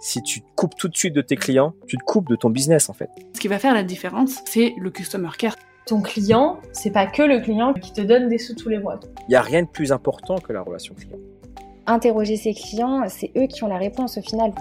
Si 0.00 0.22
tu 0.22 0.40
te 0.40 0.46
coupes 0.54 0.74
tout 0.74 0.88
de 0.88 0.96
suite 0.96 1.14
de 1.14 1.20
tes 1.20 1.36
clients, 1.36 1.74
tu 1.86 1.98
te 1.98 2.02
coupes 2.02 2.28
de 2.28 2.36
ton 2.36 2.48
business 2.50 2.88
en 2.88 2.94
fait. 2.94 3.10
Ce 3.34 3.40
qui 3.40 3.48
va 3.48 3.58
faire 3.58 3.74
la 3.74 3.82
différence, 3.82 4.40
c'est 4.46 4.74
le 4.78 4.90
customer 4.90 5.28
care. 5.36 5.54
Ton 5.86 6.00
client, 6.00 6.60
c'est 6.72 6.90
pas 6.90 7.06
que 7.06 7.22
le 7.22 7.40
client 7.40 7.74
qui 7.74 7.92
te 7.92 8.00
donne 8.00 8.28
des 8.28 8.38
sous 8.38 8.54
tous 8.54 8.68
les 8.68 8.78
mois. 8.78 9.00
Il 9.28 9.30
n'y 9.30 9.36
a 9.36 9.42
rien 9.42 9.62
de 9.62 9.68
plus 9.68 9.92
important 9.92 10.38
que 10.38 10.52
la 10.52 10.62
relation 10.62 10.94
client. 10.94 11.18
Interroger 11.86 12.36
ses 12.36 12.54
clients, 12.54 13.04
c'est 13.08 13.30
eux 13.36 13.46
qui 13.46 13.64
ont 13.64 13.68
la 13.68 13.78
réponse 13.78 14.18
au 14.18 14.22
final. 14.22 14.52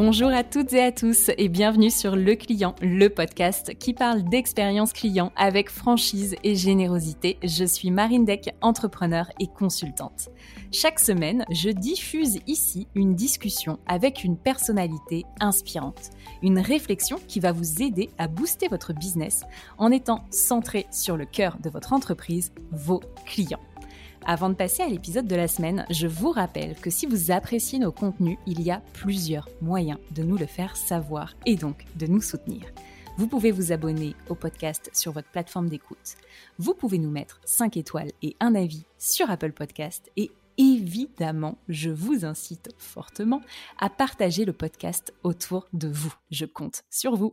Bonjour 0.00 0.28
à 0.28 0.44
toutes 0.44 0.74
et 0.74 0.80
à 0.80 0.92
tous 0.92 1.28
et 1.38 1.48
bienvenue 1.48 1.90
sur 1.90 2.14
Le 2.14 2.36
Client, 2.36 2.76
le 2.80 3.08
podcast 3.08 3.76
qui 3.80 3.94
parle 3.94 4.22
d'expérience 4.22 4.92
client 4.92 5.32
avec 5.34 5.70
franchise 5.70 6.36
et 6.44 6.54
générosité. 6.54 7.36
Je 7.42 7.64
suis 7.64 7.90
Marine 7.90 8.24
Deck, 8.24 8.54
entrepreneur 8.60 9.28
et 9.40 9.48
consultante. 9.48 10.28
Chaque 10.70 11.00
semaine, 11.00 11.44
je 11.50 11.70
diffuse 11.70 12.38
ici 12.46 12.86
une 12.94 13.16
discussion 13.16 13.80
avec 13.88 14.22
une 14.22 14.36
personnalité 14.36 15.24
inspirante, 15.40 16.10
une 16.42 16.60
réflexion 16.60 17.18
qui 17.26 17.40
va 17.40 17.50
vous 17.50 17.82
aider 17.82 18.08
à 18.18 18.28
booster 18.28 18.68
votre 18.68 18.92
business 18.92 19.42
en 19.78 19.90
étant 19.90 20.24
centré 20.30 20.86
sur 20.92 21.16
le 21.16 21.26
cœur 21.26 21.58
de 21.60 21.70
votre 21.70 21.92
entreprise, 21.92 22.52
vos 22.70 23.00
clients. 23.26 23.58
Avant 24.30 24.50
de 24.50 24.54
passer 24.54 24.82
à 24.82 24.88
l'épisode 24.88 25.26
de 25.26 25.34
la 25.34 25.48
semaine, 25.48 25.86
je 25.88 26.06
vous 26.06 26.30
rappelle 26.30 26.74
que 26.74 26.90
si 26.90 27.06
vous 27.06 27.30
appréciez 27.30 27.78
nos 27.78 27.92
contenus, 27.92 28.36
il 28.46 28.60
y 28.60 28.70
a 28.70 28.82
plusieurs 28.92 29.48
moyens 29.62 29.98
de 30.10 30.22
nous 30.22 30.36
le 30.36 30.44
faire 30.44 30.76
savoir 30.76 31.34
et 31.46 31.56
donc 31.56 31.86
de 31.96 32.06
nous 32.06 32.20
soutenir. 32.20 32.66
Vous 33.16 33.26
pouvez 33.26 33.52
vous 33.52 33.72
abonner 33.72 34.14
au 34.28 34.34
podcast 34.34 34.90
sur 34.92 35.12
votre 35.12 35.30
plateforme 35.30 35.70
d'écoute. 35.70 36.16
Vous 36.58 36.74
pouvez 36.74 36.98
nous 36.98 37.10
mettre 37.10 37.40
5 37.46 37.78
étoiles 37.78 38.12
et 38.20 38.36
un 38.38 38.54
avis 38.54 38.84
sur 38.98 39.30
Apple 39.30 39.52
Podcast 39.52 40.10
et 40.18 40.30
évidemment, 40.58 41.56
je 41.70 41.88
vous 41.88 42.26
incite 42.26 42.68
fortement 42.76 43.40
à 43.78 43.88
partager 43.88 44.44
le 44.44 44.52
podcast 44.52 45.14
autour 45.22 45.68
de 45.72 45.88
vous. 45.88 46.12
Je 46.30 46.44
compte 46.44 46.82
sur 46.90 47.16
vous. 47.16 47.32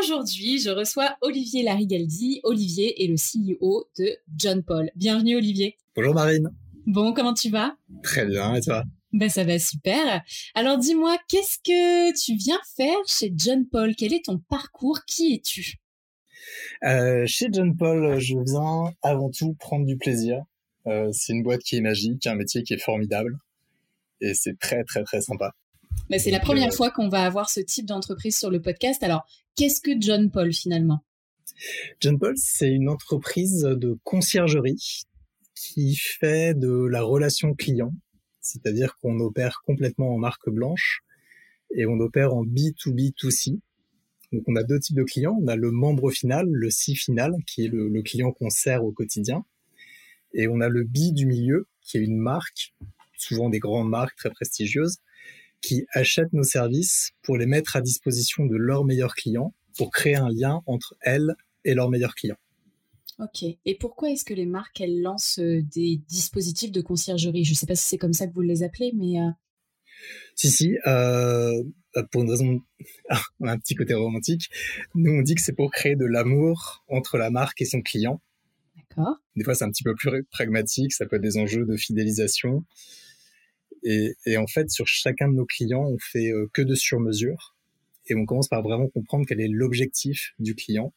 Aujourd'hui, 0.00 0.58
je 0.58 0.70
reçois 0.70 1.16
Olivier 1.20 1.62
Larigaldi. 1.62 2.40
Olivier 2.44 3.04
est 3.04 3.06
le 3.06 3.16
CEO 3.16 3.86
de 3.98 4.16
John 4.34 4.62
Paul. 4.62 4.90
Bienvenue 4.96 5.36
Olivier. 5.36 5.76
Bonjour 5.94 6.14
Marine. 6.14 6.48
Bon, 6.86 7.12
comment 7.12 7.34
tu 7.34 7.50
vas? 7.50 7.76
Très 8.02 8.24
bien, 8.24 8.54
et 8.54 8.62
toi? 8.62 8.84
Ben, 9.12 9.28
ça 9.28 9.44
va 9.44 9.58
super. 9.58 10.22
Alors 10.54 10.78
dis-moi, 10.78 11.18
qu'est-ce 11.28 11.58
que 11.58 12.18
tu 12.18 12.34
viens 12.34 12.58
faire 12.76 12.96
chez 13.06 13.30
John 13.36 13.66
Paul? 13.66 13.94
Quel 13.94 14.14
est 14.14 14.24
ton 14.24 14.38
parcours? 14.38 15.00
Qui 15.06 15.34
es-tu? 15.34 15.74
Euh, 16.84 17.24
Chez 17.26 17.48
John 17.52 17.76
Paul, 17.76 18.18
je 18.18 18.36
viens 18.42 18.94
avant 19.02 19.30
tout 19.30 19.52
prendre 19.58 19.84
du 19.84 19.98
plaisir. 19.98 20.42
Euh, 20.86 21.10
c'est 21.12 21.34
une 21.34 21.42
boîte 21.42 21.60
qui 21.60 21.76
est 21.76 21.82
magique, 21.82 22.26
un 22.26 22.36
métier 22.36 22.62
qui 22.62 22.72
est 22.72 22.82
formidable. 22.82 23.36
Et 24.22 24.32
c'est 24.32 24.58
très 24.58 24.82
très 24.84 25.02
très 25.04 25.20
sympa. 25.20 25.52
Mais 26.08 26.18
c'est 26.18 26.30
la 26.30 26.40
première 26.40 26.72
fois 26.74 26.90
qu'on 26.90 27.08
va 27.08 27.22
avoir 27.22 27.50
ce 27.50 27.60
type 27.60 27.86
d'entreprise 27.86 28.36
sur 28.36 28.50
le 28.50 28.60
podcast. 28.60 29.02
Alors, 29.02 29.26
qu'est-ce 29.56 29.80
que 29.80 29.92
John 30.00 30.30
Paul 30.30 30.52
finalement? 30.52 31.04
John 32.00 32.18
Paul, 32.18 32.34
c'est 32.36 32.70
une 32.70 32.88
entreprise 32.88 33.62
de 33.62 33.98
conciergerie 34.02 35.04
qui 35.54 35.94
fait 35.94 36.58
de 36.58 36.86
la 36.86 37.02
relation 37.02 37.54
client, 37.54 37.92
c'est-à-dire 38.40 38.96
qu'on 38.98 39.20
opère 39.20 39.60
complètement 39.64 40.14
en 40.14 40.18
marque 40.18 40.48
blanche 40.48 41.02
et 41.76 41.86
on 41.86 42.00
opère 42.00 42.34
en 42.34 42.44
B2B2C. 42.44 43.60
Donc 44.32 44.42
on 44.46 44.56
a 44.56 44.62
deux 44.62 44.78
types 44.80 44.96
de 44.96 45.04
clients. 45.04 45.38
On 45.42 45.48
a 45.48 45.56
le 45.56 45.70
membre 45.70 46.10
final, 46.10 46.46
le 46.50 46.70
C 46.70 46.94
final, 46.94 47.34
qui 47.46 47.64
est 47.64 47.68
le, 47.68 47.88
le 47.88 48.02
client 48.02 48.32
qu'on 48.32 48.50
sert 48.50 48.84
au 48.84 48.92
quotidien. 48.92 49.44
Et 50.32 50.48
on 50.48 50.60
a 50.60 50.68
le 50.68 50.84
B 50.84 51.12
du 51.12 51.26
milieu, 51.26 51.68
qui 51.82 51.98
est 51.98 52.00
une 52.00 52.18
marque, 52.18 52.74
souvent 53.16 53.50
des 53.50 53.58
grandes 53.58 53.88
marques 53.88 54.16
très 54.16 54.30
prestigieuses, 54.30 54.98
qui 55.60 55.86
achètent 55.92 56.32
nos 56.32 56.42
services 56.42 57.10
pour 57.22 57.36
les 57.36 57.46
mettre 57.46 57.76
à 57.76 57.80
disposition 57.80 58.46
de 58.46 58.56
leurs 58.56 58.84
meilleurs 58.84 59.14
clients, 59.14 59.54
pour 59.76 59.90
créer 59.90 60.16
un 60.16 60.28
lien 60.30 60.62
entre 60.66 60.96
elles 61.00 61.34
et 61.64 61.74
leurs 61.74 61.90
meilleurs 61.90 62.14
clients. 62.14 62.38
Ok. 63.18 63.44
Et 63.66 63.76
pourquoi 63.78 64.10
est-ce 64.10 64.24
que 64.24 64.32
les 64.32 64.46
marques, 64.46 64.80
elles 64.80 65.02
lancent 65.02 65.40
euh, 65.40 65.62
des 65.62 66.00
dispositifs 66.08 66.72
de 66.72 66.80
conciergerie? 66.80 67.44
Je 67.44 67.50
ne 67.50 67.54
sais 67.54 67.66
pas 67.66 67.74
si 67.74 67.86
c'est 67.86 67.98
comme 67.98 68.14
ça 68.14 68.26
que 68.26 68.32
vous 68.32 68.40
les 68.40 68.62
appelez, 68.62 68.92
mais... 68.96 69.20
Euh, 69.20 69.30
si, 70.34 70.50
si. 70.50 70.78
Euh, 70.86 71.62
pour 72.10 72.22
une 72.22 72.30
raison, 72.30 72.60
un 73.42 73.58
petit 73.58 73.74
côté 73.74 73.92
romantique, 73.92 74.48
nous 74.94 75.12
on 75.12 75.22
dit 75.22 75.34
que 75.34 75.42
c'est 75.42 75.52
pour 75.52 75.70
créer 75.70 75.96
de 75.96 76.06
l'amour 76.06 76.82
entre 76.88 77.18
la 77.18 77.30
marque 77.30 77.60
et 77.60 77.66
son 77.66 77.82
client. 77.82 78.22
D'accord. 78.76 79.16
Des 79.36 79.44
fois, 79.44 79.54
c'est 79.54 79.64
un 79.64 79.70
petit 79.70 79.82
peu 79.82 79.94
plus 79.94 80.24
pragmatique. 80.24 80.92
Ça 80.92 81.04
peut 81.06 81.16
être 81.16 81.22
des 81.22 81.36
enjeux 81.36 81.66
de 81.66 81.76
fidélisation. 81.76 82.64
Et, 83.82 84.14
et, 84.26 84.36
en 84.36 84.46
fait, 84.46 84.70
sur 84.70 84.86
chacun 84.86 85.28
de 85.28 85.34
nos 85.34 85.46
clients, 85.46 85.84
on 85.84 85.98
fait 85.98 86.30
euh, 86.30 86.48
que 86.52 86.62
de 86.62 86.74
sur-mesure. 86.74 87.56
Et 88.06 88.14
on 88.14 88.24
commence 88.26 88.48
par 88.48 88.62
vraiment 88.62 88.88
comprendre 88.88 89.24
quel 89.26 89.40
est 89.40 89.48
l'objectif 89.48 90.32
du 90.38 90.54
client. 90.54 90.92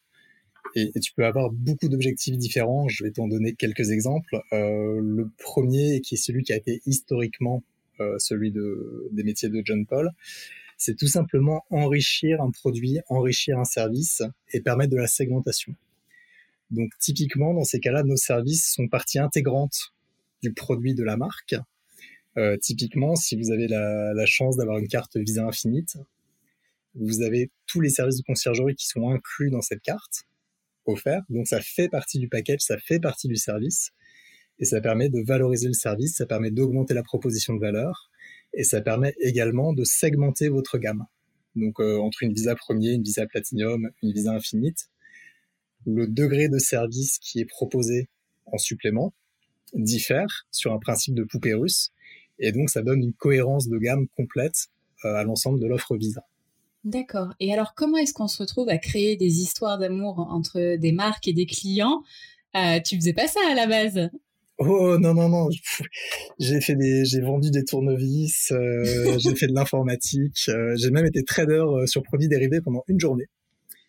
Et, 0.74 0.90
tu 1.00 1.12
peux 1.12 1.24
avoir 1.24 1.50
beaucoup 1.50 1.88
d'objectifs 1.88 2.36
différents. 2.36 2.88
Je 2.88 3.04
vais 3.04 3.10
t'en 3.10 3.28
donner 3.28 3.54
quelques 3.54 3.90
exemples. 3.90 4.40
Euh, 4.52 5.00
le 5.00 5.30
premier, 5.38 6.00
qui 6.00 6.14
est 6.14 6.18
celui 6.18 6.42
qui 6.42 6.52
a 6.52 6.56
été 6.56 6.82
historiquement 6.86 7.62
euh, 8.00 8.18
celui 8.18 8.50
de, 8.50 9.08
des 9.12 9.22
métiers 9.22 9.48
de 9.48 9.62
John 9.64 9.86
Paul, 9.86 10.10
c'est 10.76 10.96
tout 10.96 11.06
simplement 11.06 11.64
enrichir 11.70 12.42
un 12.42 12.50
produit, 12.50 12.98
enrichir 13.08 13.58
un 13.58 13.64
service 13.64 14.22
et 14.52 14.60
permettre 14.60 14.90
de 14.90 14.96
la 14.96 15.06
segmentation. 15.06 15.74
Donc 16.70 16.90
typiquement, 16.98 17.54
dans 17.54 17.62
ces 17.62 17.78
cas-là, 17.78 18.02
nos 18.02 18.16
services 18.16 18.72
sont 18.72 18.88
partie 18.88 19.20
intégrante 19.20 19.94
du 20.42 20.52
produit 20.52 20.94
de 20.94 21.04
la 21.04 21.16
marque 21.16 21.54
euh, 22.36 22.56
typiquement, 22.56 23.14
si 23.16 23.36
vous 23.36 23.52
avez 23.52 23.68
la, 23.68 24.12
la 24.12 24.26
chance 24.26 24.56
d'avoir 24.56 24.78
une 24.78 24.88
carte 24.88 25.16
Visa 25.16 25.44
Infinite, 25.46 25.96
vous 26.94 27.22
avez 27.22 27.50
tous 27.66 27.80
les 27.80 27.90
services 27.90 28.18
de 28.18 28.22
conciergerie 28.22 28.74
qui 28.74 28.86
sont 28.86 29.08
inclus 29.10 29.50
dans 29.50 29.62
cette 29.62 29.82
carte 29.82 30.24
offert. 30.86 31.22
Donc 31.28 31.46
ça 31.46 31.60
fait 31.60 31.88
partie 31.88 32.18
du 32.18 32.28
package, 32.28 32.60
ça 32.60 32.78
fait 32.78 33.00
partie 33.00 33.28
du 33.28 33.36
service. 33.36 33.90
Et 34.60 34.64
ça 34.64 34.80
permet 34.80 35.08
de 35.08 35.20
valoriser 35.20 35.66
le 35.66 35.74
service, 35.74 36.16
ça 36.16 36.26
permet 36.26 36.50
d'augmenter 36.50 36.94
la 36.94 37.02
proposition 37.02 37.54
de 37.54 37.60
valeur. 37.60 38.10
Et 38.52 38.62
ça 38.62 38.80
permet 38.80 39.14
également 39.20 39.72
de 39.72 39.82
segmenter 39.84 40.48
votre 40.48 40.78
gamme. 40.78 41.04
Donc 41.56 41.80
euh, 41.80 41.98
entre 41.98 42.22
une 42.22 42.32
Visa 42.32 42.54
Premier, 42.54 42.92
une 42.92 43.02
Visa 43.02 43.26
Platinum, 43.26 43.90
une 44.02 44.12
Visa 44.12 44.32
Infinite, 44.32 44.90
le 45.86 46.06
degré 46.06 46.48
de 46.48 46.58
service 46.58 47.18
qui 47.18 47.40
est 47.40 47.44
proposé 47.44 48.08
en 48.46 48.58
supplément 48.58 49.12
diffère 49.74 50.46
sur 50.50 50.72
un 50.72 50.78
principe 50.78 51.14
de 51.14 51.24
poupée 51.24 51.54
russe 51.54 51.90
et 52.38 52.52
donc, 52.52 52.70
ça 52.70 52.82
donne 52.82 53.00
une 53.02 53.12
cohérence 53.12 53.68
de 53.68 53.78
gamme 53.78 54.06
complète 54.16 54.66
euh, 55.04 55.14
à 55.14 55.24
l'ensemble 55.24 55.60
de 55.60 55.66
l'offre 55.66 55.96
Visa. 55.96 56.24
D'accord. 56.84 57.32
Et 57.40 57.52
alors, 57.52 57.74
comment 57.74 57.96
est-ce 57.96 58.12
qu'on 58.12 58.28
se 58.28 58.42
retrouve 58.42 58.68
à 58.68 58.78
créer 58.78 59.16
des 59.16 59.40
histoires 59.40 59.78
d'amour 59.78 60.18
entre 60.18 60.76
des 60.76 60.92
marques 60.92 61.28
et 61.28 61.32
des 61.32 61.46
clients? 61.46 62.02
Euh, 62.56 62.78
Tu 62.84 62.96
faisais 62.96 63.14
pas 63.14 63.26
ça 63.26 63.40
à 63.50 63.54
la 63.54 63.66
base? 63.66 64.10
Oh 64.58 64.98
non 64.98 65.14
non 65.14 65.28
non, 65.28 65.48
j'ai 66.38 66.60
fait 66.60 66.76
des, 66.76 67.04
j'ai 67.04 67.20
vendu 67.20 67.50
des 67.50 67.64
tournevis, 67.64 68.52
euh, 68.52 68.84
j'ai 69.18 69.34
fait 69.34 69.48
de 69.48 69.52
l'informatique, 69.52 70.38
euh, 70.48 70.76
j'ai 70.76 70.92
même 70.92 71.06
été 71.06 71.24
trader 71.24 71.64
sur 71.86 72.04
produits 72.04 72.28
dérivés 72.28 72.60
pendant 72.60 72.84
une 72.86 73.00
journée. 73.00 73.26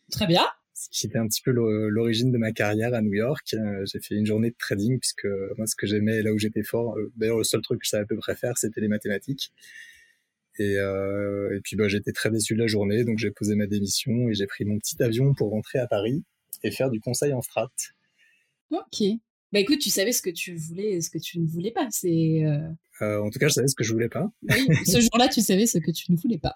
Très 0.10 0.26
bien 0.26 0.44
c'était 0.76 1.18
un 1.18 1.28
petit 1.28 1.42
peu 1.42 1.52
l'origine 1.52 2.32
de 2.32 2.38
ma 2.38 2.52
carrière 2.52 2.94
à 2.94 3.02
New 3.02 3.14
York. 3.14 3.54
Euh, 3.54 3.86
j'ai 3.86 4.00
fait 4.00 4.16
une 4.16 4.26
journée 4.26 4.50
de 4.50 4.56
trading 4.60 5.00
puisque 5.00 5.28
moi, 5.58 5.66
ce 5.68 5.76
que 5.76 5.88
j'aimais, 5.88 6.22
là 6.22 6.34
où 6.34 6.38
j'étais 6.38 6.64
fort, 6.64 6.98
euh, 6.98 7.12
d'ailleurs, 7.16 7.38
le 7.38 7.46
seul 7.46 7.62
truc 7.62 7.80
que 7.80 7.86
je 7.86 7.92
savais 7.92 8.04
à 8.04 8.08
peu 8.08 8.18
près 8.18 8.36
faire, 8.36 8.58
c'était 8.58 8.82
les 8.82 8.90
mathématiques. 8.90 9.54
Et, 10.60 10.78
euh, 10.78 11.56
et 11.56 11.62
puis, 11.62 11.78
bah, 11.78 11.88
j'étais 11.88 12.12
très 12.12 12.30
déçu 12.30 12.56
de 12.56 12.60
la 12.60 12.68
journée, 12.68 13.06
donc 13.06 13.18
j'ai 13.20 13.32
posé 13.32 13.56
ma 13.56 13.68
démission 13.68 14.30
et 14.30 14.34
j'ai 14.34 14.48
pris 14.48 14.66
mon 14.66 14.78
petit 14.78 15.02
avion 15.02 15.34
pour 15.34 15.52
rentrer 15.52 15.80
à 15.80 15.88
Paris 15.88 16.24
et 16.64 16.72
faire 16.72 16.90
du 16.90 17.00
conseil 17.00 17.34
en 17.34 17.42
strat. 17.42 17.72
Ok. 18.72 19.04
Bah 19.54 19.60
écoute, 19.62 19.80
tu 19.80 19.90
savais 19.90 20.12
ce 20.12 20.22
que 20.22 20.30
tu 20.30 20.56
voulais 20.56 20.94
et 20.94 21.02
ce 21.02 21.10
que 21.10 21.20
tu 21.20 21.40
ne 21.40 21.48
voulais 21.48 21.72
pas. 21.72 21.88
C'est. 21.90 22.44
Euh... 22.44 23.22
en 23.22 23.30
tout 23.30 23.40
cas, 23.40 23.48
je 23.48 23.54
savais 23.54 23.68
ce 23.68 23.76
que 23.76 23.86
je 23.86 23.94
voulais 23.94 24.10
pas. 24.10 24.30
Oui, 24.44 24.68
ce 24.86 25.00
jour-là, 25.00 25.30
tu 25.30 25.40
savais 25.40 25.66
ce 25.66 25.78
que 25.78 25.92
tu 25.92 26.12
ne 26.12 26.18
voulais 26.18 26.40
pas. 26.40 26.54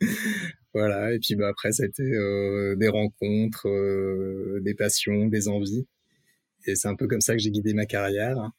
Voilà, 0.76 1.14
et 1.14 1.18
puis 1.18 1.36
bah, 1.36 1.48
après, 1.48 1.72
ça 1.72 1.84
a 1.84 1.86
été 1.86 2.02
euh, 2.02 2.76
des 2.76 2.88
rencontres, 2.88 3.66
euh, 3.66 4.60
des 4.62 4.74
passions, 4.74 5.26
des 5.26 5.48
envies. 5.48 5.86
Et 6.66 6.76
c'est 6.76 6.86
un 6.86 6.94
peu 6.94 7.06
comme 7.06 7.22
ça 7.22 7.32
que 7.32 7.38
j'ai 7.38 7.50
guidé 7.50 7.72
ma 7.72 7.86
carrière, 7.86 8.38
hein, 8.38 8.52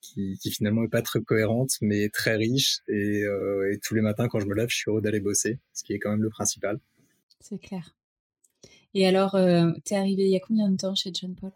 qui, 0.00 0.36
qui, 0.42 0.50
finalement 0.50 0.82
est 0.82 0.88
pas 0.88 1.00
très 1.00 1.20
cohérente, 1.20 1.70
mais 1.80 2.08
très 2.08 2.34
riche. 2.34 2.80
Et, 2.88 3.22
euh, 3.22 3.72
et 3.72 3.78
tous 3.78 3.94
les 3.94 4.00
matins, 4.00 4.26
quand 4.26 4.40
je 4.40 4.46
me 4.46 4.54
lève, 4.56 4.68
je 4.68 4.78
suis 4.78 4.90
heureux 4.90 5.00
d'aller 5.00 5.20
bosser, 5.20 5.60
ce 5.72 5.84
qui 5.84 5.92
est 5.92 6.00
quand 6.00 6.10
même 6.10 6.24
le 6.24 6.28
principal. 6.28 6.80
C'est 7.38 7.60
clair. 7.60 7.94
Et 8.94 9.06
alors, 9.06 9.36
euh, 9.36 9.70
tu 9.84 9.94
es 9.94 9.96
arrivé 9.96 10.24
il 10.24 10.32
y 10.32 10.36
a 10.36 10.40
combien 10.40 10.68
de 10.68 10.76
temps 10.76 10.96
chez 10.96 11.12
John 11.14 11.36
Paul? 11.36 11.52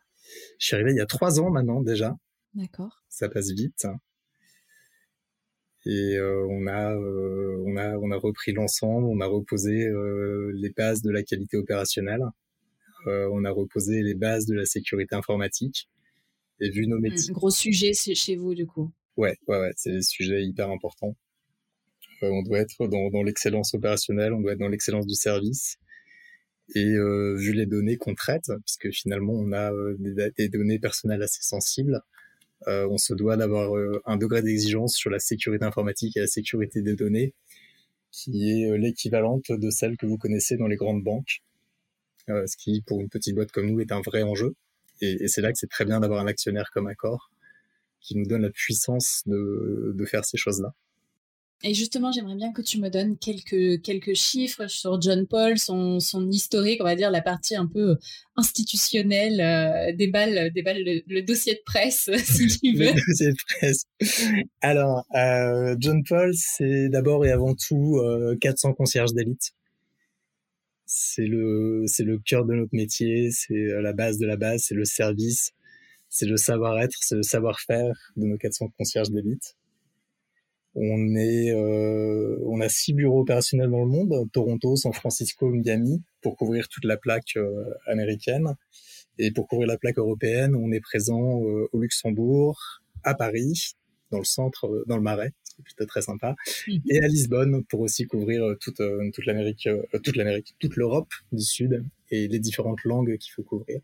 Je 0.61 0.67
suis 0.67 0.77
arrivé 0.77 0.93
il 0.93 0.97
y 0.97 1.01
a 1.01 1.07
trois 1.07 1.41
ans 1.41 1.51
maintenant 1.51 1.83
déjà. 1.83 2.17
D'accord. 2.55 3.03
Ça 3.09 3.29
passe 3.29 3.51
vite. 3.51 3.85
Et 5.85 6.17
euh, 6.17 6.47
on 6.49 6.67
a 6.67 6.95
euh, 6.95 7.63
on 7.67 7.77
a 7.77 7.97
on 7.99 8.11
a 8.13 8.17
repris 8.17 8.53
l'ensemble, 8.53 9.07
on 9.07 9.21
a 9.21 9.27
reposé 9.27 9.85
euh, 9.87 10.53
les 10.55 10.71
bases 10.71 11.03
de 11.03 11.11
la 11.11 11.23
qualité 11.23 11.57
opérationnelle, 11.57 12.23
euh, 13.09 13.29
on 13.33 13.45
a 13.45 13.51
reposé 13.51 14.03
les 14.03 14.15
bases 14.15 14.47
de 14.47 14.55
la 14.55 14.65
sécurité 14.65 15.15
informatique. 15.15 15.89
Et 16.61 16.71
vu 16.71 16.87
nos 16.87 17.01
métiers. 17.01 17.33
Mmh, 17.33 17.35
gros 17.35 17.51
sujet 17.51 17.93
chez 17.93 18.37
vous 18.37 18.55
du 18.55 18.67
coup. 18.67 18.93
Ouais, 19.17 19.37
ouais, 19.49 19.59
ouais, 19.59 19.73
c'est 19.77 19.91
des 19.91 20.03
sujets 20.03 20.45
hyper 20.45 20.71
importants. 20.71 21.17
on 22.23 22.43
doit 22.43 22.61
être 22.61 22.87
dans, 22.87 23.11
dans 23.11 23.25
l'excellence 23.25 23.75
opérationnelle, 23.75 24.33
on 24.33 24.41
doit 24.41 24.53
être 24.53 24.61
dans 24.61 24.69
l'excellence 24.69 25.07
du 25.07 25.15
service. 25.15 25.79
Et 26.75 26.95
euh, 26.95 27.35
vu 27.37 27.53
les 27.53 27.67
données 27.67 27.97
qu'on 27.97 28.15
traite, 28.15 28.51
puisque 28.65 28.91
finalement 28.93 29.35
on 29.35 29.53
a 29.53 29.73
euh, 29.73 29.97
des, 29.99 30.31
des, 30.37 30.49
données 30.49 30.79
personnelles 30.79 31.23
assez 31.23 31.43
sensibles, 31.43 32.01
euh, 32.69 32.87
on 32.89 32.99
se 32.99 33.15
doit 33.15 33.37
d'avoir 33.37 33.77
euh, 33.77 34.01
un 34.05 34.17
degré 34.17 34.43
d'exigence 34.43 34.95
sur 34.95 35.11
la 35.11 35.19
sécurité 35.19 35.65
informatique 35.65 36.17
et 36.17 36.21
la 36.21 36.27
sécurité 36.27 36.83
des 36.83 36.95
données 36.95 37.35
qui 38.11 38.51
est 38.51 38.71
euh, 38.71 38.77
l'équivalente 38.77 39.51
de 39.51 39.71
celle 39.71 39.97
que 39.97 40.07
vous 40.07 40.19
connaissez 40.19 40.57
dans 40.57 40.67
les 40.67 40.77
grandes 40.77 41.03
banques, 41.03 41.43
ce 42.29 42.57
qui 42.57 42.83
pour 42.83 43.01
une 43.01 43.09
petite 43.09 43.35
boîte 43.35 43.53
comme 43.53 43.67
nous 43.67 43.81
est 43.81 43.93
un 43.93 44.01
vrai 44.01 44.23
enjeu. 44.23 44.55
Et, 45.01 45.27
c'est 45.29 45.41
là 45.41 45.51
que 45.53 45.59
c'est 45.59 45.71
très 45.71 45.85
bien 45.85 46.01
d'avoir 46.01 46.21
un 46.21 46.27
actionnaire 46.27 46.71
comme 46.73 46.87
Accor 46.87 47.31
qui 48.01 48.17
nous 48.17 48.27
donne 48.27 48.43
la 48.43 48.51
puissance 48.51 49.23
de, 49.27 49.93
de 49.97 50.05
faire 50.05 50.25
ces 50.25 50.37
choses-là. 50.37 50.75
Et 51.65 51.75
justement, 51.75 52.11
j'aimerais 52.11 52.35
bien 52.35 52.53
que 52.53 52.61
tu 52.61 52.81
me 52.81 52.91
donnes 52.91 53.17
quelques, 53.17 53.83
quelques 53.83 54.15
chiffres 54.15 54.67
sur 54.67 55.01
John 55.01 55.29
Paul, 55.29 55.59
son, 55.59 56.01
son 56.01 56.29
historique, 56.29 56.81
on 56.81 56.85
va 56.85 56.97
dire 56.97 57.13
la 57.13 57.23
partie 57.23 57.55
un 57.55 57.67
peu 57.67 57.99
institutionnelle, 58.37 59.41
euh, 59.41 59.93
déballe, 59.95 60.53
déballe 60.53 60.83
le, 60.83 61.03
le, 61.07 61.23
dossier 61.23 61.55
de 61.55 61.61
presse, 61.65 62.11
si 62.25 62.49
tu 62.49 62.77
veux. 62.77 62.87
le 62.87 63.07
dossier 63.07 63.31
de 63.31 63.37
presse. 63.59 63.85
Alors, 64.61 65.05
euh, 65.15 65.77
John 65.79 66.03
Paul, 66.03 66.33
c'est 66.35 66.89
d'abord 66.89 67.25
et 67.25 67.31
avant 67.31 67.55
tout 67.55 67.99
euh, 67.99 68.37
400 68.41 68.73
concierges 68.75 69.13
d'élite. 69.13 69.53
C'est 70.85 71.27
le, 71.27 71.85
c'est 71.87 72.05
le 72.05 72.19
cœur 72.19 72.45
de 72.45 72.55
notre 72.55 72.75
métier, 72.75 73.31
c'est 73.31 73.55
la 73.81 73.93
base 73.93 74.19
de 74.19 74.27
la 74.27 74.37
base, 74.37 74.65
c'est 74.67 74.75
le 74.75 74.85
service, 74.85 75.53
c'est 76.09 76.27
le 76.27 76.37
savoir-être, 76.37 76.97
c'est 77.01 77.15
le 77.15 77.23
savoir-faire 77.23 77.95
de 78.17 78.27
nos 78.27 78.37
400 78.37 78.69
concierges 78.77 79.11
d'élite. 79.11 79.55
On 80.75 81.15
est, 81.17 81.53
euh, 81.53 82.39
on 82.47 82.61
a 82.61 82.69
six 82.69 82.95
bureaux 82.95 83.21
opérationnels 83.21 83.71
dans 83.71 83.81
le 83.81 83.91
monde 83.91 84.29
Toronto, 84.33 84.77
San 84.77 84.93
Francisco, 84.93 85.49
Miami, 85.49 86.03
pour 86.23 86.37
couvrir 86.37 86.69
toute 86.69 86.85
la 86.85 86.97
plaque 86.97 87.37
euh, 87.37 87.65
américaine. 87.87 88.57
Et 89.19 89.31
pour 89.31 89.47
couvrir 89.47 89.69
la 89.69 89.77
plaque 89.77 89.99
européenne, 89.99 90.55
on 90.57 90.73
est 90.73 90.81
présent 90.81 91.43
euh, 91.43 91.69
au 91.73 91.81
Luxembourg, 91.81 92.59
à 93.05 93.15
Paris, 93.15 93.75
dans 94.11 94.19
le 94.19 94.25
centre, 94.25 94.85
dans 94.87 94.97
le 94.97 95.03
Marais, 95.03 95.33
c'est 95.45 95.63
plutôt 95.63 95.85
très 95.85 96.03
sympa, 96.03 96.35
mmh. 96.67 96.77
et 96.89 97.03
à 97.03 97.09
Lisbonne 97.09 97.65
pour 97.65 97.81
aussi 97.81 98.07
couvrir 98.07 98.57
toute 98.61 98.81
toute 99.13 99.27
l'Amérique, 99.27 99.69
toute 100.03 100.17
l'Amérique, 100.17 100.55
toute 100.59 100.77
l'Europe 100.77 101.13
du 101.33 101.43
Sud 101.43 101.85
et 102.11 102.29
les 102.29 102.39
différentes 102.39 102.85
langues 102.85 103.17
qu'il 103.19 103.33
faut 103.33 103.43
couvrir. 103.43 103.81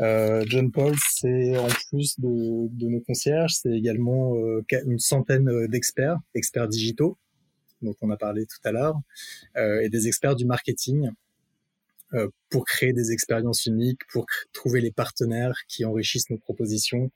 Euh, 0.00 0.44
John 0.48 0.72
Paul, 0.72 0.94
c'est 1.08 1.56
en 1.56 1.68
plus 1.88 2.18
de, 2.18 2.68
de, 2.68 2.88
nos 2.88 3.00
concierges, 3.00 3.54
c'est 3.54 3.70
également 3.70 4.36
euh, 4.36 4.64
une 4.86 4.98
centaine 4.98 5.66
d'experts, 5.68 6.18
experts 6.34 6.68
digitaux, 6.68 7.16
dont 7.80 7.94
on 8.00 8.10
a 8.10 8.16
parlé 8.16 8.46
tout 8.46 8.58
à 8.64 8.72
l'heure, 8.72 8.98
euh, 9.56 9.80
et 9.82 9.88
des 9.88 10.08
experts 10.08 10.34
du 10.34 10.46
marketing 10.46 11.10
euh, 12.14 12.28
pour 12.48 12.64
créer 12.64 12.92
des 12.92 13.12
expériences 13.12 13.66
uniques, 13.66 14.02
pour 14.08 14.26
trouver 14.52 14.80
les 14.80 14.92
partenaires 14.92 15.56
qui 15.68 15.84
enrichissent 15.84 16.30
nos 16.30 16.38
propositions, 16.38 17.10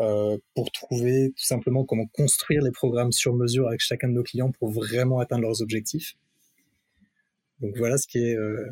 euh, 0.00 0.38
pour 0.54 0.70
trouver 0.70 1.32
tout 1.36 1.44
simplement 1.44 1.84
comment 1.84 2.06
construire 2.06 2.62
les 2.62 2.70
programmes 2.70 3.12
sur 3.12 3.34
mesure 3.34 3.66
avec 3.68 3.80
chacun 3.80 4.08
de 4.08 4.14
nos 4.14 4.22
clients 4.22 4.52
pour 4.52 4.70
vraiment 4.70 5.18
atteindre 5.18 5.42
leurs 5.42 5.60
objectifs. 5.60 6.14
Donc 7.60 7.76
voilà 7.76 7.98
ce 7.98 8.06
qui 8.06 8.18
est 8.18 8.36
euh, 8.36 8.70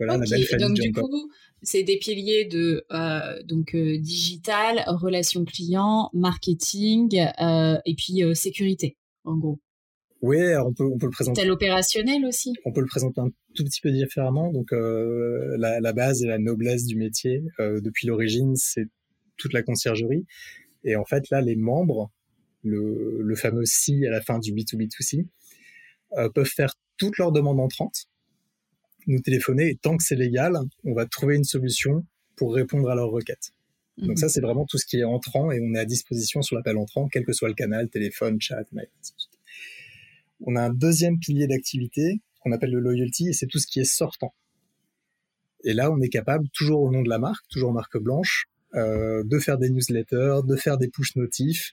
voilà 0.00 0.16
okay. 0.16 0.30
la 0.30 0.36
belle 0.36 0.46
famille 0.46 0.66
donc, 0.66 0.76
du 0.78 0.92
coup, 0.92 1.30
c'est 1.62 1.82
des 1.82 1.98
piliers 1.98 2.46
de 2.46 2.84
euh, 2.90 3.42
donc 3.44 3.74
euh, 3.74 3.98
digital, 3.98 4.82
relations 4.86 5.44
clients, 5.44 6.10
marketing 6.14 7.20
euh, 7.40 7.78
et 7.84 7.94
puis 7.94 8.22
sécurité, 8.34 8.96
en 9.24 9.36
gros. 9.36 9.60
Oui, 10.22 10.38
on 10.56 10.72
peut 10.72 10.84
on 10.84 10.98
peut 10.98 11.06
le 11.06 11.12
présenter. 11.12 11.42
T'as 11.42 11.46
l'opérationnel 11.46 12.24
aussi? 12.24 12.52
On 12.64 12.72
peut 12.72 12.80
le 12.80 12.86
présenter 12.86 13.20
un 13.20 13.30
tout 13.54 13.64
petit 13.64 13.80
peu 13.80 13.90
différemment. 13.90 14.50
Donc 14.52 14.70
la, 14.72 15.80
la, 15.80 15.92
base 15.92 16.22
et 16.22 16.26
la 16.26 16.38
noblesse 16.38 16.84
du 16.84 16.96
métier 16.96 17.42
depuis 17.58 18.06
l'origine, 18.06 18.54
c'est 18.56 18.86
toute 19.36 19.54
la 19.54 19.62
conciergerie. 19.62 20.26
Et 20.84 20.96
en 20.96 21.04
fait 21.04 21.30
là, 21.30 21.40
les 21.40 21.56
membres, 21.56 22.10
le, 22.62 23.22
le 23.22 23.34
fameux 23.34 23.64
si 23.64 24.06
à 24.06 24.10
la 24.10 24.20
fin 24.20 24.38
du 24.38 24.52
B2B2C, 24.52 25.26
peuvent 26.34 26.44
faire 26.44 26.74
toutes 26.98 27.16
leurs 27.16 27.32
demandes 27.32 27.60
entrantes 27.60 28.09
nous 29.06 29.20
téléphoner 29.20 29.68
et 29.70 29.76
tant 29.76 29.96
que 29.96 30.02
c'est 30.02 30.16
légal, 30.16 30.58
on 30.84 30.94
va 30.94 31.06
trouver 31.06 31.36
une 31.36 31.44
solution 31.44 32.04
pour 32.36 32.54
répondre 32.54 32.88
à 32.90 32.94
leurs 32.94 33.10
requêtes. 33.10 33.52
Mmh. 33.98 34.06
Donc 34.06 34.18
ça, 34.18 34.28
c'est 34.28 34.40
vraiment 34.40 34.66
tout 34.66 34.78
ce 34.78 34.86
qui 34.86 34.98
est 34.98 35.04
entrant 35.04 35.50
et 35.50 35.60
on 35.60 35.74
est 35.74 35.78
à 35.78 35.84
disposition 35.84 36.42
sur 36.42 36.56
l'appel 36.56 36.76
entrant, 36.76 37.08
quel 37.08 37.24
que 37.24 37.32
soit 37.32 37.48
le 37.48 37.54
canal, 37.54 37.88
téléphone, 37.88 38.40
chat, 38.40 38.64
mail. 38.72 38.88
On 40.40 40.56
a 40.56 40.62
un 40.62 40.72
deuxième 40.72 41.18
pilier 41.18 41.46
d'activité 41.46 42.20
qu'on 42.40 42.52
appelle 42.52 42.70
le 42.70 42.80
loyalty 42.80 43.28
et 43.28 43.32
c'est 43.32 43.46
tout 43.46 43.58
ce 43.58 43.66
qui 43.66 43.80
est 43.80 43.84
sortant. 43.84 44.32
Et 45.64 45.74
là, 45.74 45.90
on 45.90 46.00
est 46.00 46.08
capable, 46.08 46.48
toujours 46.54 46.82
au 46.82 46.90
nom 46.90 47.02
de 47.02 47.08
la 47.08 47.18
marque, 47.18 47.46
toujours 47.50 47.72
marque 47.72 47.98
blanche, 47.98 48.46
euh, 48.74 49.22
de 49.24 49.38
faire 49.38 49.58
des 49.58 49.68
newsletters, 49.68 50.40
de 50.46 50.56
faire 50.56 50.78
des 50.78 50.88
push 50.88 51.16
notifs, 51.16 51.72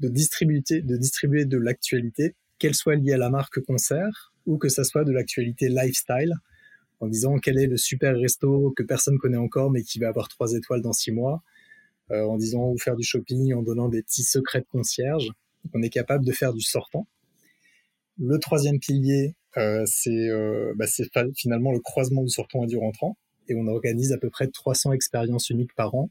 de 0.00 0.08
distribuer, 0.08 0.62
de 0.68 0.96
distribuer 0.96 1.44
de 1.46 1.56
l'actualité, 1.56 2.34
qu'elle 2.58 2.74
soit 2.74 2.96
liée 2.96 3.12
à 3.12 3.18
la 3.18 3.30
marque 3.30 3.60
concert 3.60 4.32
ou 4.46 4.58
que 4.58 4.68
ça 4.68 4.84
soit 4.84 5.04
de 5.04 5.12
l'actualité 5.12 5.68
lifestyle, 5.68 6.34
en 7.00 7.08
disant 7.08 7.38
quel 7.38 7.58
est 7.58 7.66
le 7.66 7.76
super 7.76 8.16
resto 8.16 8.72
que 8.76 8.82
personne 8.82 9.18
connaît 9.18 9.36
encore 9.36 9.70
mais 9.70 9.82
qui 9.82 9.98
va 9.98 10.08
avoir 10.08 10.28
trois 10.28 10.52
étoiles 10.52 10.82
dans 10.82 10.92
six 10.92 11.12
mois, 11.12 11.42
euh, 12.10 12.24
en 12.24 12.36
disant 12.36 12.70
où 12.70 12.78
faire 12.78 12.96
du 12.96 13.04
shopping, 13.04 13.54
en 13.54 13.62
donnant 13.62 13.88
des 13.88 14.02
petits 14.02 14.22
secrets 14.22 14.60
de 14.60 14.66
concierge. 14.66 15.30
On 15.72 15.82
est 15.82 15.88
capable 15.88 16.24
de 16.24 16.32
faire 16.32 16.52
du 16.52 16.60
sortant. 16.60 17.06
Le 18.18 18.38
troisième 18.38 18.78
pilier, 18.78 19.34
euh, 19.56 19.84
c'est 19.86 20.28
euh, 20.28 20.74
bah, 20.76 20.86
finalement 21.34 21.72
le 21.72 21.80
croisement 21.80 22.22
du 22.22 22.28
sortant 22.30 22.64
et 22.64 22.66
du 22.66 22.76
rentrant. 22.76 23.16
Et 23.48 23.54
on 23.54 23.66
organise 23.66 24.12
à 24.12 24.18
peu 24.18 24.30
près 24.30 24.48
300 24.48 24.92
expériences 24.92 25.50
uniques 25.50 25.74
par 25.74 25.94
an 25.94 26.10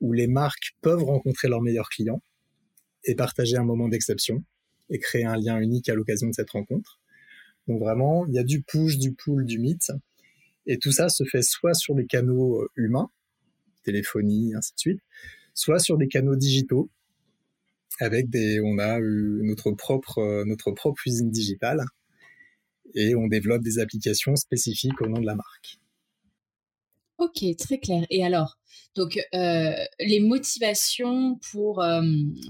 où 0.00 0.12
les 0.12 0.26
marques 0.26 0.76
peuvent 0.82 1.02
rencontrer 1.02 1.48
leurs 1.48 1.62
meilleurs 1.62 1.88
clients 1.88 2.22
et 3.04 3.14
partager 3.14 3.56
un 3.56 3.64
moment 3.64 3.88
d'exception 3.88 4.44
et 4.90 4.98
créer 4.98 5.24
un 5.24 5.36
lien 5.36 5.58
unique 5.58 5.88
à 5.88 5.94
l'occasion 5.94 6.28
de 6.28 6.34
cette 6.34 6.50
rencontre. 6.50 7.00
Donc 7.68 7.80
vraiment, 7.80 8.26
il 8.26 8.34
y 8.34 8.38
a 8.38 8.44
du 8.44 8.62
push, 8.62 8.98
du 8.98 9.12
pull, 9.12 9.44
du 9.44 9.58
meet. 9.58 9.92
Et 10.66 10.78
tout 10.78 10.92
ça 10.92 11.08
se 11.08 11.24
fait 11.24 11.42
soit 11.42 11.74
sur 11.74 11.94
des 11.94 12.06
canaux 12.06 12.62
euh, 12.62 12.70
humains, 12.76 13.10
téléphonie, 13.84 14.54
ainsi 14.54 14.74
de 14.74 14.78
suite, 14.78 15.00
soit 15.54 15.78
sur 15.78 15.96
des 15.96 16.08
canaux 16.08 16.36
digitaux, 16.36 16.90
avec 18.00 18.28
des, 18.28 18.60
on 18.60 18.78
a 18.78 18.98
eu 18.98 19.40
notre 19.44 19.72
propre, 19.72 20.18
euh, 20.18 20.44
notre 20.44 20.72
propre 20.72 21.06
usine 21.06 21.30
digitale, 21.30 21.84
et 22.94 23.14
on 23.14 23.26
développe 23.26 23.62
des 23.62 23.78
applications 23.78 24.36
spécifiques 24.36 25.00
au 25.00 25.06
nom 25.06 25.20
de 25.20 25.26
la 25.26 25.34
marque. 25.34 25.78
Ok, 27.18 27.44
très 27.58 27.78
clair. 27.78 28.06
Et 28.10 28.24
alors, 28.24 28.58
donc 28.94 29.18
euh, 29.34 29.72
les 30.00 30.20
motivations 30.20 31.38
pour 31.50 31.82
euh, 31.82 32.02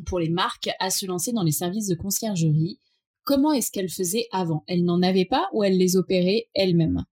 pour 0.06 0.18
les 0.18 0.28
marques 0.28 0.70
à 0.80 0.90
se 0.90 1.06
lancer 1.06 1.32
dans 1.32 1.44
les 1.44 1.52
services 1.52 1.86
de 1.86 1.94
conciergerie, 1.94 2.80
comment 3.26 3.52
est-ce 3.52 3.70
qu'elles 3.70 3.90
faisaient 3.90 4.26
avant? 4.32 4.64
Elles 4.68 4.84
n'en 4.84 5.02
avaient 5.02 5.26
pas 5.26 5.48
ou 5.52 5.62
elles 5.64 5.76
les 5.76 5.96
opéraient 5.96 6.46
elles-mêmes 6.54 7.04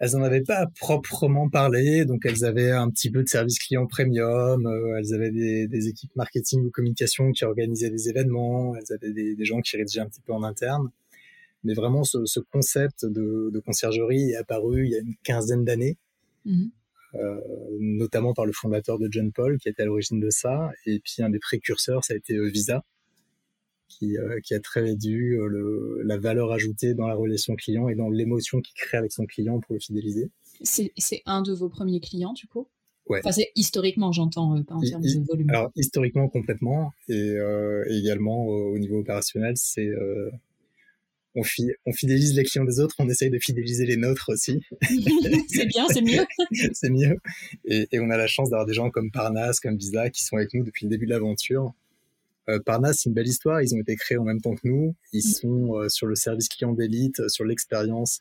elles 0.00 0.12
n'en 0.12 0.22
avaient 0.22 0.42
pas 0.42 0.58
à 0.58 0.66
proprement 0.66 1.48
parler, 1.48 2.04
donc 2.04 2.24
elles 2.24 2.44
avaient 2.44 2.70
un 2.70 2.88
petit 2.88 3.10
peu 3.10 3.22
de 3.22 3.28
service 3.28 3.58
client 3.58 3.86
premium, 3.86 4.64
euh, 4.66 4.96
elles 4.96 5.12
avaient 5.12 5.32
des, 5.32 5.66
des, 5.66 5.88
équipes 5.88 6.14
marketing 6.14 6.64
ou 6.66 6.70
communication 6.70 7.32
qui 7.32 7.44
organisaient 7.44 7.90
des 7.90 8.08
événements, 8.08 8.76
elles 8.76 8.94
avaient 8.94 9.12
des, 9.12 9.34
des, 9.34 9.44
gens 9.44 9.60
qui 9.60 9.76
rédigeaient 9.76 10.00
un 10.00 10.08
petit 10.08 10.20
peu 10.20 10.32
en 10.32 10.44
interne. 10.44 10.88
Mais 11.64 11.74
vraiment, 11.74 12.04
ce, 12.04 12.24
ce 12.26 12.38
concept 12.38 13.04
de, 13.04 13.50
de, 13.52 13.58
conciergerie 13.58 14.30
est 14.30 14.36
apparu 14.36 14.86
il 14.86 14.92
y 14.92 14.94
a 14.94 15.00
une 15.00 15.16
quinzaine 15.24 15.64
d'années, 15.64 15.96
mmh. 16.44 16.66
euh, 17.14 17.40
notamment 17.80 18.34
par 18.34 18.46
le 18.46 18.52
fondateur 18.52 19.00
de 19.00 19.08
John 19.10 19.32
Paul, 19.32 19.58
qui 19.58 19.68
était 19.68 19.82
à 19.82 19.86
l'origine 19.86 20.20
de 20.20 20.30
ça. 20.30 20.70
Et 20.86 21.00
puis 21.00 21.24
un 21.24 21.30
des 21.30 21.40
précurseurs, 21.40 22.04
ça 22.04 22.14
a 22.14 22.16
été 22.16 22.38
Visa, 22.50 22.84
qui, 23.98 24.16
qui 24.44 24.54
a 24.54 24.60
très 24.60 24.80
réduit 24.80 25.36
le, 25.36 26.02
la 26.04 26.16
valeur 26.18 26.52
ajoutée 26.52 26.94
dans 26.94 27.06
la 27.06 27.14
relation 27.14 27.54
client 27.56 27.88
et 27.88 27.94
dans 27.94 28.08
l'émotion 28.08 28.60
qu'il 28.60 28.74
crée 28.74 28.98
avec 28.98 29.12
son 29.12 29.26
client 29.26 29.60
pour 29.60 29.74
le 29.74 29.80
fidéliser. 29.80 30.30
C'est 30.62 31.22
un 31.26 31.42
de 31.42 31.52
vos 31.52 31.68
premiers 31.68 32.00
clients, 32.00 32.32
du 32.32 32.46
coup? 32.46 32.68
Ouais. 33.08 33.20
Enfin, 33.20 33.32
c'est 33.32 33.50
historiquement, 33.54 34.12
j'entends, 34.12 34.62
pas 34.64 34.74
en 34.74 34.80
termes 34.80 35.02
de 35.02 35.26
volume. 35.26 35.48
Alors, 35.50 35.70
historiquement, 35.76 36.28
complètement. 36.28 36.92
Et, 37.08 37.36
également, 37.88 38.46
au 38.46 38.78
niveau 38.78 39.00
opérationnel, 39.00 39.54
c'est 39.56 39.90
on, 41.34 41.42
on, 41.86 41.92
fidélise 41.92 42.34
les 42.34 42.44
clients 42.44 42.64
des 42.64 42.80
autres, 42.80 42.94
on 42.98 43.08
essaye 43.08 43.30
de 43.30 43.38
fidéliser 43.38 43.86
les 43.86 43.96
nôtres 43.96 44.30
aussi. 44.30 44.62
c'est 45.48 45.66
bien, 45.66 45.86
c'est 45.88 46.02
mieux. 46.02 46.24
c'est 46.72 46.90
mieux. 46.90 47.18
Et, 47.64 47.86
on 48.00 48.10
a 48.10 48.16
la 48.16 48.26
chance 48.26 48.50
d'avoir 48.50 48.66
des 48.66 48.74
gens 48.74 48.90
comme 48.90 49.10
Parnas, 49.10 49.58
comme 49.62 49.76
Visa, 49.76 50.10
qui 50.10 50.24
sont 50.24 50.36
avec 50.36 50.52
nous 50.54 50.64
depuis 50.64 50.86
le 50.86 50.90
début 50.90 51.06
de 51.06 51.10
l'aventure. 51.10 51.72
Euh, 52.48 52.60
Parnas, 52.64 52.94
c'est 52.94 53.08
une 53.08 53.14
belle 53.14 53.26
histoire. 53.26 53.62
Ils 53.62 53.74
ont 53.74 53.80
été 53.80 53.96
créés 53.96 54.18
en 54.18 54.24
même 54.24 54.40
temps 54.40 54.54
que 54.54 54.66
nous. 54.66 54.94
Ils 55.12 55.26
mm. 55.26 55.32
sont 55.32 55.74
euh, 55.74 55.88
sur 55.88 56.06
le 56.06 56.14
service 56.14 56.48
client 56.48 56.72
d'élite, 56.72 57.28
sur 57.28 57.44
l'expérience 57.44 58.20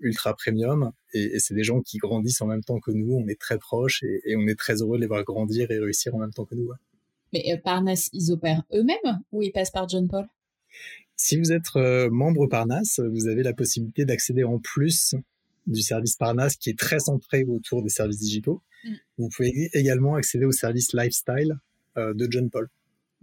ultra 0.00 0.34
premium. 0.34 0.92
Et, 1.12 1.38
c'est 1.38 1.54
des 1.54 1.64
gens 1.64 1.80
qui 1.80 1.98
grandissent 1.98 2.40
en 2.40 2.46
même 2.46 2.62
temps 2.62 2.80
que 2.80 2.90
nous. 2.90 3.14
On 3.14 3.26
est 3.28 3.40
très 3.40 3.58
proches 3.58 4.02
et, 4.02 4.36
on 4.36 4.46
est 4.46 4.58
très 4.58 4.82
heureux 4.82 4.98
de 4.98 5.02
les 5.02 5.06
voir 5.06 5.24
grandir 5.24 5.70
et 5.70 5.78
réussir 5.78 6.14
en 6.14 6.18
même 6.18 6.32
temps 6.32 6.44
que 6.44 6.54
nous. 6.54 6.70
Mais 7.32 7.44
euh, 7.52 7.56
Parnas, 7.62 8.10
ils 8.12 8.32
opèrent 8.32 8.62
eux-mêmes 8.72 9.20
ou 9.32 9.42
ils 9.42 9.52
passent 9.52 9.70
par 9.70 9.88
John 9.88 10.08
Paul? 10.08 10.26
Si 11.16 11.38
vous 11.38 11.52
êtes 11.52 11.74
euh, 11.76 12.10
membre 12.10 12.46
Parnasse, 12.46 13.00
vous 13.00 13.26
avez 13.26 13.42
la 13.42 13.54
possibilité 13.54 14.04
d'accéder 14.04 14.44
en 14.44 14.58
plus 14.58 15.14
du 15.66 15.80
service 15.80 16.16
Parnasse 16.16 16.56
qui 16.56 16.70
est 16.70 16.78
très 16.78 17.00
centré 17.00 17.44
autour 17.44 17.82
des 17.82 17.88
services 17.88 18.18
digitaux. 18.18 18.62
Mm. 18.84 18.92
Vous 19.18 19.28
pouvez 19.30 19.70
également 19.72 20.14
accéder 20.14 20.44
au 20.44 20.52
service 20.52 20.92
lifestyle 20.92 21.56
euh, 21.96 22.12
de 22.12 22.28
John 22.30 22.50
Paul. 22.50 22.68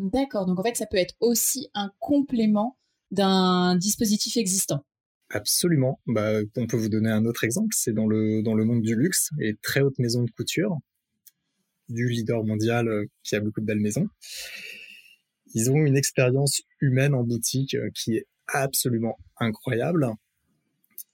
D'accord, 0.03 0.45
donc 0.45 0.60
en 0.60 0.63
fait 0.63 0.75
ça 0.75 0.86
peut 0.86 0.98
être 0.98 1.15
aussi 1.19 1.69
un 1.74 1.91
complément 2.00 2.77
d'un 3.12 3.75
dispositif 3.75 4.38
existant. 4.38 4.83
Absolument. 5.29 6.00
Bah, 6.05 6.41
on 6.57 6.67
peut 6.67 6.77
vous 6.77 6.89
donner 6.89 7.10
un 7.10 7.25
autre 7.25 7.43
exemple, 7.43 7.74
c'est 7.75 7.93
dans 7.93 8.05
le, 8.05 8.43
dans 8.43 8.53
le 8.53 8.65
monde 8.65 8.81
du 8.81 8.95
luxe 8.95 9.29
et 9.39 9.55
très 9.63 9.81
haute 9.81 9.98
maison 9.98 10.24
de 10.24 10.29
couture, 10.29 10.77
du 11.89 12.07
leader 12.07 12.43
mondial 12.43 12.88
euh, 12.88 13.05
qui 13.24 13.36
a 13.36 13.39
beaucoup 13.39 13.62
de 13.62 13.65
belles 13.65 13.79
maisons 13.79 14.07
ils 15.53 15.72
ont 15.72 15.86
une 15.86 15.95
expérience 15.95 16.62
humaine 16.81 17.13
en 17.13 17.24
boutique 17.24 17.75
euh, 17.75 17.89
qui 17.93 18.17
est 18.17 18.25
absolument 18.48 19.17
incroyable. 19.39 20.10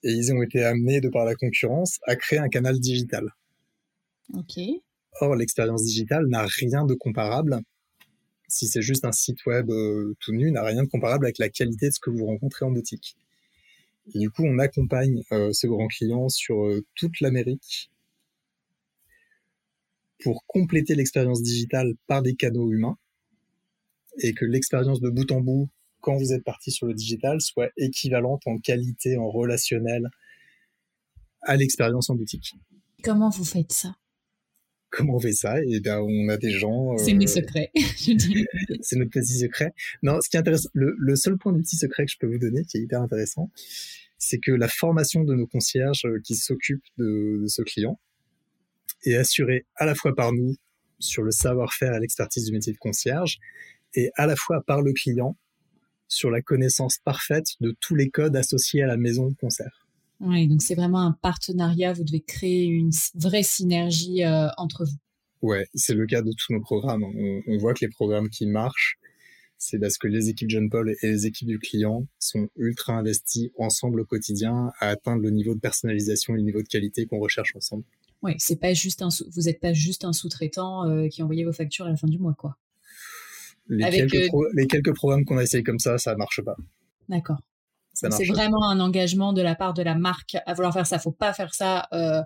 Et 0.04 0.12
ils 0.12 0.32
ont 0.34 0.42
été 0.42 0.64
amenés, 0.64 1.02
de 1.02 1.10
par 1.10 1.26
la 1.26 1.36
concurrence, 1.36 2.00
à 2.08 2.16
créer 2.16 2.40
un 2.40 2.48
canal 2.48 2.80
digital. 2.80 3.30
Ok. 4.34 4.60
Or, 5.20 5.36
l'expérience 5.36 5.84
digitale 5.84 6.28
n'a 6.28 6.46
rien 6.46 6.86
de 6.86 6.94
comparable. 6.94 7.60
Si 8.50 8.68
c'est 8.68 8.82
juste 8.82 9.06
un 9.06 9.12
site 9.12 9.46
web 9.46 9.70
euh, 9.70 10.16
tout 10.20 10.34
nu, 10.34 10.52
n'a 10.52 10.64
rien 10.64 10.84
de 10.84 10.88
comparable 10.88 11.26
avec 11.26 11.38
la 11.38 11.50
qualité 11.50 11.88
de 11.90 11.94
ce 11.94 12.00
que 12.00 12.10
vous 12.10 12.26
rencontrez 12.26 12.66
en 12.66 12.72
boutique. 12.72 13.16
Et 14.14 14.20
du 14.20 14.30
coup, 14.30 14.44
on 14.44 14.58
accompagne 14.60 15.22
euh, 15.32 15.54
ce 15.54 15.68
grand 15.68 15.88
client 15.88 16.30
sur 16.30 16.68
toute 16.96 17.20
l'Amérique 17.22 17.92
pour 20.24 20.46
compléter 20.48 20.96
l'expérience 20.96 21.42
digitale 21.42 21.94
par 22.08 22.22
des 22.22 22.36
canaux 22.36 22.72
humains 22.72 22.98
et 24.18 24.34
que 24.34 24.46
l'expérience 24.46 25.00
de 25.00 25.10
bout 25.10 25.32
en 25.32 25.42
bout, 25.42 25.70
quand 26.02 26.18
vous 26.18 26.34
êtes 26.34 26.44
parti 26.44 26.72
sur 26.72 26.88
le 26.88 26.94
digital, 26.94 27.42
soit 27.42 27.70
équivalente 27.78 28.42
en 28.46 28.58
qualité, 28.58 29.18
en 29.18 29.30
relationnel 29.30 30.10
à 31.42 31.56
l'expérience 31.56 32.10
en 32.10 32.16
boutique. 32.16 32.56
Comment 33.04 33.30
vous 33.30 33.46
faites 33.46 33.72
ça? 33.72 33.96
Comment 34.92 35.16
on 35.16 35.20
fait 35.20 35.34
ça? 35.34 35.62
Et 35.62 35.76
eh 35.76 35.80
bien, 35.80 36.00
on 36.00 36.30
a 36.30 36.38
des 36.38 36.52
gens. 36.52 36.98
C'est 36.98 37.14
mes 37.14 37.26
euh, 37.26 37.28
secrets. 37.28 37.72
c'est 38.82 38.96
notre 38.96 39.12
petit 39.12 39.40
secret. 39.40 39.74
Non, 40.02 40.20
ce 40.22 40.30
qui 40.30 40.38
est 40.38 40.40
intéressant, 40.40 40.70
le, 40.74 41.16
seul 41.16 41.38
point 41.38 41.54
de 41.54 41.60
petit 41.60 41.78
secret 41.78 42.06
que 42.06 42.12
je 42.12 42.18
peux 42.18 42.28
vous 42.28 42.40
donner, 42.40 42.64
qui 42.66 42.78
est 42.78 42.82
hyper 42.82 43.02
intéressant, 43.02 43.52
c'est 44.18 44.40
que 44.40 44.52
la 44.52 44.68
formation 44.68 45.24
de 45.24 45.34
nos 45.34 45.48
concierges 45.48 46.06
euh, 46.06 46.20
qui 46.24 46.36
s'occupent 46.36 46.84
de, 46.98 47.40
de 47.42 47.48
ce 47.48 47.62
client 47.62 48.00
est 49.06 49.16
assurée 49.16 49.66
à 49.76 49.86
la 49.86 49.96
fois 49.96 50.16
par 50.16 50.34
nous 50.34 50.56
sur 51.00 51.24
le 51.24 51.32
savoir-faire 51.32 51.94
et 51.96 52.00
l'expertise 52.00 52.46
du 52.46 52.52
métier 52.52 52.74
de 52.74 52.78
concierge, 52.78 53.40
et 53.96 54.12
à 54.16 54.28
la 54.28 54.36
fois 54.36 54.62
par 54.66 54.82
le 54.82 54.94
client 54.94 55.38
sur 56.08 56.30
la 56.30 56.42
connaissance 56.42 56.98
parfaite 56.98 57.56
de 57.62 57.76
tous 57.80 57.96
les 57.96 58.10
codes 58.10 58.36
associés 58.36 58.84
à 58.84 58.88
la 58.88 58.98
maison 58.98 59.28
de 59.28 59.36
concert. 59.36 59.79
Oui, 60.22 60.48
donc 60.48 60.62
c'est 60.62 60.76
vraiment 60.76 61.02
un 61.02 61.14
partenariat, 61.14 61.94
vous 61.94 62.04
devez 62.04 62.22
créer 62.22 62.66
une 62.66 62.92
vraie 63.16 63.44
synergie 63.44 64.24
euh, 64.24 64.50
entre 64.58 64.86
vous. 64.86 64.98
Ouais, 65.42 65.68
c'est 65.74 65.94
le 65.94 66.06
cas 66.06 66.22
de 66.22 66.32
tous 66.32 66.52
nos 66.52 66.60
programmes. 66.60 67.04
On, 67.04 67.58
voit 67.58 67.74
que 67.74 67.86
les 67.86 67.90
programmes 67.90 68.30
qui 68.30 68.46
marchent, 68.46 68.98
c'est 69.58 69.80
parce 69.80 69.98
que 69.98 70.08
les 70.08 70.28
équipes 70.28 70.50
John 70.50 70.70
Paul 70.70 70.94
et 71.02 71.08
les 71.08 71.26
équipes 71.26 71.48
du 71.48 71.60
client 71.60 72.06
sont 72.20 72.50
ultra 72.58 72.94
investis 72.94 73.50
ensemble 73.58 74.02
au 74.02 74.06
quotidien 74.06 74.72
à 74.80 74.90
atteindre 74.90 75.22
le 75.22 75.30
niveau 75.30 75.56
de 75.56 75.60
personnalisation 75.60 76.34
et 76.34 76.38
le 76.38 76.44
niveau 76.44 76.62
de 76.62 76.68
qualité 76.68 77.06
qu'on 77.06 77.20
recherche 77.20 77.56
ensemble. 77.56 77.84
Oui, 78.22 78.34
c'est 78.38 78.60
pas 78.60 78.74
juste 78.74 79.02
un 79.02 79.08
vous 79.32 79.44
n'êtes 79.44 79.62
pas 79.62 79.72
juste 79.72 80.04
un 80.04 80.12
sous-traitant 80.12 80.86
euh, 80.90 81.08
qui 81.08 81.24
envoyait 81.24 81.46
vos 81.46 81.54
factures 81.54 81.86
à 81.86 81.90
la 81.90 81.96
fin 81.96 82.08
du 82.08 82.20
mois, 82.20 82.34
quoi. 82.38 82.58
Les, 83.70 83.90
quelques, 83.90 84.34
euh, 84.34 84.50
les 84.56 84.68
quelques 84.68 84.94
programmes 84.94 85.24
qu'on 85.24 85.38
a 85.38 85.44
essayé 85.44 85.64
comme 85.64 85.80
ça, 85.80 85.98
ça 85.98 86.16
marche 86.16 86.42
pas. 86.42 86.58
D'accord. 87.08 87.40
C'est 87.94 88.26
vraiment 88.26 88.70
un 88.70 88.80
engagement 88.80 89.34
de 89.34 89.42
la 89.42 89.56
part 89.56 89.74
de 89.74 89.84
la 89.84 89.96
marque 89.96 90.38
à 90.46 90.54
vouloir 90.54 90.74
faire 90.74 90.88
ça. 90.88 91.00
Faut 91.00 91.12
pas 91.12 91.34
faire 91.34 91.54
ça 91.54 91.88
euh, 91.92 92.22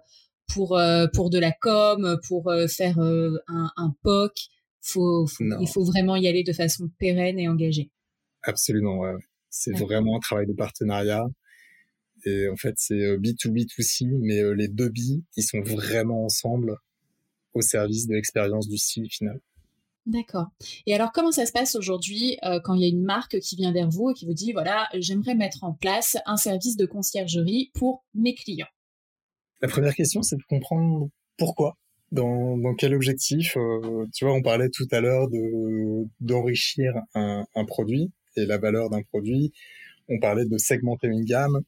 pour 0.54 0.78
euh, 0.78 1.08
pour 1.14 1.30
de 1.30 1.40
la 1.40 1.52
com, 1.52 2.20
pour 2.28 2.54
faire 2.70 3.00
un, 3.00 3.72
un, 3.76 3.96
POC. 4.04 4.34
Faut, 4.82 5.26
il 5.40 5.68
faut 5.68 5.84
vraiment 5.86 6.16
y 6.16 6.28
aller 6.28 6.44
de 6.44 6.54
façon 6.54 6.90
pérenne 7.00 7.40
et 7.40 7.48
engagée. 7.48 7.90
Absolument, 8.44 9.00
ouais. 9.00 9.14
C'est 9.50 9.72
vraiment 9.72 10.18
un 10.18 10.20
travail 10.20 10.46
de 10.46 10.54
partenariat. 10.54 11.26
Et 12.26 12.50
en 12.50 12.56
fait, 12.56 12.74
c'est 12.78 13.18
B2B2C, 13.18 14.08
mais 14.20 14.42
les 14.56 14.68
deux 14.68 14.90
B, 14.90 15.24
ils 15.38 15.44
sont 15.44 15.62
vraiment 15.62 16.26
ensemble 16.26 16.78
au 17.54 17.62
service 17.62 18.08
de 18.08 18.16
l'expérience 18.16 18.68
du 18.68 18.78
C 18.78 19.04
final. 19.10 19.40
D'accord. 20.06 20.48
Et 20.86 20.94
alors, 20.94 21.12
comment 21.14 21.32
ça 21.32 21.46
se 21.46 21.54
passe 21.54 21.76
aujourd'hui 21.76 22.38
euh, 22.44 22.60
quand 22.62 22.74
il 22.74 22.82
y 22.82 22.86
a 22.86 22.90
une 22.90 23.04
marque 23.04 23.40
qui 23.40 23.56
vient 23.56 23.72
vers 23.72 23.90
vous 23.90 24.10
et 24.10 24.14
qui 24.14 24.26
vous 24.26 24.34
dit, 24.34 24.52
voilà, 24.52 24.90
j'aimerais 24.96 25.36
mettre 25.36 25.64
en 25.64 25.74
place 25.74 26.18
un 26.26 26.36
service 26.36 26.76
de 26.76 26.86
conciergerie 26.86 27.72
pour 27.74 28.04
mes 28.14 28.36
clients? 28.36 28.68
La 29.62 29.70
première 29.70 29.96
question, 29.96 30.22
c'est 30.22 30.36
de 30.36 30.44
comprendre 30.44 31.10
pourquoi, 31.38 31.78
dans, 32.12 32.76
quel 32.76 32.94
objectif. 32.94 33.56
Euh, 33.56 34.06
tu 34.14 34.26
vois, 34.26 34.34
on 34.34 34.42
parlait 34.42 34.70
tout 34.70 34.88
à 34.92 35.00
l'heure 35.00 35.30
de 35.30 36.06
d'enrichir 36.20 36.94
un, 37.16 37.46
produit 37.66 38.12
et 38.36 38.46
la 38.46 38.58
valeur 38.58 38.90
d'un 38.90 39.04
produit. 39.04 39.54
On 40.10 40.20
parlait 40.20 40.46
de 40.46 40.58
segmenter 40.58 41.08
une 41.08 41.24
gamme. 41.24 41.62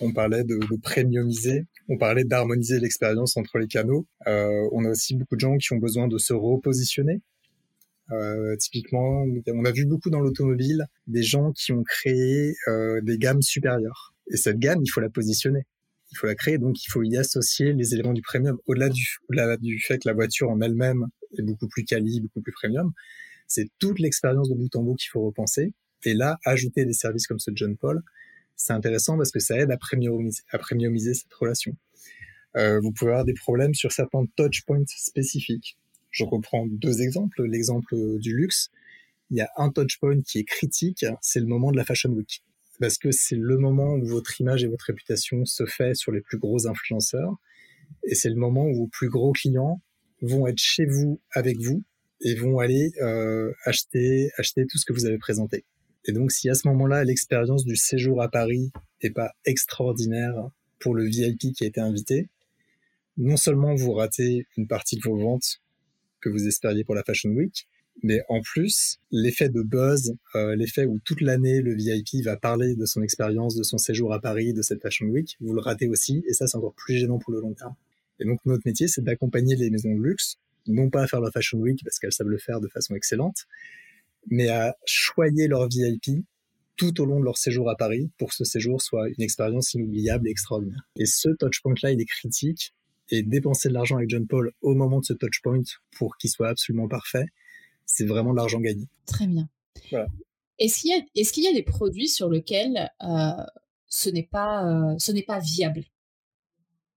On 0.00 0.12
parlait 0.12 0.44
de, 0.44 0.56
de 0.58 0.76
premiumiser. 0.82 1.64
On 1.88 1.96
parlait 1.96 2.24
d'harmoniser 2.24 2.80
l'expérience 2.80 3.38
entre 3.38 3.56
les 3.56 3.66
canaux. 3.66 4.06
Euh, 4.26 4.68
on 4.72 4.84
a 4.84 4.90
aussi 4.90 5.16
beaucoup 5.16 5.36
de 5.36 5.40
gens 5.40 5.56
qui 5.56 5.72
ont 5.72 5.78
besoin 5.78 6.06
de 6.06 6.18
se 6.18 6.34
repositionner 6.34 7.22
euh, 8.12 8.56
typiquement, 8.56 9.24
on 9.48 9.64
a 9.64 9.72
vu 9.72 9.84
beaucoup 9.84 10.10
dans 10.10 10.20
l'automobile 10.20 10.86
des 11.06 11.22
gens 11.22 11.52
qui 11.52 11.72
ont 11.72 11.82
créé 11.82 12.54
euh, 12.68 13.00
des 13.02 13.18
gammes 13.18 13.42
supérieures. 13.42 14.14
Et 14.30 14.36
cette 14.36 14.58
gamme, 14.58 14.80
il 14.82 14.88
faut 14.88 15.00
la 15.00 15.10
positionner. 15.10 15.66
Il 16.12 16.18
faut 16.18 16.26
la 16.26 16.36
créer, 16.36 16.58
donc 16.58 16.82
il 16.84 16.88
faut 16.88 17.02
y 17.02 17.16
associer 17.16 17.72
les 17.72 17.94
éléments 17.94 18.12
du 18.12 18.22
premium. 18.22 18.58
Au-delà 18.66 18.88
du, 18.88 19.80
fait 19.80 19.98
que 19.98 20.08
la 20.08 20.14
voiture 20.14 20.50
en 20.50 20.60
elle-même 20.60 21.06
est 21.36 21.42
beaucoup 21.42 21.66
plus 21.66 21.84
quali, 21.84 22.20
beaucoup 22.20 22.40
plus 22.40 22.52
premium, 22.52 22.92
c'est 23.48 23.68
toute 23.78 23.98
l'expérience 23.98 24.48
de 24.48 24.54
bout 24.54 24.74
en 24.76 24.82
bout 24.82 24.94
qu'il 24.94 25.10
faut 25.10 25.22
repenser. 25.22 25.74
Et 26.04 26.14
là, 26.14 26.38
ajouter 26.44 26.84
des 26.84 26.92
services 26.92 27.26
comme 27.26 27.40
ce 27.40 27.50
John 27.54 27.76
Paul, 27.76 28.02
c'est 28.54 28.72
intéressant 28.72 29.16
parce 29.16 29.32
que 29.32 29.40
ça 29.40 29.58
aide 29.58 29.70
à 29.70 29.76
premiumiser, 29.76 30.42
à 30.50 30.58
premiumiser 30.58 31.14
cette 31.14 31.32
relation. 31.34 31.76
Euh, 32.56 32.80
vous 32.80 32.92
pouvez 32.92 33.10
avoir 33.10 33.24
des 33.24 33.34
problèmes 33.34 33.74
sur 33.74 33.92
certains 33.92 34.24
touch 34.36 34.64
points 34.64 34.84
spécifiques. 34.86 35.76
Je 36.16 36.24
reprends 36.24 36.66
deux 36.66 37.02
exemples. 37.02 37.44
L'exemple 37.44 37.94
du 38.18 38.34
luxe, 38.34 38.70
il 39.30 39.36
y 39.36 39.42
a 39.42 39.50
un 39.58 39.70
touchpoint 39.70 40.22
qui 40.22 40.38
est 40.38 40.44
critique, 40.44 41.04
c'est 41.20 41.40
le 41.40 41.46
moment 41.46 41.70
de 41.70 41.76
la 41.76 41.84
Fashion 41.84 42.10
Week. 42.10 42.42
Parce 42.80 42.96
que 42.96 43.10
c'est 43.10 43.36
le 43.36 43.58
moment 43.58 43.96
où 43.96 44.06
votre 44.06 44.40
image 44.40 44.64
et 44.64 44.66
votre 44.66 44.86
réputation 44.86 45.44
se 45.44 45.66
fait 45.66 45.94
sur 45.94 46.12
les 46.12 46.22
plus 46.22 46.38
gros 46.38 46.66
influenceurs. 46.66 47.36
Et 48.02 48.14
c'est 48.14 48.30
le 48.30 48.36
moment 48.36 48.64
où 48.64 48.74
vos 48.74 48.86
plus 48.86 49.10
gros 49.10 49.32
clients 49.32 49.82
vont 50.22 50.46
être 50.46 50.58
chez 50.58 50.86
vous 50.86 51.20
avec 51.32 51.58
vous 51.58 51.84
et 52.22 52.34
vont 52.34 52.60
aller 52.60 52.92
euh, 53.02 53.52
acheter, 53.66 54.30
acheter 54.38 54.66
tout 54.66 54.78
ce 54.78 54.86
que 54.86 54.94
vous 54.94 55.04
avez 55.04 55.18
présenté. 55.18 55.66
Et 56.06 56.12
donc, 56.12 56.32
si 56.32 56.48
à 56.48 56.54
ce 56.54 56.66
moment-là, 56.68 57.04
l'expérience 57.04 57.66
du 57.66 57.76
séjour 57.76 58.22
à 58.22 58.30
Paris 58.30 58.72
n'est 59.02 59.10
pas 59.10 59.32
extraordinaire 59.44 60.34
pour 60.78 60.94
le 60.94 61.04
VIP 61.04 61.52
qui 61.52 61.64
a 61.64 61.66
été 61.66 61.80
invité, 61.80 62.30
non 63.18 63.36
seulement 63.36 63.74
vous 63.74 63.92
ratez 63.92 64.46
une 64.56 64.66
partie 64.66 64.96
de 64.96 65.02
vos 65.02 65.18
ventes 65.18 65.60
que 66.20 66.28
vous 66.28 66.46
espériez 66.46 66.84
pour 66.84 66.94
la 66.94 67.02
Fashion 67.02 67.30
Week. 67.30 67.66
Mais 68.02 68.20
en 68.28 68.42
plus, 68.42 68.98
l'effet 69.10 69.48
de 69.48 69.62
buzz, 69.62 70.14
euh, 70.34 70.54
l'effet 70.54 70.84
où 70.84 70.98
toute 71.04 71.22
l'année 71.22 71.62
le 71.62 71.74
VIP 71.74 72.22
va 72.24 72.36
parler 72.36 72.74
de 72.74 72.84
son 72.84 73.02
expérience, 73.02 73.54
de 73.54 73.62
son 73.62 73.78
séjour 73.78 74.12
à 74.12 74.20
Paris, 74.20 74.52
de 74.52 74.60
cette 74.60 74.82
Fashion 74.82 75.06
Week, 75.06 75.36
vous 75.40 75.54
le 75.54 75.60
ratez 75.60 75.88
aussi, 75.88 76.22
et 76.28 76.34
ça 76.34 76.46
c'est 76.46 76.58
encore 76.58 76.74
plus 76.74 76.98
gênant 76.98 77.18
pour 77.18 77.32
le 77.32 77.40
long 77.40 77.54
terme. 77.54 77.74
Et 78.20 78.26
donc 78.26 78.40
notre 78.44 78.62
métier, 78.66 78.86
c'est 78.86 79.02
d'accompagner 79.02 79.56
les 79.56 79.70
maisons 79.70 79.94
de 79.94 80.02
luxe, 80.02 80.36
non 80.66 80.90
pas 80.90 81.02
à 81.02 81.06
faire 81.06 81.20
la 81.20 81.30
Fashion 81.30 81.58
Week 81.58 81.80
parce 81.84 81.98
qu'elles 81.98 82.12
savent 82.12 82.28
le 82.28 82.38
faire 82.38 82.60
de 82.60 82.68
façon 82.68 82.94
excellente, 82.94 83.46
mais 84.28 84.48
à 84.48 84.76
choyer 84.84 85.48
leur 85.48 85.68
VIP 85.68 86.24
tout 86.76 87.00
au 87.00 87.06
long 87.06 87.20
de 87.20 87.24
leur 87.24 87.38
séjour 87.38 87.70
à 87.70 87.76
Paris 87.76 88.10
pour 88.18 88.28
que 88.28 88.34
ce 88.34 88.44
séjour 88.44 88.82
soit 88.82 89.08
une 89.08 89.22
expérience 89.22 89.72
inoubliable 89.74 90.28
et 90.28 90.30
extraordinaire. 90.30 90.86
Et 90.96 91.06
ce 91.06 91.30
touchpoint-là, 91.30 91.92
il 91.92 92.00
est 92.00 92.06
critique. 92.06 92.74
Et 93.10 93.22
dépenser 93.22 93.68
de 93.68 93.74
l'argent 93.74 93.96
avec 93.96 94.10
John 94.10 94.26
Paul 94.26 94.52
au 94.62 94.74
moment 94.74 95.00
de 95.00 95.04
ce 95.04 95.12
touchpoint 95.12 95.62
pour 95.96 96.16
qu'il 96.16 96.30
soit 96.30 96.48
absolument 96.48 96.88
parfait, 96.88 97.26
c'est 97.84 98.04
vraiment 98.04 98.32
de 98.32 98.36
l'argent 98.36 98.60
gagné. 98.60 98.88
Très 99.06 99.26
bien. 99.26 99.48
Voilà. 99.90 100.08
Est-ce 100.58 100.80
qu'il 100.80 100.90
y, 100.90 100.94
a, 100.94 101.02
est 101.14 101.30
qu'il 101.30 101.44
y 101.44 101.48
a 101.48 101.52
des 101.52 101.62
produits 101.62 102.08
sur 102.08 102.30
lesquels 102.30 102.90
euh, 103.02 103.44
ce 103.88 104.08
n'est 104.08 104.22
pas, 104.22 104.66
euh, 104.66 104.94
ce 104.98 105.12
n'est 105.12 105.22
pas 105.22 105.38
viable? 105.38 105.84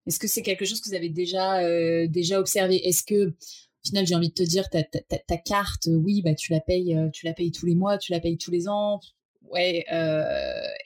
Est-ce 0.06 0.18
que 0.18 0.26
c'est 0.26 0.42
quelque 0.42 0.64
chose 0.64 0.80
que 0.80 0.88
vous 0.88 0.94
avez 0.94 1.10
déjà, 1.10 1.60
euh, 1.60 2.08
déjà 2.08 2.40
observé? 2.40 2.76
Est-ce 2.88 3.04
que, 3.04 3.28
au 3.28 3.86
final, 3.86 4.06
j'ai 4.06 4.14
envie 4.14 4.30
de 4.30 4.34
te 4.34 4.42
dire, 4.42 4.68
ta, 4.70 4.82
ta, 4.82 5.00
ta, 5.00 5.36
carte, 5.36 5.88
oui, 5.90 6.22
bah, 6.22 6.34
tu 6.34 6.52
la 6.52 6.60
payes, 6.60 6.96
tu 7.12 7.26
la 7.26 7.34
payes 7.34 7.52
tous 7.52 7.66
les 7.66 7.74
mois, 7.74 7.98
tu 7.98 8.12
la 8.12 8.20
payes 8.20 8.38
tous 8.38 8.50
les 8.50 8.66
ans. 8.66 9.00
Ouais. 9.42 9.84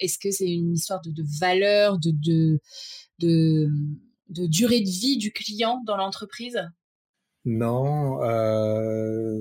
Est-ce 0.00 0.18
que 0.18 0.30
c'est 0.30 0.50
une 0.50 0.74
histoire 0.74 1.00
de, 1.00 1.10
de 1.10 1.24
valeur, 1.38 1.98
de, 1.98 2.10
de, 2.10 2.60
de, 3.20 3.70
de 4.28 4.46
durée 4.46 4.80
de 4.80 4.90
vie 4.90 5.16
du 5.16 5.32
client 5.32 5.82
dans 5.86 5.96
l'entreprise? 5.96 6.60
Non, 7.44 8.20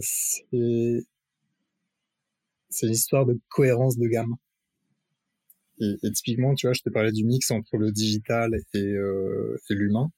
c'est 0.02 1.06
c'est 2.74 2.88
l'histoire 2.88 3.26
de 3.26 3.40
cohérence 3.50 3.98
de 3.98 4.08
gamme. 4.08 4.36
Et, 5.80 6.12
typiquement, 6.12 6.54
tu 6.56 6.68
vois, 6.68 6.74
je 6.74 6.82
te 6.82 6.90
parlais 6.90 7.12
du 7.12 7.26
mix 7.26 7.52
entre 7.52 7.78
le 7.78 7.92
digital 7.92 8.56
et, 8.74 8.80
euh, 8.80 9.58
l'humain. 9.70 10.12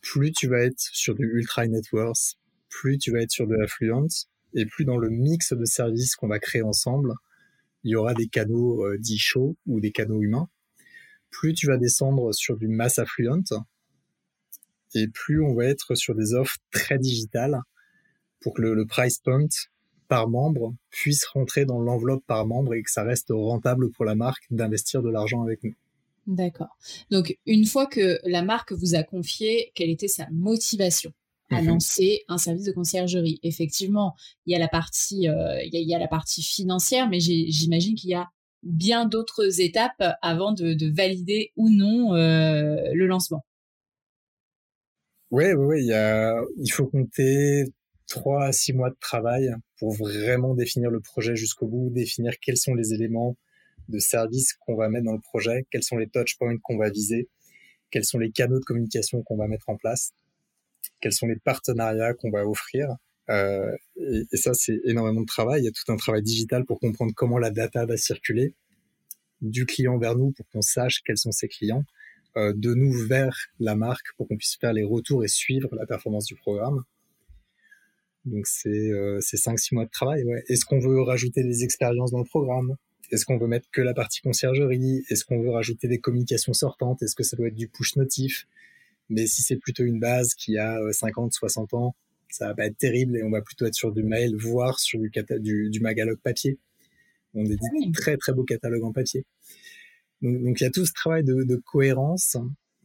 Plus 0.00 0.32
tu 0.32 0.48
vas 0.48 0.60
être 0.60 0.78
sur 0.78 1.14
du 1.14 1.24
ultra 1.24 1.66
net 1.66 1.84
worth, 1.92 2.34
plus 2.68 2.98
tu 2.98 3.10
vas 3.10 3.20
être 3.20 3.30
sur 3.30 3.46
de 3.46 3.54
l'affluence, 3.54 4.28
et 4.54 4.66
plus 4.66 4.84
dans 4.84 4.98
le 4.98 5.08
mix 5.08 5.52
de 5.52 5.64
services 5.64 6.14
qu'on 6.14 6.28
va 6.28 6.38
créer 6.38 6.62
ensemble, 6.62 7.14
il 7.84 7.92
y 7.92 7.96
aura 7.96 8.14
des 8.14 8.28
canaux 8.28 8.84
euh, 8.84 8.98
dits 8.98 9.18
chauds 9.18 9.56
ou 9.66 9.80
des 9.80 9.92
canaux 9.92 10.20
humains. 10.20 10.48
Plus 11.32 11.54
tu 11.54 11.66
vas 11.66 11.78
descendre 11.78 12.32
sur 12.32 12.56
du 12.56 12.68
mass 12.68 13.00
affluent, 13.00 13.42
et 14.94 15.08
plus 15.08 15.42
on 15.42 15.54
va 15.54 15.64
être 15.64 15.96
sur 15.96 16.14
des 16.14 16.34
offres 16.34 16.58
très 16.70 16.98
digitales 16.98 17.60
pour 18.40 18.54
que 18.54 18.62
le, 18.62 18.74
le 18.74 18.86
price 18.86 19.18
point 19.18 19.48
par 20.08 20.28
membre 20.28 20.74
puisse 20.90 21.24
rentrer 21.24 21.64
dans 21.64 21.80
l'enveloppe 21.80 22.24
par 22.26 22.46
membre 22.46 22.74
et 22.74 22.82
que 22.82 22.90
ça 22.90 23.02
reste 23.02 23.28
rentable 23.30 23.90
pour 23.92 24.04
la 24.04 24.14
marque 24.14 24.44
d'investir 24.50 25.02
de 25.02 25.08
l'argent 25.08 25.42
avec 25.42 25.64
nous. 25.64 25.74
D'accord. 26.26 26.76
Donc, 27.10 27.36
une 27.46 27.64
fois 27.64 27.86
que 27.86 28.18
la 28.24 28.42
marque 28.42 28.72
vous 28.72 28.94
a 28.94 29.02
confié 29.02 29.72
quelle 29.74 29.90
était 29.90 30.08
sa 30.08 30.28
motivation 30.30 31.12
à 31.50 31.60
mhm. 31.60 31.68
lancer 31.68 32.24
un 32.28 32.38
service 32.38 32.64
de 32.64 32.72
conciergerie, 32.72 33.40
effectivement, 33.42 34.14
il 34.46 34.52
y 34.52 34.54
a 34.54 34.58
la 34.58 34.68
partie, 34.68 35.28
euh, 35.28 35.62
il, 35.64 35.74
y 35.74 35.94
a, 35.94 35.98
la 35.98 36.08
partie 36.08 36.42
financière, 36.42 37.08
mais 37.08 37.18
j'imagine 37.18 37.94
qu'il 37.94 38.10
y 38.10 38.14
a 38.14 38.28
bien 38.62 39.06
d'autres 39.06 39.60
étapes 39.60 40.02
avant 40.22 40.52
de, 40.52 40.94
valider 40.94 41.52
ou 41.56 41.70
non 41.70 42.14
euh, 42.14 42.76
le 42.94 43.06
lancement. 43.06 43.44
Oui, 45.30 45.52
oui, 45.54 45.86
il 45.86 46.72
faut 46.72 46.86
compter 46.86 47.64
trois 48.06 48.44
à 48.44 48.52
six 48.52 48.74
mois 48.74 48.90
de 48.90 48.96
travail 49.00 49.54
pour 49.78 49.94
vraiment 49.94 50.54
définir 50.54 50.90
le 50.90 51.00
projet 51.00 51.34
jusqu'au 51.34 51.66
bout, 51.66 51.90
définir 51.90 52.34
quels 52.40 52.58
sont 52.58 52.74
les 52.74 52.92
éléments 52.92 53.36
de 53.88 53.98
service 53.98 54.52
qu'on 54.54 54.76
va 54.76 54.88
mettre 54.88 55.06
dans 55.06 55.14
le 55.14 55.20
projet, 55.20 55.66
quels 55.70 55.82
sont 55.82 55.96
les 55.96 56.08
touch 56.08 56.36
points 56.38 56.56
qu'on 56.58 56.76
va 56.76 56.90
viser, 56.90 57.28
quels 57.90 58.04
sont 58.04 58.18
les 58.18 58.30
canaux 58.30 58.58
de 58.58 58.64
communication 58.64 59.22
qu'on 59.22 59.36
va 59.36 59.48
mettre 59.48 59.68
en 59.68 59.76
place, 59.76 60.12
quels 61.00 61.12
sont 61.12 61.26
les 61.26 61.36
partenariats 61.36 62.14
qu'on 62.14 62.30
va 62.30 62.46
offrir. 62.46 62.88
Euh, 63.30 63.70
et, 63.96 64.36
ça, 64.36 64.54
c'est 64.54 64.80
énormément 64.84 65.20
de 65.20 65.26
travail. 65.26 65.62
Il 65.62 65.64
y 65.64 65.68
a 65.68 65.72
tout 65.72 65.90
un 65.92 65.96
travail 65.96 66.22
digital 66.22 66.64
pour 66.64 66.80
comprendre 66.80 67.12
comment 67.14 67.38
la 67.38 67.50
data 67.50 67.86
va 67.86 67.96
circuler 67.96 68.54
du 69.40 69.66
client 69.66 69.98
vers 69.98 70.16
nous 70.16 70.32
pour 70.32 70.46
qu'on 70.50 70.62
sache 70.62 71.02
quels 71.04 71.18
sont 71.18 71.32
ses 71.32 71.48
clients, 71.48 71.84
euh, 72.36 72.52
de 72.54 72.74
nous 72.74 72.92
vers 72.92 73.36
la 73.58 73.74
marque 73.74 74.06
pour 74.16 74.28
qu'on 74.28 74.36
puisse 74.36 74.56
faire 74.56 74.72
les 74.72 74.84
retours 74.84 75.24
et 75.24 75.28
suivre 75.28 75.68
la 75.74 75.86
performance 75.86 76.26
du 76.26 76.36
programme. 76.36 76.84
Donc 78.24 78.46
c'est 78.46 78.68
euh, 78.68 79.18
5-6 79.18 79.74
mois 79.74 79.84
de 79.84 79.90
travail. 79.90 80.24
Est-ce 80.48 80.64
qu'on 80.64 80.78
veut 80.78 81.02
rajouter 81.02 81.42
des 81.42 81.64
expériences 81.64 82.12
dans 82.12 82.20
le 82.20 82.24
programme? 82.24 82.76
Est-ce 83.10 83.26
qu'on 83.26 83.36
veut 83.36 83.48
mettre 83.48 83.68
que 83.72 83.82
la 83.82 83.94
partie 83.94 84.20
conciergerie? 84.22 85.04
Est-ce 85.10 85.24
qu'on 85.24 85.42
veut 85.42 85.50
rajouter 85.50 85.88
des 85.88 85.98
communications 85.98 86.52
sortantes? 86.52 87.02
Est-ce 87.02 87.16
que 87.16 87.24
ça 87.24 87.36
doit 87.36 87.48
être 87.48 87.54
du 87.54 87.68
push 87.68 87.96
notif? 87.96 88.46
Mais 89.10 89.26
si 89.26 89.42
c'est 89.42 89.56
plutôt 89.56 89.84
une 89.84 90.00
base 90.00 90.34
qui 90.34 90.56
a 90.56 90.78
50, 90.92 91.26
euh, 91.26 91.30
60 91.32 91.74
ans, 91.74 91.94
ça 92.32 92.48
va 92.48 92.54
pas 92.54 92.66
être 92.66 92.78
terrible 92.78 93.16
et 93.16 93.22
on 93.22 93.30
va 93.30 93.42
plutôt 93.42 93.66
être 93.66 93.74
sur 93.74 93.92
du 93.92 94.02
mail, 94.02 94.34
voire 94.36 94.78
sur 94.78 94.98
du, 94.98 95.10
du, 95.40 95.70
du 95.70 95.80
magalogue 95.80 96.20
papier. 96.20 96.58
On 97.34 97.44
est 97.44 97.58
ah 97.62 97.90
très 97.94 98.16
très 98.16 98.32
beau 98.32 98.44
catalogue 98.44 98.84
en 98.84 98.92
papier. 98.92 99.24
Donc, 100.20 100.60
il 100.60 100.64
y 100.64 100.66
a 100.66 100.70
tout 100.70 100.86
ce 100.86 100.92
travail 100.92 101.24
de, 101.24 101.42
de 101.42 101.56
cohérence 101.56 102.36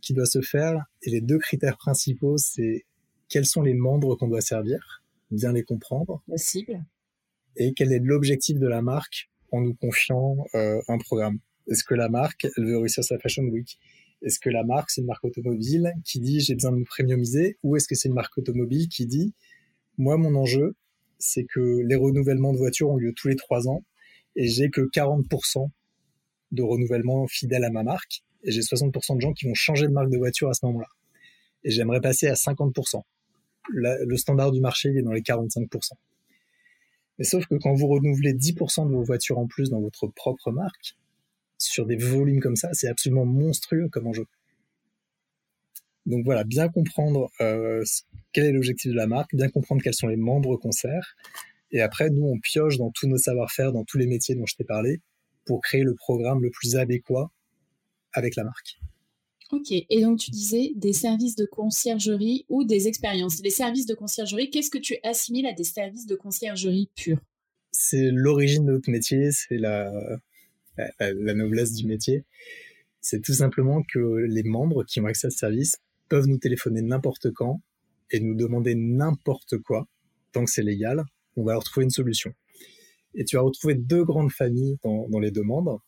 qui 0.01 0.13
doit 0.13 0.25
se 0.25 0.41
faire 0.41 0.85
et 1.03 1.09
les 1.09 1.21
deux 1.21 1.37
critères 1.37 1.77
principaux, 1.77 2.37
c'est 2.37 2.85
quels 3.29 3.45
sont 3.45 3.61
les 3.61 3.73
membres 3.73 4.15
qu'on 4.15 4.27
doit 4.27 4.41
servir 4.41 5.03
bien 5.31 5.53
les 5.53 5.63
comprendre. 5.63 6.23
Possible. 6.27 6.83
Et 7.55 7.73
quel 7.73 7.91
est 7.91 7.99
l'objectif 7.99 8.59
de 8.59 8.67
la 8.67 8.81
marque 8.81 9.29
en 9.51 9.61
nous 9.61 9.73
confiant 9.73 10.45
euh, 10.55 10.81
un 10.87 10.97
programme 10.97 11.39
Est-ce 11.69 11.83
que 11.83 11.95
la 11.95 12.09
marque, 12.09 12.47
elle 12.55 12.65
veut 12.65 12.77
réussir 12.77 13.03
sa 13.03 13.17
Fashion 13.19 13.43
Week? 13.43 13.79
Est-ce 14.21 14.39
que 14.39 14.49
la 14.49 14.63
marque, 14.63 14.89
c'est 14.89 15.01
une 15.01 15.07
marque 15.07 15.23
automobile 15.23 15.93
qui 16.03 16.19
dit 16.19 16.39
j'ai 16.39 16.53
besoin 16.55 16.71
de 16.71 16.77
me 16.77 16.85
premiumiser 16.85 17.57
Ou 17.63 17.75
est-ce 17.75 17.87
que 17.87 17.95
c'est 17.95 18.07
une 18.07 18.15
marque 18.15 18.37
automobile 18.37 18.87
qui 18.89 19.05
dit 19.05 19.33
moi, 19.97 20.17
mon 20.17 20.35
enjeu, 20.35 20.75
c'est 21.17 21.45
que 21.45 21.81
les 21.85 21.95
renouvellements 21.95 22.53
de 22.53 22.57
voitures 22.57 22.89
ont 22.89 22.97
lieu 22.97 23.13
tous 23.13 23.27
les 23.27 23.35
trois 23.35 23.67
ans 23.67 23.83
et 24.35 24.47
j'ai 24.47 24.69
que 24.69 24.81
40% 24.81 25.69
de 26.51 26.63
renouvellement 26.63 27.27
fidèle 27.27 27.63
à 27.63 27.71
ma 27.71 27.83
marque 27.83 28.23
et 28.43 28.51
j'ai 28.51 28.61
60% 28.61 29.15
de 29.15 29.21
gens 29.21 29.33
qui 29.33 29.47
vont 29.47 29.55
changer 29.55 29.87
de 29.87 29.91
marque 29.91 30.09
de 30.11 30.17
voiture 30.17 30.49
à 30.49 30.53
ce 30.53 30.65
moment-là. 30.67 30.87
Et 31.63 31.71
j'aimerais 31.71 32.01
passer 32.01 32.27
à 32.27 32.33
50% 32.33 33.01
le 33.69 34.15
standard 34.17 34.51
du 34.51 34.61
marché 34.61 34.89
il 34.89 34.97
est 34.97 35.01
dans 35.01 35.11
les 35.11 35.21
45%. 35.21 35.91
Mais 37.17 37.25
sauf 37.25 37.45
que 37.47 37.55
quand 37.55 37.73
vous 37.73 37.87
renouvelez 37.87 38.33
10% 38.33 38.87
de 38.87 38.93
vos 38.93 39.03
voitures 39.03 39.39
en 39.39 39.47
plus 39.47 39.69
dans 39.69 39.81
votre 39.81 40.07
propre 40.07 40.51
marque, 40.51 40.95
sur 41.57 41.85
des 41.85 41.97
volumes 41.97 42.39
comme 42.39 42.55
ça, 42.55 42.69
c'est 42.73 42.87
absolument 42.87 43.25
monstrueux 43.25 43.89
comme 43.89 44.07
enjeu. 44.07 44.25
Donc 46.05 46.23
voilà, 46.23 46.43
bien 46.45 46.69
comprendre 46.69 47.29
euh, 47.41 47.83
quel 48.31 48.45
est 48.45 48.51
l'objectif 48.51 48.91
de 48.91 48.95
la 48.95 49.07
marque, 49.07 49.35
bien 49.35 49.49
comprendre 49.49 49.81
quels 49.83 49.93
sont 49.93 50.07
les 50.07 50.15
membres 50.15 50.55
qu'on 50.55 50.71
sert. 50.71 51.15
Et 51.71 51.81
après, 51.81 52.09
nous, 52.09 52.25
on 52.25 52.39
pioche 52.39 52.77
dans 52.77 52.91
tous 52.91 53.07
nos 53.07 53.17
savoir-faire, 53.17 53.73
dans 53.73 53.83
tous 53.83 53.97
les 53.97 54.07
métiers 54.07 54.33
dont 54.35 54.45
je 54.45 54.55
t'ai 54.55 54.63
parlé, 54.63 55.01
pour 55.45 55.61
créer 55.61 55.83
le 55.83 55.95
programme 55.95 56.41
le 56.41 56.49
plus 56.49 56.77
adéquat 56.77 57.29
avec 58.13 58.37
la 58.37 58.45
marque. 58.45 58.79
Ok, 59.51 59.71
et 59.71 60.01
donc 60.01 60.19
tu 60.19 60.31
disais 60.31 60.71
des 60.75 60.93
services 60.93 61.35
de 61.35 61.45
conciergerie 61.45 62.45
ou 62.49 62.65
des 62.65 62.87
expériences. 62.87 63.41
Les 63.43 63.49
services 63.49 63.85
de 63.85 63.93
conciergerie, 63.93 64.49
qu'est-ce 64.49 64.69
que 64.69 64.77
tu 64.77 64.97
assimiles 65.03 65.45
à 65.45 65.53
des 65.53 65.63
services 65.63 66.05
de 66.05 66.15
conciergerie 66.15 66.89
purs 66.95 67.19
C'est 67.71 68.11
l'origine 68.11 68.65
de 68.65 68.73
notre 68.73 68.89
métier, 68.89 69.31
c'est 69.31 69.57
la, 69.57 69.91
la, 70.99 71.33
noblesse 71.33 71.73
du 71.73 71.85
métier. 71.85 72.23
C'est 73.01 73.21
tout 73.21 73.33
simplement 73.33 73.83
que 73.83 74.25
les 74.27 74.43
membres 74.43 74.83
qui 74.83 74.99
ont 74.99 75.05
accès 75.05 75.27
à 75.27 75.29
ce 75.29 75.37
service 75.37 75.77
peuvent 76.09 76.27
nous 76.27 76.37
téléphoner 76.37 76.81
n'importe 76.81 77.31
quand 77.31 77.61
et 78.11 78.19
nous 78.19 78.35
demander 78.35 78.75
n'importe 78.75 79.57
quoi, 79.57 79.87
tant 80.31 80.45
que 80.45 80.51
c'est 80.51 80.63
légal, 80.63 81.03
on 81.35 81.43
va 81.43 81.53
leur 81.53 81.63
trouver 81.63 81.85
une 81.85 81.91
solution. 81.91 82.33
Et 83.13 83.25
tu 83.25 83.35
vas 83.35 83.41
retrouver 83.41 83.75
deux 83.75 84.03
grandes 84.03 84.31
familles 84.31 84.77
dans, 84.83 85.07
dans 85.09 85.19
les 85.19 85.31
demandes. 85.31 85.79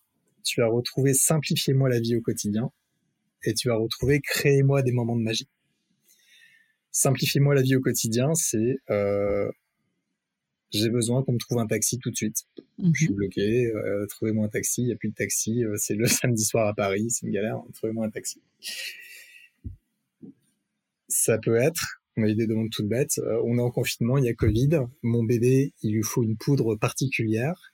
Tu 0.44 0.62
vas 0.62 0.68
retrouver 0.68 1.14
simplifiez-moi 1.14 1.90
la 1.90 2.00
vie 2.00 2.16
au 2.16 2.22
quotidien 2.22 2.72
et 3.44 3.54
tu 3.54 3.70
vas 3.70 3.76
retrouver 3.76 4.20
créez-moi 4.22 4.82
des 4.82 4.92
moments 4.92 5.16
de 5.16 5.22
magie. 5.22 5.48
Simplifiez-moi 6.92 7.56
la 7.56 7.62
vie 7.62 7.76
au 7.76 7.82
quotidien, 7.82 8.34
c'est 8.34 8.78
euh, 8.90 9.50
j'ai 10.72 10.90
besoin 10.90 11.24
qu'on 11.24 11.34
me 11.34 11.38
trouve 11.38 11.60
un 11.60 11.68
taxi 11.68 11.98
tout 12.00 12.12
de 12.12 12.16
suite. 12.16 12.46
Je 12.78 12.92
suis 12.94 13.10
mhm. 13.10 13.16
bloqué, 13.16 13.68
euh, 13.68 14.06
trouvez-moi 14.08 14.46
un 14.46 14.50
taxi, 14.50 14.82
il 14.82 14.86
n'y 14.86 14.92
a 14.92 14.96
plus 14.96 15.10
de 15.10 15.16
taxi, 15.16 15.64
euh, 15.64 15.76
c'est 15.78 15.96
le 15.96 16.06
samedi 16.08 16.44
soir 16.44 16.68
à 16.68 16.74
Paris, 16.74 17.08
c'est 17.10 17.26
une 17.26 17.34
galère, 17.34 17.58
hein, 17.58 17.68
trouvez-moi 17.74 18.06
un 18.06 18.10
taxi. 18.10 18.42
Ça 21.08 21.38
peut 21.38 21.56
être, 21.56 22.02
on 22.18 22.24
a 22.24 22.30
eu 22.30 22.36
des 22.36 22.48
demandes 22.48 22.70
toutes 22.70 22.88
bêtes, 22.88 23.18
euh, 23.20 23.42
on 23.46 23.58
est 23.58 23.62
en 23.62 23.72
confinement, 23.72 24.18
il 24.18 24.26
y 24.26 24.30
a 24.30 24.34
Covid, 24.34 24.82
mon 25.02 25.24
bébé, 25.24 25.74
il 25.82 25.94
lui 25.94 26.04
faut 26.04 26.24
une 26.24 26.38
poudre 26.38 26.76
particulière, 26.76 27.74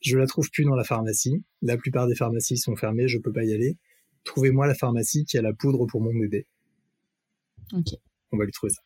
je 0.00 0.18
la 0.18 0.26
trouve 0.26 0.50
plus 0.50 0.64
dans 0.64 0.74
la 0.74 0.84
pharmacie, 0.84 1.42
la 1.62 1.76
plupart 1.76 2.06
des 2.06 2.14
pharmacies 2.14 2.58
sont 2.58 2.76
fermées, 2.76 3.08
je 3.08 3.18
peux 3.18 3.32
pas 3.32 3.44
y 3.44 3.52
aller 3.52 3.76
trouvez-moi 4.24 4.66
la 4.66 4.74
pharmacie 4.74 5.24
qui 5.24 5.38
a 5.38 5.42
la 5.42 5.52
poudre 5.52 5.86
pour 5.86 6.00
mon 6.00 6.14
bébé. 6.14 6.46
Ok. 7.72 7.94
On 8.32 8.38
va 8.38 8.44
lui 8.44 8.52
trouver 8.52 8.72
ça. 8.72 8.82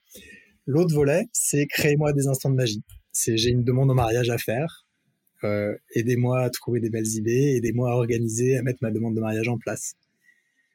L'autre 0.66 0.92
volet, 0.94 1.28
c'est 1.32 1.66
créez-moi 1.66 2.12
des 2.12 2.26
instants 2.26 2.50
de 2.50 2.56
magie. 2.56 2.82
C'est 3.12 3.36
j'ai 3.36 3.50
une 3.50 3.62
demande 3.62 3.90
en 3.90 3.94
mariage 3.94 4.30
à 4.30 4.38
faire. 4.38 4.86
Euh, 5.44 5.76
aidez-moi 5.94 6.40
à 6.40 6.50
trouver 6.50 6.80
des 6.80 6.90
belles 6.90 7.06
idées, 7.06 7.54
aidez-moi 7.56 7.90
à 7.90 7.94
organiser, 7.94 8.56
à 8.56 8.62
mettre 8.62 8.80
ma 8.82 8.90
demande 8.90 9.14
de 9.14 9.20
mariage 9.20 9.48
en 9.48 9.58
place. 9.58 9.94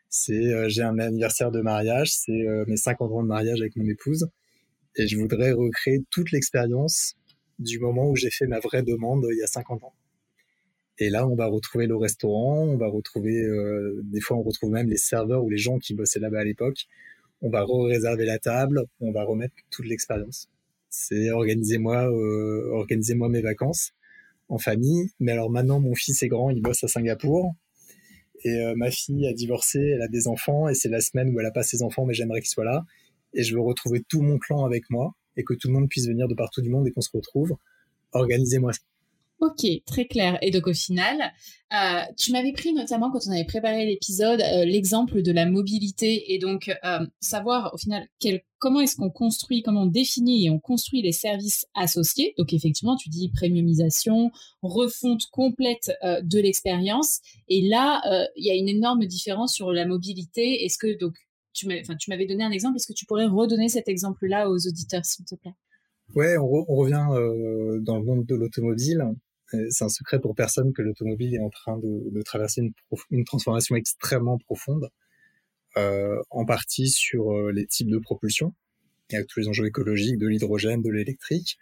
C'est 0.09 0.53
euh, 0.53 0.69
j'ai 0.69 0.83
un 0.83 0.97
anniversaire 0.97 1.51
de 1.51 1.61
mariage, 1.61 2.13
c'est 2.13 2.47
euh, 2.47 2.63
mes 2.67 2.77
50 2.77 3.11
ans 3.11 3.23
de 3.23 3.27
mariage 3.27 3.59
avec 3.59 3.75
mon 3.75 3.85
épouse, 3.87 4.29
et 4.95 5.07
je 5.07 5.17
voudrais 5.17 5.51
recréer 5.51 5.99
toute 6.09 6.31
l'expérience 6.31 7.15
du 7.59 7.79
moment 7.79 8.09
où 8.09 8.15
j'ai 8.15 8.29
fait 8.31 8.47
ma 8.47 8.59
vraie 8.59 8.83
demande 8.83 9.27
il 9.31 9.39
y 9.39 9.43
a 9.43 9.47
50 9.47 9.83
ans. 9.83 9.93
Et 10.99 11.09
là, 11.09 11.27
on 11.27 11.35
va 11.35 11.47
retrouver 11.47 11.87
le 11.87 11.97
restaurant, 11.97 12.63
on 12.63 12.77
va 12.77 12.87
retrouver, 12.87 13.43
des 14.03 14.21
fois, 14.21 14.37
on 14.37 14.43
retrouve 14.43 14.71
même 14.71 14.87
les 14.87 14.97
serveurs 14.97 15.43
ou 15.43 15.49
les 15.49 15.57
gens 15.57 15.79
qui 15.79 15.95
bossaient 15.95 16.19
là-bas 16.19 16.41
à 16.41 16.43
l'époque. 16.43 16.87
On 17.41 17.49
va 17.49 17.65
réserver 17.67 18.25
la 18.25 18.39
table, 18.39 18.85
on 18.99 19.11
va 19.11 19.23
remettre 19.23 19.55
toute 19.69 19.85
l'expérience. 19.85 20.47
C'est 20.89 21.31
organisez-moi, 21.31 22.11
euh, 22.11 22.69
organisez-moi 22.71 23.29
mes 23.29 23.41
vacances 23.41 23.93
en 24.49 24.57
famille. 24.57 25.09
Mais 25.19 25.31
alors 25.31 25.49
maintenant, 25.49 25.79
mon 25.79 25.95
fils 25.95 26.21
est 26.21 26.27
grand, 26.27 26.49
il 26.51 26.61
bosse 26.61 26.83
à 26.83 26.87
Singapour. 26.87 27.55
Et 28.43 28.59
euh, 28.59 28.73
ma 28.75 28.91
fille 28.91 29.27
a 29.27 29.33
divorcé, 29.33 29.79
elle 29.79 30.01
a 30.01 30.07
des 30.07 30.27
enfants, 30.27 30.67
et 30.67 30.73
c'est 30.73 30.89
la 30.89 31.01
semaine 31.01 31.33
où 31.33 31.39
elle 31.39 31.45
a 31.45 31.51
pas 31.51 31.63
ses 31.63 31.83
enfants, 31.83 32.05
mais 32.05 32.13
j'aimerais 32.13 32.41
qu'il 32.41 32.49
soit 32.49 32.65
là. 32.65 32.85
Et 33.33 33.43
je 33.43 33.53
veux 33.53 33.61
retrouver 33.61 34.03
tout 34.07 34.21
mon 34.21 34.39
clan 34.39 34.65
avec 34.65 34.89
moi, 34.89 35.15
et 35.37 35.43
que 35.43 35.53
tout 35.53 35.67
le 35.67 35.73
monde 35.75 35.89
puisse 35.89 36.07
venir 36.07 36.27
de 36.27 36.33
partout 36.33 36.61
du 36.61 36.69
monde 36.69 36.87
et 36.87 36.91
qu'on 36.91 37.01
se 37.01 37.11
retrouve. 37.13 37.55
Organisez-moi 38.13 38.73
ça. 38.73 38.81
Ok, 39.41 39.65
très 39.87 40.05
clair. 40.05 40.37
Et 40.43 40.51
donc 40.51 40.67
au 40.67 40.73
final, 40.73 41.33
euh, 41.73 42.01
tu 42.15 42.31
m'avais 42.31 42.51
pris 42.51 42.73
notamment 42.73 43.09
quand 43.09 43.21
on 43.25 43.31
avait 43.31 43.43
préparé 43.43 43.87
l'épisode 43.87 44.39
euh, 44.39 44.65
l'exemple 44.65 45.23
de 45.23 45.31
la 45.31 45.47
mobilité 45.47 46.31
et 46.31 46.37
donc 46.37 46.69
euh, 46.69 46.99
savoir 47.21 47.73
au 47.73 47.77
final 47.77 48.07
comment 48.59 48.81
est-ce 48.81 48.95
qu'on 48.95 49.09
construit, 49.09 49.63
comment 49.63 49.81
on 49.81 49.87
définit 49.87 50.45
et 50.45 50.51
on 50.51 50.59
construit 50.59 51.01
les 51.01 51.11
services 51.11 51.65
associés. 51.73 52.35
Donc 52.37 52.53
effectivement, 52.53 52.95
tu 52.95 53.09
dis 53.09 53.31
premiumisation, 53.35 54.29
refonte 54.61 55.23
complète 55.31 55.91
de 56.03 56.39
l'expérience. 56.39 57.21
Et 57.49 57.67
là, 57.67 57.99
il 58.35 58.45
y 58.45 58.51
a 58.51 58.53
une 58.53 58.69
énorme 58.69 59.05
différence 59.07 59.55
sur 59.55 59.71
la 59.71 59.87
mobilité. 59.87 60.63
Est-ce 60.65 60.77
que 60.77 60.99
donc 60.99 61.15
tu 61.53 61.67
m'avais 62.09 62.27
donné 62.27 62.43
un 62.43 62.51
exemple. 62.51 62.75
Est-ce 62.75 62.87
que 62.87 62.93
tu 62.93 63.07
pourrais 63.07 63.25
redonner 63.25 63.69
cet 63.69 63.89
exemple-là 63.89 64.51
aux 64.51 64.67
auditeurs, 64.67 65.03
s'il 65.03 65.25
te 65.25 65.33
plaît? 65.33 65.55
Ouais, 66.13 66.37
on 66.37 66.75
revient 66.75 67.07
dans 67.83 67.97
le 67.97 68.05
monde 68.05 68.25
de 68.27 68.35
l'automobile 68.35 69.03
c'est 69.69 69.83
un 69.83 69.89
secret 69.89 70.19
pour 70.19 70.35
personne 70.35 70.73
que 70.73 70.81
l'automobile 70.81 71.35
est 71.35 71.39
en 71.39 71.49
train 71.49 71.77
de, 71.77 72.21
traverser 72.23 72.61
une, 73.11 73.25
transformation 73.25 73.75
extrêmement 73.75 74.37
profonde, 74.37 74.89
euh, 75.77 76.21
en 76.29 76.45
partie 76.45 76.89
sur 76.89 77.31
euh, 77.31 77.51
les 77.51 77.65
types 77.65 77.89
de 77.89 77.97
propulsion, 77.97 78.53
avec 79.13 79.27
tous 79.27 79.39
les 79.39 79.47
enjeux 79.47 79.65
écologiques, 79.65 80.17
de 80.17 80.27
l'hydrogène, 80.27 80.81
de 80.81 80.89
l'électrique, 80.89 81.57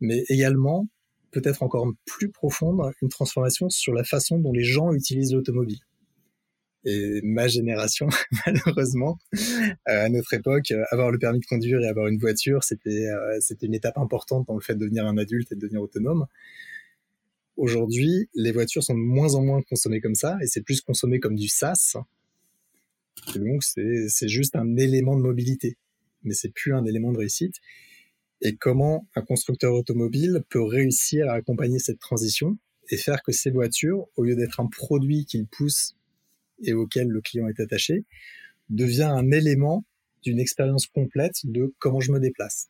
mais 0.00 0.24
également, 0.28 0.86
peut-être 1.30 1.62
encore 1.62 1.86
plus 2.04 2.30
profonde, 2.30 2.80
une 3.02 3.08
transformation 3.08 3.68
sur 3.68 3.92
la 3.92 4.04
façon 4.04 4.38
dont 4.38 4.52
les 4.52 4.64
gens 4.64 4.92
utilisent 4.92 5.34
l'automobile. 5.34 5.80
Et 6.84 7.20
ma 7.22 7.48
génération, 7.48 8.08
malheureusement, 8.46 9.18
euh, 9.34 9.66
à 9.86 10.08
notre 10.08 10.32
époque, 10.34 10.72
avoir 10.90 11.10
le 11.10 11.18
permis 11.18 11.40
de 11.40 11.46
conduire 11.46 11.80
et 11.80 11.88
avoir 11.88 12.06
une 12.06 12.18
voiture, 12.18 12.62
c'était 12.62 13.08
euh, 13.08 13.38
c'était 13.40 13.66
une 13.66 13.74
étape 13.74 13.98
importante 13.98 14.46
dans 14.46 14.54
le 14.54 14.60
fait 14.60 14.74
de 14.74 14.80
devenir 14.80 15.04
un 15.06 15.18
adulte 15.18 15.50
et 15.52 15.54
de 15.54 15.60
devenir 15.60 15.82
autonome. 15.82 16.26
Aujourd'hui, 17.58 18.30
les 18.34 18.52
voitures 18.52 18.84
sont 18.84 18.94
de 18.94 19.00
moins 19.00 19.34
en 19.34 19.42
moins 19.42 19.60
consommées 19.62 20.00
comme 20.00 20.14
ça, 20.14 20.38
et 20.40 20.46
c'est 20.46 20.62
plus 20.62 20.80
consommé 20.80 21.18
comme 21.18 21.34
du 21.34 21.48
SaaS. 21.48 21.96
Donc, 23.34 23.64
c'est 23.64 24.28
juste 24.28 24.54
un 24.54 24.76
élément 24.76 25.16
de 25.16 25.22
mobilité, 25.22 25.76
mais 26.22 26.34
c'est 26.34 26.50
plus 26.50 26.72
un 26.72 26.84
élément 26.84 27.10
de 27.10 27.18
réussite. 27.18 27.56
Et 28.42 28.54
comment 28.54 29.08
un 29.16 29.22
constructeur 29.22 29.74
automobile 29.74 30.44
peut 30.48 30.62
réussir 30.62 31.28
à 31.28 31.32
accompagner 31.32 31.80
cette 31.80 31.98
transition 31.98 32.56
et 32.90 32.96
faire 32.96 33.24
que 33.24 33.32
ces 33.32 33.50
voitures, 33.50 34.06
au 34.14 34.22
lieu 34.22 34.36
d'être 34.36 34.60
un 34.60 34.68
produit 34.68 35.26
qu'il 35.26 35.48
pousse 35.48 35.96
et 36.62 36.74
auquel 36.74 37.08
le 37.08 37.20
client 37.20 37.48
est 37.48 37.58
attaché, 37.58 38.04
devient 38.70 39.10
un 39.10 39.32
élément 39.32 39.84
d'une 40.22 40.38
expérience 40.38 40.86
complète 40.86 41.40
de 41.42 41.74
comment 41.80 41.98
je 41.98 42.12
me 42.12 42.20
déplace. 42.20 42.68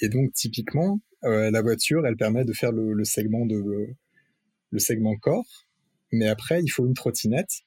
Et 0.00 0.08
donc, 0.08 0.32
typiquement, 0.34 1.00
euh, 1.24 1.50
la 1.50 1.62
voiture, 1.62 2.06
elle 2.06 2.16
permet 2.16 2.44
de 2.44 2.52
faire 2.52 2.72
le, 2.72 3.04
segment 3.04 3.46
de 3.46 3.88
le 4.70 4.78
segment 4.78 5.16
corps, 5.16 5.66
mais 6.12 6.28
après 6.28 6.60
il 6.62 6.68
faut 6.68 6.86
une 6.86 6.94
trottinette, 6.94 7.62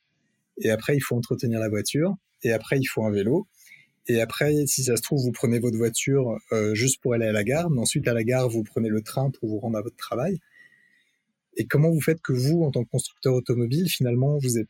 et 0.58 0.70
après 0.70 0.96
il 0.96 1.02
faut 1.02 1.16
entretenir 1.16 1.60
la 1.60 1.70
voiture, 1.70 2.16
et 2.44 2.52
après 2.52 2.80
il 2.80 2.86
faut 2.86 3.04
un 3.04 3.12
vélo, 3.12 3.48
et 4.08 4.22
après 4.22 4.66
si 4.68 4.84
ça 4.84 4.96
se 4.96 5.02
trouve 5.02 5.22
vous 5.22 5.32
prenez 5.32 5.60
votre 5.60 5.78
voiture 5.78 6.38
euh, 6.52 6.76
juste 6.76 7.02
pour 7.02 7.14
aller 7.14 7.26
à 7.26 7.32
la 7.32 7.44
gare, 7.44 7.70
mais 7.70 7.82
ensuite 7.82 8.08
à 8.08 8.14
la 8.14 8.24
gare 8.24 8.50
vous 8.50 8.64
prenez 8.64 8.90
le 8.90 9.02
train 9.02 9.32
pour 9.32 9.50
vous 9.50 9.60
rendre 9.60 9.78
à 9.78 9.82
votre 9.82 9.98
travail. 9.98 10.40
Et 11.58 11.66
comment 11.66 11.92
vous 11.92 12.00
faites 12.00 12.22
que 12.22 12.32
vous, 12.32 12.64
en 12.64 12.72
tant 12.72 12.84
que 12.86 12.90
constructeur 12.90 13.34
automobile, 13.34 13.90
finalement 13.90 14.38
vous 14.38 14.58
êtes 14.58 14.70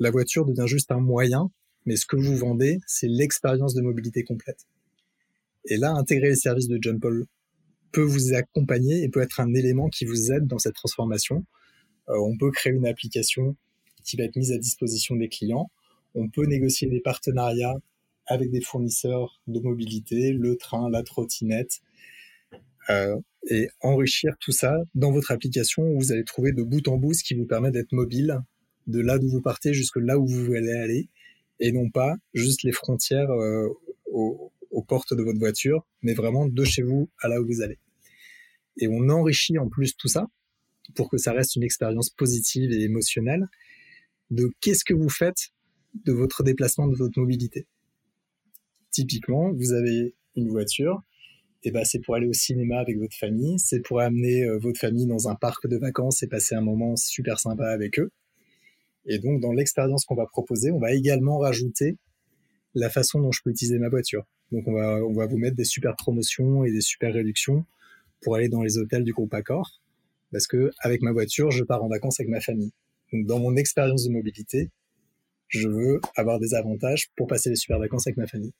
la 0.00 0.10
voiture 0.10 0.44
devient 0.44 0.66
juste 0.66 0.90
un 0.90 1.00
moyen, 1.00 1.50
mais 1.86 1.96
ce 1.96 2.06
que 2.06 2.16
vous 2.16 2.36
vendez, 2.36 2.80
c'est 2.86 3.08
l'expérience 3.08 3.74
de 3.74 3.80
mobilité 3.80 4.24
complète. 4.24 4.66
Et 5.66 5.76
là, 5.76 5.92
intégrer 5.92 6.30
les 6.30 6.36
services 6.36 6.68
de 6.68 6.78
John 6.80 6.98
Paul 6.98 7.26
peut 7.94 8.02
vous 8.02 8.34
accompagner 8.34 9.02
et 9.04 9.08
peut 9.08 9.22
être 9.22 9.40
un 9.40 9.54
élément 9.54 9.88
qui 9.88 10.04
vous 10.04 10.32
aide 10.32 10.46
dans 10.46 10.58
cette 10.58 10.74
transformation. 10.74 11.46
Euh, 12.08 12.18
on 12.18 12.36
peut 12.36 12.50
créer 12.50 12.72
une 12.72 12.86
application 12.86 13.56
qui 14.04 14.16
va 14.16 14.24
être 14.24 14.36
mise 14.36 14.52
à 14.52 14.58
disposition 14.58 15.16
des 15.16 15.28
clients. 15.28 15.70
On 16.14 16.28
peut 16.28 16.44
négocier 16.44 16.88
des 16.88 17.00
partenariats 17.00 17.76
avec 18.26 18.50
des 18.50 18.60
fournisseurs 18.60 19.40
de 19.46 19.60
mobilité, 19.60 20.32
le 20.32 20.56
train, 20.56 20.90
la 20.90 21.02
trottinette, 21.02 21.80
euh, 22.90 23.16
et 23.48 23.68
enrichir 23.80 24.34
tout 24.40 24.52
ça 24.52 24.76
dans 24.94 25.12
votre 25.12 25.30
application 25.30 25.82
où 25.82 26.00
vous 26.00 26.12
allez 26.12 26.24
trouver 26.24 26.52
de 26.52 26.62
bout 26.62 26.86
en 26.88 26.96
bout 26.96 27.14
ce 27.14 27.22
qui 27.22 27.34
vous 27.34 27.46
permet 27.46 27.70
d'être 27.70 27.92
mobile 27.92 28.40
de 28.86 29.00
là 29.00 29.18
d'où 29.18 29.28
vous 29.28 29.40
partez 29.40 29.72
jusque 29.72 29.96
là 29.96 30.18
où 30.18 30.26
vous 30.26 30.52
allez 30.52 30.72
aller, 30.72 31.08
et 31.60 31.72
non 31.72 31.88
pas 31.88 32.16
juste 32.34 32.62
les 32.64 32.72
frontières 32.72 33.30
euh, 33.30 33.68
aux, 34.10 34.52
aux 34.70 34.82
portes 34.82 35.14
de 35.14 35.22
votre 35.22 35.38
voiture, 35.38 35.86
mais 36.02 36.12
vraiment 36.12 36.46
de 36.46 36.64
chez 36.64 36.82
vous 36.82 37.08
à 37.20 37.28
là 37.28 37.40
où 37.40 37.46
vous 37.46 37.62
allez 37.62 37.78
et 38.78 38.88
on 38.88 39.08
enrichit 39.08 39.58
en 39.58 39.68
plus 39.68 39.96
tout 39.96 40.08
ça 40.08 40.26
pour 40.94 41.08
que 41.08 41.16
ça 41.16 41.32
reste 41.32 41.56
une 41.56 41.62
expérience 41.62 42.10
positive 42.10 42.70
et 42.72 42.82
émotionnelle 42.82 43.46
de 44.30 44.50
qu'est-ce 44.60 44.84
que 44.84 44.94
vous 44.94 45.08
faites 45.08 45.50
de 46.04 46.12
votre 46.12 46.42
déplacement, 46.42 46.86
de 46.88 46.96
votre 46.96 47.18
mobilité? 47.18 47.66
Typiquement, 48.90 49.52
vous 49.52 49.72
avez 49.72 50.14
une 50.36 50.48
voiture, 50.48 51.02
et 51.62 51.70
ben 51.70 51.84
c'est 51.84 52.00
pour 52.00 52.14
aller 52.14 52.26
au 52.26 52.32
cinéma 52.32 52.78
avec 52.78 52.98
votre 52.98 53.16
famille, 53.16 53.58
c'est 53.58 53.80
pour 53.80 54.00
amener 54.00 54.44
euh, 54.44 54.58
votre 54.58 54.78
famille 54.78 55.06
dans 55.06 55.28
un 55.28 55.34
parc 55.34 55.66
de 55.66 55.76
vacances 55.76 56.22
et 56.22 56.26
passer 56.26 56.54
un 56.54 56.60
moment 56.60 56.96
super 56.96 57.40
sympa 57.40 57.68
avec 57.68 57.98
eux. 57.98 58.10
Et 59.06 59.18
donc 59.18 59.40
dans 59.40 59.52
l'expérience 59.52 60.04
qu'on 60.04 60.14
va 60.14 60.26
proposer, 60.26 60.70
on 60.70 60.78
va 60.78 60.92
également 60.92 61.38
rajouter 61.38 61.96
la 62.74 62.90
façon 62.90 63.20
dont 63.20 63.32
je 63.32 63.40
peux 63.42 63.50
utiliser 63.50 63.78
ma 63.78 63.88
voiture. 63.88 64.24
Donc 64.52 64.66
on 64.66 64.72
va 64.72 65.02
on 65.04 65.12
va 65.12 65.26
vous 65.26 65.38
mettre 65.38 65.56
des 65.56 65.64
super 65.64 65.96
promotions 65.96 66.64
et 66.64 66.72
des 66.72 66.80
super 66.80 67.14
réductions 67.14 67.64
pour 68.24 68.34
aller 68.34 68.48
dans 68.48 68.62
les 68.62 68.78
hôtels 68.78 69.04
du 69.04 69.12
groupe 69.12 69.32
Accor, 69.34 69.70
parce 70.32 70.46
que 70.46 70.72
avec 70.80 71.02
ma 71.02 71.12
voiture, 71.12 71.50
je 71.50 71.62
pars 71.62 71.84
en 71.84 71.88
vacances 71.88 72.18
avec 72.18 72.30
ma 72.30 72.40
famille. 72.40 72.72
Donc 73.12 73.26
dans 73.26 73.38
mon 73.38 73.54
expérience 73.54 74.04
de 74.04 74.10
mobilité, 74.10 74.70
je 75.48 75.68
veux 75.68 76.00
avoir 76.16 76.40
des 76.40 76.54
avantages 76.54 77.10
pour 77.16 77.28
passer 77.28 77.50
les 77.50 77.56
super 77.56 77.78
vacances 77.78 78.06
avec 78.06 78.16
ma 78.16 78.26
famille. 78.26 78.54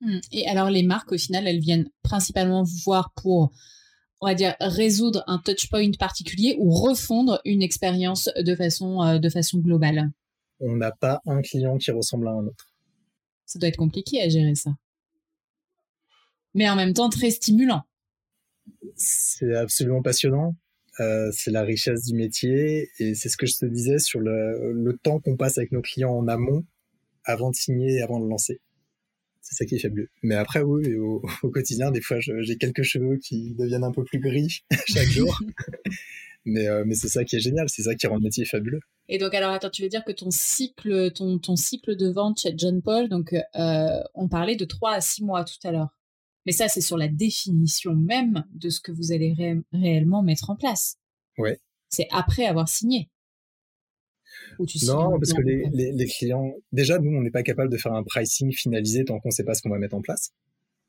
Hmm. 0.00 0.20
Et 0.30 0.46
alors 0.46 0.70
les 0.70 0.82
marques, 0.82 1.10
au 1.10 1.18
final, 1.18 1.48
elles 1.48 1.58
viennent 1.58 1.88
principalement 2.02 2.62
vous 2.62 2.78
voir 2.84 3.12
pour, 3.16 3.50
on 4.20 4.26
va 4.26 4.34
dire, 4.34 4.54
résoudre 4.60 5.24
un 5.26 5.38
touch 5.38 5.68
point 5.70 5.90
particulier 5.98 6.56
ou 6.60 6.70
refondre 6.70 7.40
une 7.44 7.62
expérience 7.62 8.28
de 8.36 8.54
façon, 8.54 9.02
euh, 9.02 9.18
de 9.18 9.28
façon 9.30 9.58
globale? 9.58 10.10
On 10.60 10.76
n'a 10.76 10.92
pas 10.92 11.20
un 11.26 11.42
client 11.42 11.78
qui 11.78 11.90
ressemble 11.90 12.28
à 12.28 12.32
un 12.32 12.46
autre. 12.46 12.72
Ça 13.46 13.58
doit 13.58 13.68
être 13.68 13.76
compliqué 13.76 14.20
à 14.20 14.28
gérer 14.28 14.54
ça. 14.54 14.70
Mais 16.54 16.68
en 16.68 16.76
même 16.76 16.94
temps 16.94 17.08
très 17.08 17.30
stimulant 17.30 17.82
c'est 18.96 19.54
absolument 19.54 20.02
passionnant. 20.02 20.56
Euh, 21.00 21.30
c'est 21.32 21.50
la 21.50 21.62
richesse 21.62 22.04
du 22.04 22.14
métier 22.14 22.88
et 22.98 23.14
c'est 23.14 23.28
ce 23.28 23.36
que 23.36 23.46
je 23.46 23.58
te 23.58 23.66
disais 23.66 23.98
sur 23.98 24.18
le, 24.18 24.72
le 24.72 24.96
temps 24.96 25.20
qu'on 25.20 25.36
passe 25.36 25.58
avec 25.58 25.70
nos 25.70 25.82
clients 25.82 26.14
en 26.14 26.26
amont 26.26 26.64
avant 27.24 27.50
de 27.50 27.56
signer 27.56 27.96
et 27.96 28.02
avant 28.02 28.18
de 28.18 28.26
lancer. 28.26 28.60
C'est 29.42 29.54
ça 29.54 29.64
qui 29.64 29.76
est 29.76 29.78
fabuleux. 29.78 30.08
Mais 30.22 30.34
après, 30.34 30.62
oui, 30.62 30.94
au, 30.96 31.22
au 31.42 31.50
quotidien, 31.50 31.90
des 31.90 32.00
fois, 32.00 32.18
j'ai 32.20 32.56
quelques 32.56 32.82
cheveux 32.82 33.18
qui 33.18 33.54
deviennent 33.54 33.84
un 33.84 33.92
peu 33.92 34.04
plus 34.04 34.18
gris 34.18 34.64
chaque 34.88 35.08
jour. 35.08 35.38
mais, 36.44 36.66
euh, 36.66 36.84
mais 36.86 36.94
c'est 36.94 37.08
ça 37.08 37.24
qui 37.24 37.36
est 37.36 37.40
génial, 37.40 37.68
c'est 37.68 37.82
ça 37.82 37.94
qui 37.94 38.06
rend 38.06 38.16
le 38.16 38.22
métier 38.22 38.44
fabuleux. 38.44 38.80
Et 39.08 39.18
donc, 39.18 39.34
alors, 39.34 39.50
attends, 39.50 39.70
tu 39.70 39.82
veux 39.82 39.88
dire 39.88 40.04
que 40.04 40.12
ton 40.12 40.30
cycle, 40.30 41.12
ton, 41.12 41.38
ton 41.38 41.54
cycle 41.54 41.94
de 41.96 42.08
vente 42.08 42.40
chez 42.40 42.54
John 42.56 42.82
Paul, 42.82 43.08
donc, 43.08 43.34
euh, 43.34 44.02
on 44.14 44.28
parlait 44.28 44.56
de 44.56 44.64
3 44.64 44.94
à 44.94 45.00
6 45.00 45.22
mois 45.22 45.44
tout 45.44 45.64
à 45.64 45.70
l'heure. 45.70 45.96
Mais 46.46 46.52
ça, 46.52 46.68
c'est 46.68 46.80
sur 46.80 46.96
la 46.96 47.08
définition 47.08 47.94
même 47.94 48.44
de 48.54 48.70
ce 48.70 48.80
que 48.80 48.92
vous 48.92 49.12
allez 49.12 49.34
réellement 49.72 50.22
mettre 50.22 50.48
en 50.50 50.56
place. 50.56 50.96
Ouais. 51.38 51.60
C'est 51.88 52.06
après 52.10 52.46
avoir 52.46 52.68
signé. 52.68 53.10
non, 54.58 55.18
parce 55.18 55.32
que 55.32 55.42
les, 55.42 55.92
les, 55.92 56.06
clients, 56.06 56.54
déjà, 56.72 56.98
nous, 56.98 57.16
on 57.16 57.22
n'est 57.22 57.30
pas 57.30 57.42
capable 57.42 57.70
de 57.70 57.76
faire 57.76 57.92
un 57.92 58.04
pricing 58.04 58.52
finalisé 58.52 59.04
tant 59.04 59.18
qu'on 59.18 59.28
ne 59.28 59.34
sait 59.34 59.44
pas 59.44 59.54
ce 59.54 59.62
qu'on 59.62 59.70
va 59.70 59.78
mettre 59.78 59.96
en 59.96 60.02
place. 60.02 60.32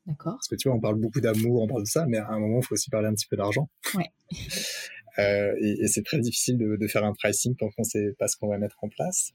D'accord. 0.06 0.34
Parce 0.34 0.48
que 0.48 0.54
tu 0.54 0.68
vois, 0.68 0.76
on 0.76 0.80
parle 0.80 0.98
beaucoup 0.98 1.20
d'amour, 1.20 1.62
on 1.62 1.66
parle 1.66 1.82
de 1.82 1.88
ça, 1.88 2.06
mais 2.06 2.18
à 2.18 2.28
un 2.30 2.38
moment, 2.38 2.60
il 2.60 2.64
faut 2.64 2.74
aussi 2.74 2.88
parler 2.88 3.08
un 3.08 3.14
petit 3.14 3.26
peu 3.26 3.36
d'argent. 3.36 3.68
Ouais. 3.94 4.06
euh, 5.18 5.54
et, 5.60 5.82
et 5.82 5.88
c'est 5.88 6.02
très 6.02 6.18
difficile 6.18 6.56
de, 6.56 6.76
de, 6.76 6.86
faire 6.86 7.04
un 7.04 7.12
pricing 7.12 7.56
tant 7.56 7.68
qu'on 7.70 7.82
ne 7.82 7.88
sait 7.88 8.14
pas 8.18 8.28
ce 8.28 8.36
qu'on 8.36 8.48
va 8.48 8.58
mettre 8.58 8.76
en 8.82 8.88
place. 8.88 9.32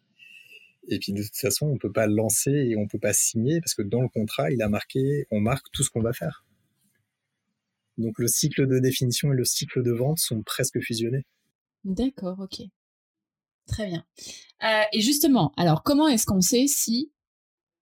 Et 0.87 0.99
puis 0.99 1.13
de 1.13 1.23
toute 1.23 1.37
façon, 1.37 1.67
on 1.67 1.77
peut 1.77 1.91
pas 1.91 2.07
lancer 2.07 2.51
et 2.51 2.75
on 2.77 2.87
peut 2.87 2.99
pas 2.99 3.13
signer 3.13 3.59
parce 3.61 3.73
que 3.73 3.81
dans 3.81 4.01
le 4.01 4.09
contrat, 4.09 4.51
il 4.51 4.61
a 4.61 4.69
marqué, 4.69 5.25
on 5.31 5.39
marque 5.39 5.67
tout 5.71 5.83
ce 5.83 5.89
qu'on 5.89 6.01
va 6.01 6.13
faire. 6.13 6.45
Donc 7.97 8.19
le 8.19 8.27
cycle 8.27 8.67
de 8.67 8.79
définition 8.79 9.31
et 9.31 9.35
le 9.35 9.45
cycle 9.45 9.83
de 9.83 9.91
vente 9.91 10.19
sont 10.19 10.41
presque 10.43 10.79
fusionnés. 10.81 11.25
D'accord, 11.83 12.39
ok. 12.39 12.61
Très 13.67 13.87
bien. 13.87 14.05
Euh, 14.63 14.83
et 14.91 15.01
justement, 15.01 15.53
alors 15.57 15.83
comment 15.83 16.07
est-ce 16.07 16.25
qu'on 16.25 16.41
sait 16.41 16.67
si 16.67 17.11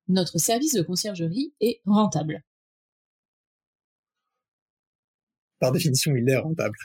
notre 0.08 0.38
service 0.38 0.74
de 0.74 0.82
conciergerie 0.82 1.54
est 1.60 1.82
rentable? 1.86 2.44
Par 5.60 5.72
définition, 5.72 6.16
il 6.16 6.28
est 6.30 6.38
rentable. 6.38 6.78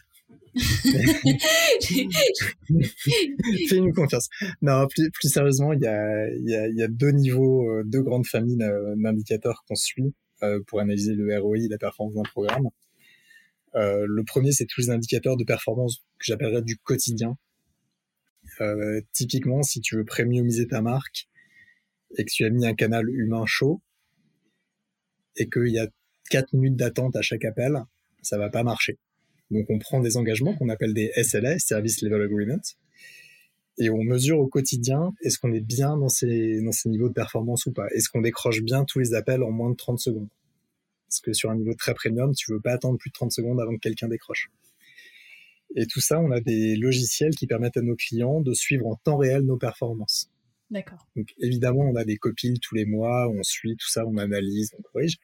Fais-nous 3.68 3.92
confiance. 3.92 4.28
Non, 4.62 4.86
plus, 4.88 5.28
sérieusement, 5.28 5.74
il 5.74 5.82
y 5.82 5.86
a, 5.86 6.30
y 6.30 6.82
a, 6.82 6.88
deux 6.88 7.10
niveaux, 7.10 7.68
euh, 7.68 7.82
deux 7.84 8.02
grandes 8.02 8.26
familles 8.26 8.56
d'indicateurs 8.96 9.64
qu'on 9.68 9.74
suit 9.74 10.14
euh, 10.42 10.60
pour 10.66 10.80
analyser 10.80 11.14
le 11.14 11.38
ROI 11.38 11.58
et 11.58 11.68
la 11.68 11.78
performance 11.78 12.14
d'un 12.14 12.22
programme. 12.22 12.68
Euh, 13.74 14.06
le 14.08 14.24
premier, 14.24 14.52
c'est 14.52 14.66
tous 14.66 14.80
les 14.80 14.90
indicateurs 14.90 15.36
de 15.36 15.44
performance 15.44 15.98
que 16.18 16.24
j'appellerais 16.24 16.62
du 16.62 16.78
quotidien. 16.78 17.36
Typiquement, 19.12 19.62
si 19.62 19.82
tu 19.82 19.96
veux 19.96 20.04
premiumiser 20.04 20.66
ta 20.66 20.80
marque 20.80 21.28
et 22.16 22.24
que 22.24 22.30
tu 22.32 22.46
as 22.46 22.50
mis 22.50 22.64
un 22.64 22.74
canal 22.74 23.06
humain 23.10 23.44
chaud 23.44 23.82
et 25.36 25.50
qu'il 25.50 25.68
y 25.68 25.78
a 25.78 25.88
4 26.30 26.54
minutes 26.54 26.76
d'attente 26.76 27.16
à 27.16 27.22
chaque 27.22 27.44
appel, 27.44 27.76
ça 28.22 28.38
va 28.38 28.48
pas 28.48 28.62
marcher. 28.62 28.98
Donc 29.50 29.66
on 29.68 29.78
prend 29.78 30.00
des 30.00 30.16
engagements 30.16 30.54
qu'on 30.56 30.68
appelle 30.68 30.94
des 30.94 31.12
SLA, 31.22 31.58
Service 31.58 32.02
Level 32.02 32.22
Agreement, 32.22 32.62
et 33.78 33.90
on 33.90 34.02
mesure 34.02 34.38
au 34.38 34.46
quotidien 34.46 35.12
est-ce 35.22 35.38
qu'on 35.38 35.52
est 35.52 35.60
bien 35.60 35.96
dans 35.96 36.08
ces, 36.08 36.62
dans 36.62 36.72
ces 36.72 36.88
niveaux 36.88 37.08
de 37.08 37.14
performance 37.14 37.66
ou 37.66 37.72
pas? 37.72 37.86
Est-ce 37.94 38.08
qu'on 38.08 38.22
décroche 38.22 38.62
bien 38.62 38.84
tous 38.84 38.98
les 38.98 39.14
appels 39.14 39.42
en 39.42 39.50
moins 39.50 39.70
de 39.70 39.76
30 39.76 39.98
secondes? 39.98 40.28
Parce 41.08 41.20
que 41.20 41.32
sur 41.32 41.50
un 41.50 41.56
niveau 41.56 41.74
très 41.74 41.94
premium, 41.94 42.34
tu 42.34 42.52
veux 42.52 42.60
pas 42.60 42.72
attendre 42.72 42.98
plus 42.98 43.10
de 43.10 43.14
30 43.14 43.32
secondes 43.32 43.60
avant 43.60 43.74
que 43.74 43.80
quelqu'un 43.80 44.08
décroche. 44.08 44.50
Et 45.76 45.86
tout 45.86 46.00
ça, 46.00 46.20
on 46.20 46.30
a 46.30 46.40
des 46.40 46.74
logiciels 46.76 47.34
qui 47.34 47.46
permettent 47.46 47.76
à 47.76 47.82
nos 47.82 47.96
clients 47.96 48.40
de 48.40 48.54
suivre 48.54 48.86
en 48.86 48.96
temps 48.96 49.18
réel 49.18 49.42
nos 49.42 49.58
performances. 49.58 50.30
D'accord. 50.70 51.06
Donc 51.14 51.28
évidemment, 51.38 51.82
on 51.82 51.96
a 51.96 52.04
des 52.04 52.16
copiles 52.16 52.58
tous 52.60 52.74
les 52.74 52.86
mois, 52.86 53.28
on 53.28 53.42
suit 53.42 53.76
tout 53.76 53.88
ça, 53.88 54.06
on 54.06 54.16
analyse, 54.16 54.74
on 54.78 54.82
corrige. 54.82 55.18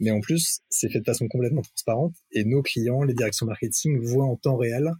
Mais 0.00 0.10
en 0.10 0.20
plus, 0.20 0.60
c'est 0.68 0.88
fait 0.88 1.00
de 1.00 1.04
façon 1.04 1.26
complètement 1.28 1.62
transparente 1.62 2.14
et 2.32 2.44
nos 2.44 2.62
clients, 2.62 3.02
les 3.02 3.14
directions 3.14 3.46
marketing, 3.46 3.98
voient 3.98 4.26
en 4.26 4.36
temps 4.36 4.56
réel 4.56 4.92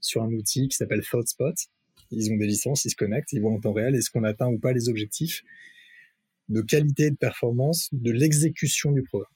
sur 0.00 0.22
un 0.22 0.32
outil 0.32 0.68
qui 0.68 0.76
s'appelle 0.76 1.02
ThoughtSpot. 1.08 1.54
Ils 2.10 2.32
ont 2.32 2.36
des 2.36 2.46
licences, 2.46 2.84
ils 2.84 2.90
se 2.90 2.96
connectent, 2.96 3.32
ils 3.32 3.40
voient 3.40 3.52
en 3.52 3.60
temps 3.60 3.72
réel 3.72 3.94
est-ce 3.94 4.10
qu'on 4.10 4.24
atteint 4.24 4.48
ou 4.48 4.58
pas 4.58 4.72
les 4.72 4.88
objectifs 4.88 5.42
de 6.48 6.60
qualité 6.60 7.10
de 7.10 7.16
performance 7.16 7.88
de 7.92 8.10
l'exécution 8.10 8.92
du 8.92 9.02
programme. 9.02 9.30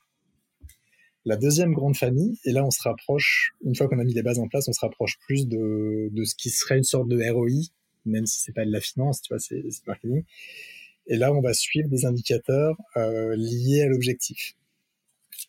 La 1.24 1.36
deuxième 1.36 1.72
grande 1.72 1.96
famille, 1.96 2.38
et 2.44 2.52
là 2.52 2.64
on 2.64 2.70
se 2.70 2.82
rapproche, 2.82 3.52
une 3.64 3.74
fois 3.74 3.88
qu'on 3.88 3.98
a 3.98 4.04
mis 4.04 4.12
les 4.12 4.22
bases 4.22 4.38
en 4.38 4.48
place, 4.48 4.68
on 4.68 4.72
se 4.72 4.80
rapproche 4.80 5.18
plus 5.20 5.46
de, 5.46 6.08
de 6.12 6.24
ce 6.24 6.34
qui 6.34 6.50
serait 6.50 6.76
une 6.76 6.84
sorte 6.84 7.08
de 7.08 7.20
ROI, 7.30 7.70
même 8.04 8.26
si 8.26 8.40
c'est 8.40 8.52
pas 8.52 8.64
de 8.64 8.70
la 8.70 8.80
finance, 8.80 9.22
tu 9.22 9.32
vois, 9.32 9.38
c'est 9.38 9.62
marketing. 9.86 10.24
Et 11.08 11.16
là, 11.16 11.32
on 11.32 11.40
va 11.40 11.54
suivre 11.54 11.88
des 11.88 12.04
indicateurs 12.04 12.76
euh, 12.96 13.34
liés 13.36 13.82
à 13.82 13.88
l'objectif 13.88 14.56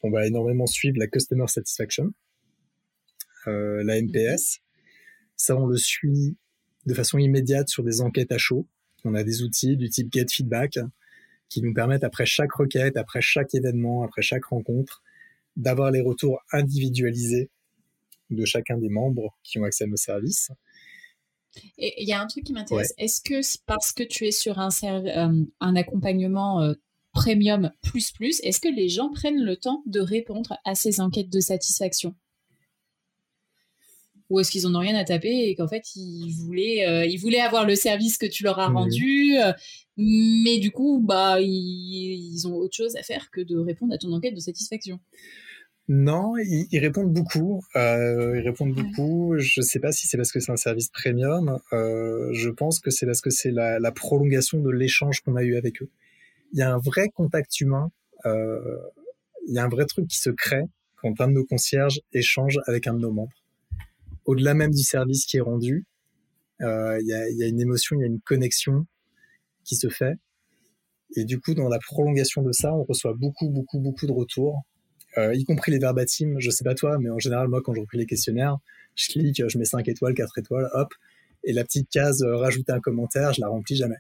on 0.04 0.12
va 0.12 0.26
énormément 0.28 0.68
suivre 0.68 0.98
la 0.98 1.08
Customer 1.08 1.48
Satisfaction, 1.48 2.14
euh, 3.48 3.84
la 3.84 3.98
NPS. 3.98 4.60
Ça, 5.36 5.56
on 5.56 5.66
le 5.66 5.78
suit 5.78 6.38
de 6.86 6.94
façon 6.94 7.18
immédiate 7.18 7.70
sur 7.70 7.84
des 7.84 8.02
enquêtes 8.02 8.32
à 8.32 8.38
chaud. 8.38 8.68
On 9.04 9.14
a 9.14 9.24
des 9.24 9.44
outils 9.44 9.78
du 9.78 9.90
type 9.90 10.12
Get 10.12 10.28
Feedback 10.32 10.80
qui 11.50 11.62
nous 11.62 11.74
permettent, 11.74 12.04
après 12.04 12.26
chaque 12.26 12.52
requête, 12.54 12.98
après 12.98 13.22
chaque 13.22 13.54
événement, 13.56 14.04
après 14.04 14.22
chaque 14.22 14.46
rencontre, 14.46 15.04
d'avoir 15.56 15.92
les 15.92 16.02
retours 16.02 16.40
individualisés 16.52 17.50
de 18.30 18.46
chacun 18.46 18.78
des 18.78 18.90
membres 18.90 19.38
qui 19.44 19.60
ont 19.60 19.64
accès 19.64 19.86
à 19.86 19.88
nos 19.88 19.96
services. 19.96 20.52
Et 21.78 22.04
il 22.04 22.08
y 22.08 22.14
a 22.14 22.22
un 22.22 22.28
truc 22.28 22.44
qui 22.44 22.54
m'intéresse. 22.54 22.94
Est-ce 22.98 23.22
que 23.22 23.42
parce 23.66 23.92
que 23.92 24.04
tu 24.04 24.26
es 24.28 24.32
sur 24.32 24.60
un, 24.60 24.70
euh, 24.84 25.46
un 25.60 25.76
accompagnement 25.76 26.62
euh, 26.62 26.74
premium 27.18 27.72
plus 27.82 28.12
plus, 28.12 28.40
est-ce 28.44 28.60
que 28.60 28.68
les 28.68 28.90
gens 28.90 29.12
prennent 29.12 29.44
le 29.44 29.58
temps 29.58 29.82
de 29.88 30.00
répondre 30.00 30.58
à 30.66 30.76
ces 30.76 31.02
enquêtes 31.02 31.32
de 31.32 31.40
satisfaction? 31.40 32.14
Ou 34.30 34.40
est-ce 34.40 34.52
qu'ils 34.52 34.68
en 34.68 34.76
ont 34.76 34.80
rien 34.80 34.96
à 34.96 35.04
taper 35.04 35.50
et 35.50 35.56
qu'en 35.56 35.68
fait 35.68 35.84
ils 35.96 36.32
voulaient 36.32 36.86
euh, 36.88 37.06
ils 37.06 37.18
voulaient 37.18 37.40
avoir 37.40 37.66
le 37.66 37.76
service 37.76 38.18
que 38.18 38.26
tu 38.26 38.44
leur 38.44 38.60
as 38.60 38.68
rendu 38.68 39.38
euh, 39.38 39.54
mais 39.96 40.60
du 40.60 40.70
coup 40.70 41.02
bah 41.02 41.38
ils, 41.40 42.46
ont 42.46 42.56
autre 42.56 42.76
chose 42.76 42.96
à 42.98 43.04
faire 43.04 43.32
que 43.32 43.42
de 43.42 43.58
répondre 43.58 43.94
à 43.94 43.98
ton 43.98 44.12
enquête 44.12 44.36
de 44.36 44.40
satisfaction? 44.40 45.00
Non, 45.90 46.34
ils, 46.38 46.80
répondent 46.80 47.14
beaucoup. 47.14 47.64
Euh, 47.78 48.38
ils 48.38 48.46
répondent 48.46 48.74
beaucoup. 48.74 49.36
Je 49.38 49.62
sais 49.62 49.80
pas 49.80 49.94
si 49.94 50.06
c'est 50.06 50.18
parce 50.18 50.34
que 50.34 50.42
c'est 50.42 50.52
un 50.52 50.58
service 50.58 50.90
premium. 50.90 51.60
je 51.72 52.50
pense 52.50 52.82
que 52.82 52.92
c'est 52.92 53.06
parce 53.06 53.22
que 53.22 53.30
c'est 53.30 53.52
la 53.52 53.92
prolongation 53.94 54.60
de 54.60 54.70
l'échange 54.70 55.22
qu'on 55.22 55.38
a 55.38 55.44
eu 55.44 55.56
avec 55.56 55.82
eux 55.82 55.90
il 56.54 56.60
y 56.60 56.62
a 56.62 56.74
un 56.74 56.78
vrai 56.78 57.10
contact 57.10 57.60
humain, 57.60 57.92
euh, 58.26 58.80
il 59.48 59.54
y 59.54 59.60
a 59.60 59.64
un 59.64 59.70
vrai 59.70 59.86
truc 59.86 60.08
qui 60.08 60.18
se 60.18 60.30
crée 60.30 60.64
quand 60.96 61.20
un 61.22 61.28
de 61.28 61.34
nos 61.34 61.46
concierges 61.46 62.02
échange 62.14 62.60
avec 62.66 62.88
un 62.88 62.94
de 62.94 63.00
nos 63.00 63.12
membres. 63.12 63.36
Au-delà 64.26 64.54
même 64.54 64.72
du 64.72 64.84
service 64.84 65.26
qui 65.26 65.38
est 65.38 65.42
rendu, 65.42 65.86
euh, 66.62 66.98
il, 67.00 67.08
y 67.08 67.14
a, 67.14 67.30
il 67.30 67.38
y, 67.38 67.44
a, 67.44 67.48
une 67.48 67.62
émotion, 67.62 67.96
il 67.98 68.02
y 68.02 68.04
a 68.04 68.08
une 68.08 68.20
connexion 68.20 68.86
qui 69.64 69.76
se 69.76 69.90
fait. 69.90 70.16
Et 71.16 71.24
du 71.24 71.40
coup, 71.40 71.54
dans 71.54 71.70
la 71.70 71.80
prolongation 71.80 72.42
de 72.42 72.52
ça, 72.52 72.74
on 72.74 72.84
reçoit 72.84 73.14
beaucoup, 73.14 73.50
beaucoup, 73.50 73.80
beaucoup 73.80 74.08
de 74.08 74.12
retours, 74.12 74.64
euh, 75.18 75.34
y 75.34 75.46
compris 75.46 75.72
les 75.72 75.80
verbatims. 75.80 76.40
Je 76.40 76.50
sais 76.50 76.64
pas 76.64 76.76
toi, 76.76 76.98
mais 77.00 77.10
en 77.10 77.20
général, 77.20 77.48
moi, 77.48 77.62
quand 77.62 77.74
je 77.74 77.82
repris 77.82 77.98
les 77.98 78.06
questionnaires, 78.06 78.58
je 78.96 79.08
clique, 79.10 79.48
je 79.48 79.58
mets 79.58 79.66
5 79.66 79.88
étoiles, 79.88 80.14
4 80.14 80.40
étoiles, 80.40 80.70
hop, 80.74 80.94
et 81.44 81.54
la 81.54 81.64
petite 81.64 81.90
case 81.90 82.24
euh, 82.24 82.36
rajouter 82.36 82.72
un 82.72 82.80
commentaire, 82.80 83.34
je 83.34 83.42
la 83.42 83.48
remplis 83.48 83.76
jamais. 83.76 83.98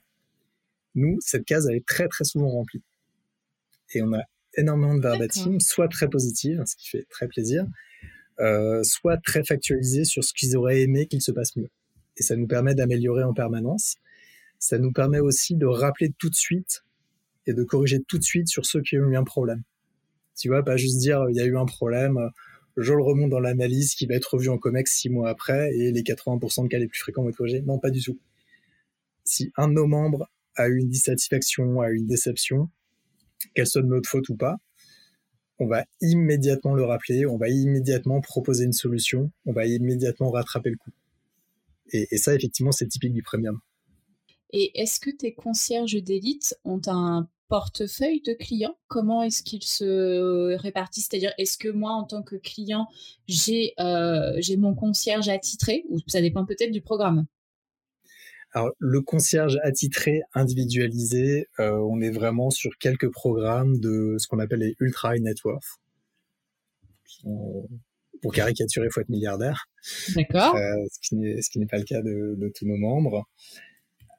Nous, 0.97 1.17
cette 1.21 1.45
case, 1.45 1.67
elle 1.69 1.77
est 1.77 1.85
très 1.85 2.07
très 2.07 2.25
souvent 2.25 2.49
remplie. 2.49 2.81
Et 3.93 4.01
on 4.01 4.11
a 4.13 4.23
énormément 4.55 4.95
de 4.95 5.01
verbatim, 5.01 5.59
soit 5.59 5.87
très 5.87 6.09
positive, 6.09 6.63
ce 6.65 6.75
qui 6.75 6.89
fait 6.89 7.05
très 7.09 7.27
plaisir, 7.27 7.65
euh, 8.39 8.83
soit 8.83 9.17
très 9.17 9.43
factualisé 9.43 10.03
sur 10.03 10.23
ce 10.23 10.33
qu'ils 10.33 10.57
auraient 10.57 10.81
aimé 10.81 11.05
qu'il 11.05 11.21
se 11.21 11.31
passe 11.31 11.55
mieux. 11.55 11.69
Et 12.17 12.23
ça 12.23 12.35
nous 12.35 12.47
permet 12.47 12.73
d'améliorer 12.73 13.23
en 13.23 13.33
permanence. 13.33 13.97
Ça 14.57 14.79
nous 14.79 14.91
permet 14.91 15.19
aussi 15.19 15.55
de 15.55 15.67
rappeler 15.67 16.11
tout 16.17 16.31
de 16.31 16.35
suite 16.35 16.83
et 17.45 17.53
de 17.53 17.63
corriger 17.63 18.01
tout 18.01 18.17
de 18.17 18.23
suite 18.23 18.47
sur 18.47 18.65
ceux 18.65 18.81
qui 18.81 18.97
ont 18.97 19.07
eu 19.07 19.15
un 19.15 19.23
problème. 19.23 19.61
Tu 20.35 20.47
vois, 20.49 20.63
pas 20.63 20.77
juste 20.77 20.97
dire 20.97 21.27
il 21.29 21.35
y 21.35 21.41
a 21.41 21.45
eu 21.45 21.57
un 21.57 21.65
problème, 21.65 22.31
je 22.75 22.93
le 22.93 23.03
remonte 23.03 23.29
dans 23.29 23.39
l'analyse 23.39 23.93
qui 23.93 24.07
va 24.07 24.15
être 24.15 24.33
revu 24.33 24.49
en 24.49 24.57
COMEX 24.57 24.91
six 24.91 25.09
mois 25.09 25.29
après 25.29 25.75
et 25.75 25.91
les 25.91 26.01
80% 26.01 26.63
de 26.63 26.67
cas 26.67 26.79
les 26.79 26.87
plus 26.87 26.99
fréquents 26.99 27.21
vont 27.21 27.29
être 27.29 27.37
corrigés. 27.37 27.61
Non, 27.61 27.77
pas 27.77 27.91
du 27.91 28.01
tout. 28.01 28.19
Si 29.23 29.51
un 29.57 29.67
de 29.67 29.73
nos 29.73 29.87
membres 29.87 30.29
eu 30.67 30.79
une 30.79 30.89
dissatisfaction, 30.89 31.83
eu 31.83 31.97
une 31.97 32.07
déception, 32.07 32.69
qu'elle 33.53 33.67
soit 33.67 33.81
de 33.81 33.87
notre 33.87 34.09
faute 34.09 34.29
ou 34.29 34.35
pas, 34.35 34.57
on 35.59 35.67
va 35.67 35.85
immédiatement 36.01 36.75
le 36.75 36.83
rappeler, 36.83 37.25
on 37.25 37.37
va 37.37 37.49
immédiatement 37.49 38.21
proposer 38.21 38.65
une 38.65 38.73
solution, 38.73 39.31
on 39.45 39.53
va 39.53 39.65
immédiatement 39.65 40.29
rattraper 40.29 40.69
le 40.69 40.77
coup. 40.77 40.91
Et, 41.91 42.17
ça, 42.17 42.35
effectivement, 42.35 42.71
c'est 42.71 42.87
typique 42.87 43.13
du 43.13 43.23
premium. 43.23 43.59
Et 44.51 44.79
est-ce 44.79 44.99
que 44.99 45.09
tes 45.09 45.33
concierges 45.33 46.01
d'élite 46.03 46.55
ont 46.65 46.81
un 46.87 47.29
portefeuille 47.47 48.21
de 48.21 48.33
clients? 48.33 48.77
Comment 48.87 49.23
est-ce 49.23 49.41
qu'ils 49.41 49.63
se 49.63 50.55
répartissent? 50.57 51.07
C'est-à-dire, 51.09 51.33
est-ce 51.37 51.57
que 51.57 51.69
moi, 51.69 51.91
en 51.91 52.03
tant 52.03 52.23
que 52.23 52.35
client, 52.35 52.87
j'ai 53.27 53.73
euh, 53.79 54.39
mon 54.57 54.75
concierge 54.75 55.29
attitré? 55.29 55.85
Ou 55.89 55.99
ça 56.07 56.21
dépend 56.21 56.45
peut-être 56.45 56.71
du 56.71 56.81
programme? 56.81 57.25
Alors, 58.57 58.71
le 58.79 59.01
concierge 59.01 59.59
attitré, 59.61 60.21
individualisé, 60.33 61.45
euh, 61.59 61.77
on 61.77 62.01
est 62.01 62.09
vraiment 62.09 62.49
sur 62.49 62.75
quelques 62.79 63.11
programmes 63.11 63.79
de 63.79 64.15
ce 64.17 64.27
qu'on 64.27 64.39
appelle 64.39 64.61
les 64.61 64.75
ultra 64.79 65.15
high 65.15 65.21
net 65.21 65.37
worth. 65.43 65.79
Pour 67.23 68.33
caricaturer, 68.33 68.87
il 68.87 68.91
faut 68.91 69.01
être 69.01 69.09
milliardaire. 69.09 69.67
D'accord. 70.15 70.55
Euh, 70.55 70.73
ce 70.89 71.49
qui 71.51 71.59
n'est 71.59 71.67
pas 71.67 71.77
le 71.77 71.83
cas 71.83 72.01
de, 72.01 72.33
de, 72.35 72.51
tous 72.55 72.65
nos 72.65 72.77
membres. 72.77 73.27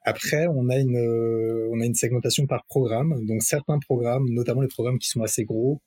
Après, 0.05 0.47
on 0.47 0.69
a 0.69 0.77
une 0.77 0.97
on 1.73 1.81
a 1.81 1.85
une 1.85 1.95
segmentation 1.95 2.47
par 2.47 2.65
programme. 2.65 3.25
Donc 3.25 3.43
certains 3.43 3.79
programmes, 3.79 4.23
notamment 4.29 4.61
les 4.61 4.69
programmes 4.69 4.99
qui 4.99 5.09
sont 5.09 5.21
assez 5.21 5.43
gros, 5.43 5.81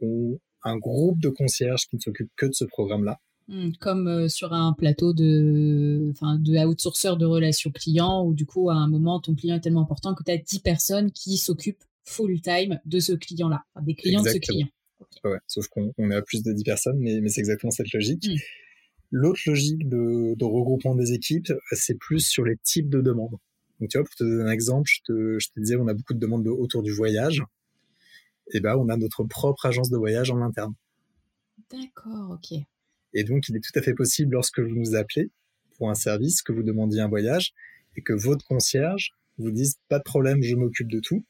ont 0.00 0.40
un 0.64 0.76
groupe 0.76 1.20
de 1.20 1.28
concierges 1.28 1.86
qui 1.86 1.94
ne 1.94 2.00
s'occupent 2.00 2.34
que 2.36 2.46
de 2.46 2.52
ce 2.52 2.64
programme-là. 2.64 3.20
Mmh, 3.48 3.72
comme 3.78 4.08
euh, 4.08 4.28
sur 4.28 4.52
un 4.52 4.72
plateau 4.72 5.12
de, 5.12 6.08
enfin, 6.10 6.36
de 6.36 6.66
outsourceur 6.66 7.16
de 7.16 7.24
relations 7.26 7.70
clients, 7.70 8.24
où 8.24 8.34
du 8.34 8.44
coup, 8.44 8.70
à 8.70 8.74
un 8.74 8.88
moment, 8.88 9.20
ton 9.20 9.36
client 9.36 9.54
est 9.56 9.60
tellement 9.60 9.82
important 9.82 10.14
que 10.16 10.24
tu 10.24 10.32
as 10.32 10.36
10 10.36 10.60
personnes 10.60 11.12
qui 11.12 11.36
s'occupent 11.36 11.84
full-time 12.02 12.80
de 12.84 12.98
ce 12.98 13.12
client-là, 13.12 13.64
des 13.82 13.94
clients 13.94 14.22
de 14.22 14.30
ce 14.30 14.38
client. 14.38 14.66
Ouais, 15.22 15.38
sauf 15.46 15.68
qu'on 15.68 16.10
est 16.10 16.14
à 16.14 16.22
plus 16.22 16.42
de 16.42 16.52
10 16.52 16.64
personnes, 16.64 16.98
mais, 16.98 17.20
mais 17.20 17.28
c'est 17.28 17.40
exactement 17.40 17.70
cette 17.70 17.92
logique. 17.92 18.26
Mmh. 18.26 18.36
L'autre 19.12 19.40
logique 19.46 19.88
de, 19.88 20.34
de, 20.34 20.44
regroupement 20.44 20.96
des 20.96 21.12
équipes, 21.12 21.52
c'est 21.70 21.96
plus 21.96 22.26
sur 22.26 22.44
les 22.44 22.56
types 22.56 22.88
de 22.88 23.00
demandes. 23.00 23.36
Donc, 23.78 23.90
tu 23.90 23.98
vois, 23.98 24.04
pour 24.04 24.14
te 24.16 24.24
donner 24.24 24.42
un 24.42 24.52
exemple, 24.52 24.90
je 24.92 25.00
te, 25.04 25.38
je 25.38 25.48
te 25.50 25.60
disais, 25.60 25.76
on 25.76 25.86
a 25.86 25.94
beaucoup 25.94 26.14
de 26.14 26.18
demandes 26.18 26.48
autour 26.48 26.82
du 26.82 26.90
voyage. 26.90 27.44
Et 28.52 28.60
ben, 28.60 28.76
on 28.76 28.88
a 28.88 28.96
notre 28.96 29.22
propre 29.22 29.66
agence 29.66 29.90
de 29.90 29.96
voyage 29.96 30.32
en 30.32 30.40
interne. 30.42 30.74
D'accord, 31.70 32.30
ok. 32.32 32.58
Et 33.16 33.24
donc, 33.24 33.48
il 33.48 33.56
est 33.56 33.60
tout 33.60 33.76
à 33.78 33.80
fait 33.80 33.94
possible, 33.94 34.34
lorsque 34.34 34.60
vous 34.60 34.76
nous 34.76 34.94
appelez 34.94 35.30
pour 35.78 35.88
un 35.88 35.94
service, 35.94 36.42
que 36.42 36.52
vous 36.52 36.62
demandiez 36.62 37.00
un 37.00 37.08
voyage, 37.08 37.54
et 37.96 38.02
que 38.02 38.12
votre 38.12 38.44
concierge 38.46 39.12
vous 39.38 39.50
dise 39.50 39.78
pas 39.88 39.96
de 39.98 40.04
problème, 40.04 40.42
je 40.42 40.54
m'occupe 40.54 40.90
de 40.92 41.00
tout. 41.00 41.24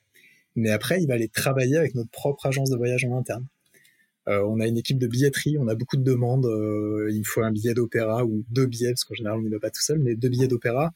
Mais 0.56 0.70
après, 0.70 1.00
il 1.00 1.06
va 1.06 1.14
aller 1.14 1.28
travailler 1.28 1.76
avec 1.76 1.94
notre 1.94 2.10
propre 2.10 2.46
agence 2.46 2.70
de 2.70 2.76
voyage 2.76 3.04
en 3.04 3.16
interne. 3.16 3.46
Euh, 4.28 4.42
on 4.42 4.58
a 4.58 4.66
une 4.66 4.78
équipe 4.78 4.98
de 4.98 5.06
billetterie, 5.06 5.58
on 5.58 5.68
a 5.68 5.76
beaucoup 5.76 5.96
de 5.96 6.02
demandes. 6.02 6.46
Euh, 6.46 7.08
il 7.12 7.24
faut 7.24 7.42
un 7.42 7.52
billet 7.52 7.72
d'opéra 7.72 8.24
ou 8.24 8.44
deux 8.50 8.66
billets, 8.66 8.90
parce 8.90 9.04
qu'en 9.04 9.14
général, 9.14 9.38
on 9.38 9.42
n'y 9.42 9.48
va 9.48 9.60
pas 9.60 9.70
tout 9.70 9.82
seul, 9.82 10.00
mais 10.00 10.16
deux 10.16 10.28
billets 10.28 10.48
d'opéra 10.48 10.92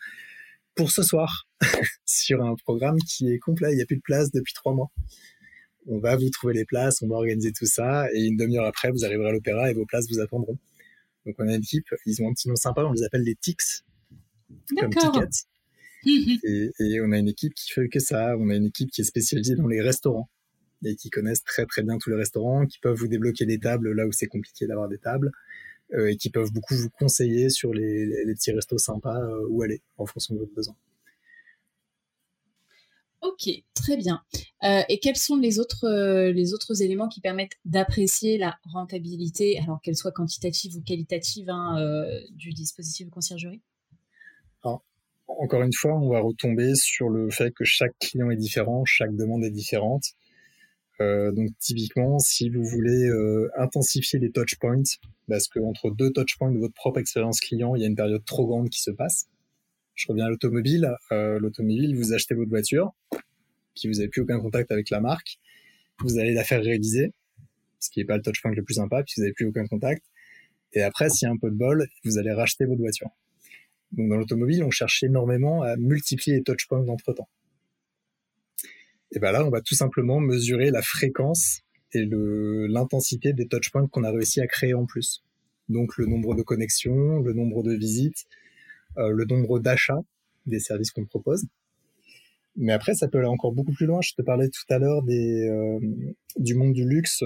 pour 0.74 0.90
ce 0.90 1.04
soir 1.04 1.46
sur 2.04 2.42
un 2.42 2.56
programme 2.56 2.98
qui 2.98 3.30
est 3.30 3.38
complet. 3.38 3.72
Il 3.72 3.76
n'y 3.76 3.82
a 3.82 3.86
plus 3.86 3.98
de 3.98 4.02
place 4.02 4.32
depuis 4.32 4.54
trois 4.54 4.74
mois. 4.74 4.90
On 5.86 5.98
va 5.98 6.16
vous 6.16 6.30
trouver 6.30 6.54
les 6.54 6.64
places, 6.64 7.00
on 7.02 7.06
va 7.06 7.14
organiser 7.14 7.52
tout 7.52 7.66
ça, 7.66 8.08
et 8.12 8.24
une 8.26 8.36
demi-heure 8.36 8.66
après, 8.66 8.90
vous 8.90 9.04
arriverez 9.04 9.28
à 9.28 9.32
l'opéra 9.32 9.70
et 9.70 9.74
vos 9.74 9.86
places 9.86 10.06
vous 10.10 10.20
attendront. 10.20 10.58
Donc 11.26 11.36
on 11.38 11.48
a 11.48 11.54
une 11.54 11.62
équipe, 11.62 11.86
ils 12.06 12.22
ont 12.22 12.28
un 12.28 12.32
petit 12.32 12.48
nom 12.48 12.56
sympa, 12.56 12.82
on 12.84 12.92
les 12.92 13.02
appelle 13.02 13.22
les 13.22 13.34
TICS, 13.34 13.84
comme 14.78 14.90
tickets. 14.94 15.44
et, 16.06 16.70
et, 16.78 17.00
on 17.02 17.12
a 17.12 17.18
une 17.18 17.28
équipe 17.28 17.52
qui 17.54 17.70
fait 17.72 17.88
que 17.88 18.00
ça. 18.00 18.36
On 18.38 18.48
a 18.48 18.54
une 18.54 18.66
équipe 18.66 18.90
qui 18.90 19.02
est 19.02 19.04
spécialisée 19.04 19.54
dans 19.54 19.66
les 19.66 19.82
restaurants 19.82 20.30
et 20.84 20.96
qui 20.96 21.10
connaissent 21.10 21.44
très 21.44 21.66
très 21.66 21.82
bien 21.82 21.98
tous 21.98 22.10
les 22.10 22.16
restaurants, 22.16 22.66
qui 22.66 22.78
peuvent 22.78 22.96
vous 22.96 23.08
débloquer 23.08 23.44
des 23.44 23.58
tables 23.58 23.92
là 23.92 24.06
où 24.06 24.12
c'est 24.12 24.26
compliqué 24.26 24.66
d'avoir 24.66 24.88
des 24.88 24.98
tables, 24.98 25.30
euh, 25.92 26.06
et 26.06 26.16
qui 26.16 26.30
peuvent 26.30 26.52
beaucoup 26.52 26.74
vous 26.74 26.90
conseiller 26.90 27.50
sur 27.50 27.74
les, 27.74 28.06
les, 28.06 28.34
petits 28.34 28.52
restos 28.52 28.78
sympas 28.78 29.20
euh, 29.20 29.46
où 29.48 29.62
aller 29.62 29.82
en 29.98 30.06
fonction 30.06 30.34
de 30.34 30.40
votre 30.40 30.54
besoin. 30.54 30.74
Ok, 33.22 33.50
très 33.74 33.98
bien. 33.98 34.22
Euh, 34.62 34.80
et 34.88 34.98
quels 34.98 35.16
sont 35.16 35.36
les 35.36 35.58
autres, 35.58 35.84
euh, 35.84 36.32
les 36.32 36.54
autres 36.54 36.82
éléments 36.82 37.08
qui 37.08 37.20
permettent 37.20 37.58
d'apprécier 37.66 38.38
la 38.38 38.58
rentabilité, 38.64 39.58
alors 39.58 39.82
qu'elle 39.82 39.96
soit 39.96 40.12
quantitative 40.12 40.74
ou 40.76 40.82
qualitative, 40.82 41.50
hein, 41.50 41.78
euh, 41.78 42.20
du 42.30 42.50
dispositif 42.50 43.06
de 43.06 43.10
conciergerie? 43.10 43.60
Encore 45.26 45.62
une 45.62 45.72
fois, 45.72 45.96
on 45.96 46.08
va 46.10 46.20
retomber 46.20 46.74
sur 46.74 47.08
le 47.08 47.30
fait 47.30 47.52
que 47.52 47.64
chaque 47.64 47.96
client 48.00 48.30
est 48.30 48.36
différent, 48.36 48.84
chaque 48.84 49.14
demande 49.14 49.44
est 49.44 49.50
différente. 49.50 50.02
Donc 50.98 51.48
typiquement, 51.58 52.18
si 52.18 52.50
vous 52.50 52.62
voulez 52.62 53.08
intensifier 53.56 54.18
les 54.18 54.30
touchpoints, 54.30 54.82
parce 55.28 55.48
qu'entre 55.48 55.90
deux 55.90 56.10
touchpoints 56.10 56.50
de 56.50 56.58
votre 56.58 56.74
propre 56.74 56.98
expérience 56.98 57.40
client, 57.40 57.74
il 57.74 57.80
y 57.80 57.84
a 57.84 57.86
une 57.86 57.96
période 57.96 58.22
trop 58.26 58.46
grande 58.46 58.68
qui 58.68 58.82
se 58.82 58.90
passe. 58.90 59.29
Je 60.00 60.06
reviens 60.08 60.26
à 60.26 60.28
l'automobile. 60.30 60.90
Euh, 61.12 61.38
l'automobile, 61.38 61.94
vous 61.94 62.14
achetez 62.14 62.34
votre 62.34 62.48
voiture, 62.48 62.92
puis 63.74 63.88
vous 63.88 63.94
n'avez 63.94 64.08
plus 64.08 64.22
aucun 64.22 64.40
contact 64.40 64.72
avec 64.72 64.88
la 64.88 65.00
marque. 65.00 65.38
Vous 66.00 66.18
allez 66.18 66.32
la 66.32 66.42
faire 66.42 66.62
réviser, 66.62 67.12
ce 67.78 67.90
qui 67.90 68.00
n'est 68.00 68.06
pas 68.06 68.16
le 68.16 68.22
touchpoint 68.22 68.52
le 68.52 68.62
plus 68.62 68.74
sympa, 68.74 69.02
puis 69.02 69.14
vous 69.18 69.22
n'avez 69.22 69.34
plus 69.34 69.46
aucun 69.46 69.66
contact. 69.66 70.02
Et 70.72 70.82
après, 70.82 71.10
s'il 71.10 71.26
y 71.26 71.28
a 71.28 71.32
un 71.32 71.36
peu 71.36 71.50
de 71.50 71.56
bol, 71.56 71.86
vous 72.04 72.16
allez 72.16 72.32
racheter 72.32 72.64
votre 72.64 72.80
voiture. 72.80 73.10
Donc 73.92 74.08
dans 74.08 74.16
l'automobile, 74.16 74.64
on 74.64 74.70
cherche 74.70 75.02
énormément 75.02 75.62
à 75.62 75.76
multiplier 75.76 76.38
les 76.38 76.42
touchpoints 76.42 76.82
d'entre-temps 76.82 77.28
et 79.12 79.18
ben 79.18 79.32
là, 79.32 79.44
on 79.44 79.50
va 79.50 79.60
tout 79.60 79.74
simplement 79.74 80.20
mesurer 80.20 80.70
la 80.70 80.82
fréquence 80.82 81.62
et 81.92 82.06
l'intensité 82.08 83.32
des 83.32 83.48
touchpoints 83.48 83.88
qu'on 83.88 84.04
a 84.04 84.10
réussi 84.10 84.40
à 84.40 84.46
créer 84.46 84.74
en 84.74 84.86
plus. 84.86 85.24
Donc 85.68 85.96
le 85.96 86.06
nombre 86.06 86.36
de 86.36 86.42
connexions, 86.42 87.20
le 87.20 87.32
nombre 87.32 87.64
de 87.64 87.74
visites, 87.74 88.26
le 88.96 89.24
nombre 89.24 89.58
d'achats 89.58 90.02
des 90.46 90.60
services 90.60 90.90
qu'on 90.90 91.04
propose. 91.04 91.44
Mais 92.56 92.72
après, 92.72 92.94
ça 92.94 93.08
peut 93.08 93.18
aller 93.18 93.26
encore 93.26 93.52
beaucoup 93.52 93.72
plus 93.72 93.86
loin. 93.86 94.00
Je 94.02 94.12
te 94.14 94.22
parlais 94.22 94.48
tout 94.48 94.64
à 94.68 94.78
l'heure 94.78 95.02
des 95.02 95.48
euh, 95.48 95.78
du 96.36 96.54
monde 96.54 96.72
du 96.72 96.86
luxe 96.86 97.22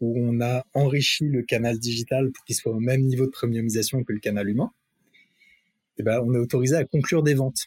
où 0.00 0.14
on 0.18 0.40
a 0.40 0.64
enrichi 0.74 1.24
le 1.24 1.42
canal 1.42 1.78
digital 1.78 2.30
pour 2.30 2.44
qu'il 2.44 2.54
soit 2.54 2.72
au 2.72 2.80
même 2.80 3.02
niveau 3.02 3.26
de 3.26 3.30
premiumisation 3.30 4.04
que 4.04 4.12
le 4.12 4.20
canal 4.20 4.48
humain. 4.48 4.70
Et 5.98 6.04
ben, 6.04 6.22
on 6.24 6.32
est 6.34 6.38
autorisé 6.38 6.76
à 6.76 6.84
conclure 6.84 7.24
des 7.24 7.34
ventes. 7.34 7.66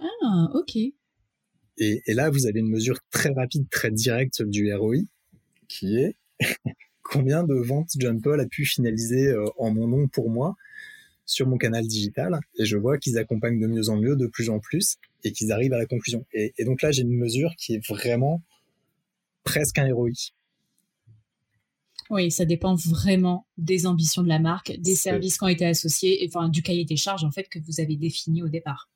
Ah, 0.00 0.48
ok. 0.54 0.76
Et, 0.76 0.94
et, 1.78 2.14
là, 2.14 2.30
vous 2.30 2.46
avez 2.46 2.60
une 2.60 2.68
mesure 2.68 3.00
très 3.10 3.30
rapide, 3.30 3.68
très 3.68 3.90
directe 3.90 4.42
du 4.42 4.72
ROI, 4.72 4.98
qui 5.66 5.96
est 5.96 6.16
combien 7.02 7.42
de 7.42 7.54
ventes 7.54 7.90
John 7.98 8.20
Paul 8.22 8.40
a 8.40 8.46
pu 8.46 8.64
finaliser 8.64 9.28
euh, 9.28 9.46
en 9.58 9.72
mon 9.72 9.88
nom 9.88 10.06
pour 10.06 10.30
moi 10.30 10.54
sur 11.32 11.46
mon 11.48 11.56
canal 11.56 11.86
digital. 11.86 12.40
Et 12.58 12.64
je 12.64 12.76
vois 12.76 12.98
qu'ils 12.98 13.18
accompagnent 13.18 13.58
de 13.58 13.66
mieux 13.66 13.88
en 13.88 13.96
mieux, 13.96 14.16
de 14.16 14.26
plus 14.26 14.50
en 14.50 14.58
plus, 14.60 14.96
et 15.24 15.32
qu'ils 15.32 15.50
arrivent 15.52 15.72
à 15.72 15.78
la 15.78 15.86
conclusion. 15.86 16.24
Et, 16.32 16.52
et 16.58 16.64
donc 16.64 16.82
là, 16.82 16.92
j'ai 16.92 17.02
une 17.02 17.16
mesure 17.16 17.54
qui 17.56 17.74
est 17.74 17.86
vraiment 17.86 18.42
presque 19.44 19.78
un 19.78 19.92
ROI. 19.92 20.10
Oui, 22.10 22.30
ça 22.30 22.44
dépend 22.44 22.74
vraiment 22.74 23.46
des 23.56 23.86
ambitions 23.86 24.22
de 24.22 24.28
la 24.28 24.38
marque, 24.38 24.72
des 24.78 24.94
services 24.94 25.38
qui 25.38 25.44
ont 25.44 25.48
été 25.48 25.64
associés, 25.64 26.22
et 26.22 26.28
enfin 26.28 26.48
du 26.48 26.62
cahier 26.62 26.84
des 26.84 26.96
charges 26.96 27.24
en 27.24 27.30
fait 27.30 27.48
que 27.48 27.58
vous 27.60 27.80
avez 27.80 27.96
défini 27.96 28.42
au 28.42 28.48
départ. 28.48 28.90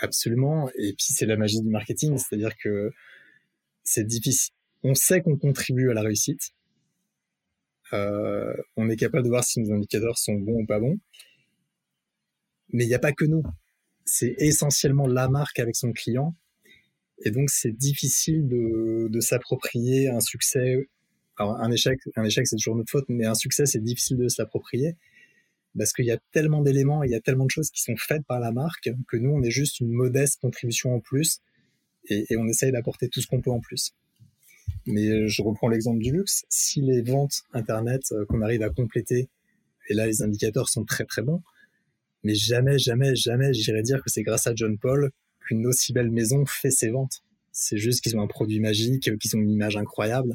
Absolument. 0.00 0.70
Et 0.76 0.92
puis 0.92 1.06
c'est 1.10 1.26
la 1.26 1.36
magie 1.36 1.60
du 1.60 1.68
marketing, 1.68 2.16
c'est-à-dire 2.16 2.56
que 2.56 2.92
c'est 3.82 4.06
difficile. 4.06 4.54
On 4.84 4.94
sait 4.94 5.20
qu'on 5.20 5.36
contribue 5.36 5.90
à 5.90 5.94
la 5.94 6.02
réussite. 6.02 6.52
Euh, 7.92 8.54
on 8.76 8.88
est 8.88 8.96
capable 8.96 9.24
de 9.24 9.30
voir 9.30 9.42
si 9.42 9.60
nos 9.60 9.74
indicateurs 9.74 10.16
sont 10.16 10.34
bons 10.34 10.62
ou 10.62 10.66
pas 10.66 10.78
bons. 10.78 10.98
Mais 12.72 12.84
il 12.84 12.88
n'y 12.88 12.94
a 12.94 12.98
pas 12.98 13.12
que 13.12 13.24
nous. 13.24 13.42
C'est 14.04 14.34
essentiellement 14.38 15.06
la 15.06 15.28
marque 15.28 15.58
avec 15.58 15.76
son 15.76 15.92
client. 15.92 16.34
Et 17.24 17.30
donc 17.30 17.50
c'est 17.50 17.72
difficile 17.72 18.48
de, 18.48 19.20
s'approprier 19.20 20.08
un 20.08 20.20
succès. 20.20 20.88
Alors 21.36 21.56
un 21.60 21.70
échec, 21.70 21.98
un 22.16 22.24
échec 22.24 22.46
c'est 22.46 22.56
toujours 22.56 22.76
notre 22.76 22.90
faute, 22.90 23.06
mais 23.08 23.26
un 23.26 23.34
succès 23.34 23.66
c'est 23.66 23.82
difficile 23.82 24.16
de 24.16 24.28
s'approprier 24.28 24.96
parce 25.78 25.92
qu'il 25.92 26.04
y 26.04 26.10
a 26.10 26.18
tellement 26.32 26.62
d'éléments, 26.62 27.04
il 27.04 27.10
y 27.10 27.14
a 27.14 27.20
tellement 27.20 27.44
de 27.44 27.50
choses 27.50 27.70
qui 27.70 27.80
sont 27.82 27.94
faites 27.96 28.24
par 28.26 28.40
la 28.40 28.50
marque 28.50 28.90
que 29.06 29.16
nous, 29.16 29.30
on 29.30 29.42
est 29.42 29.52
juste 29.52 29.78
une 29.78 29.90
modeste 29.90 30.40
contribution 30.40 30.94
en 30.94 31.00
plus 31.00 31.40
et, 32.08 32.24
et 32.28 32.36
on 32.36 32.46
essaye 32.48 32.72
d'apporter 32.72 33.08
tout 33.08 33.20
ce 33.20 33.28
qu'on 33.28 33.40
peut 33.40 33.52
en 33.52 33.60
plus. 33.60 33.94
Mais 34.86 35.28
je 35.28 35.42
reprends 35.42 35.68
l'exemple 35.68 36.00
du 36.00 36.12
luxe. 36.12 36.44
Si 36.48 36.80
les 36.80 37.02
ventes 37.02 37.42
Internet 37.52 38.02
euh, 38.12 38.24
qu'on 38.26 38.40
arrive 38.42 38.62
à 38.62 38.70
compléter, 38.70 39.28
et 39.88 39.94
là 39.94 40.06
les 40.06 40.22
indicateurs 40.22 40.68
sont 40.68 40.84
très 40.84 41.04
très 41.04 41.22
bons, 41.22 41.42
mais 42.22 42.34
jamais, 42.34 42.78
jamais, 42.78 43.14
jamais 43.16 43.52
j'irais 43.52 43.82
dire 43.82 44.02
que 44.02 44.10
c'est 44.10 44.22
grâce 44.22 44.46
à 44.46 44.54
John 44.54 44.78
Paul 44.78 45.10
qu'une 45.40 45.66
aussi 45.66 45.92
belle 45.92 46.10
maison 46.10 46.44
fait 46.46 46.70
ses 46.70 46.90
ventes. 46.90 47.22
C'est 47.52 47.78
juste 47.78 48.02
qu'ils 48.02 48.16
ont 48.16 48.22
un 48.22 48.26
produit 48.26 48.60
magique, 48.60 49.10
qu'ils 49.18 49.36
ont 49.36 49.40
une 49.40 49.50
image 49.50 49.76
incroyable. 49.76 50.34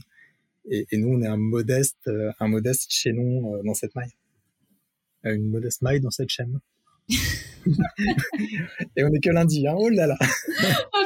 Et, 0.69 0.87
et, 0.91 0.97
nous, 0.97 1.09
on 1.09 1.21
est 1.21 1.27
un 1.27 1.37
modeste, 1.37 1.97
euh, 2.07 2.31
un 2.39 2.47
modeste 2.47 2.87
chaînon 2.89 3.53
euh, 3.53 3.61
dans 3.63 3.75
cette 3.75 3.93
maille 3.95 4.15
une 5.33 5.49
modeste 5.49 5.81
maille 5.81 5.99
dans 5.99 6.11
cette 6.11 6.29
chaîne. 6.29 6.59
et 7.09 9.03
on 9.03 9.09
n'est 9.09 9.19
que 9.19 9.29
lundi, 9.29 9.67
hein. 9.67 9.75
oh 9.77 9.89
là 9.89 10.07
là. 10.07 10.17
oh. 10.93 11.01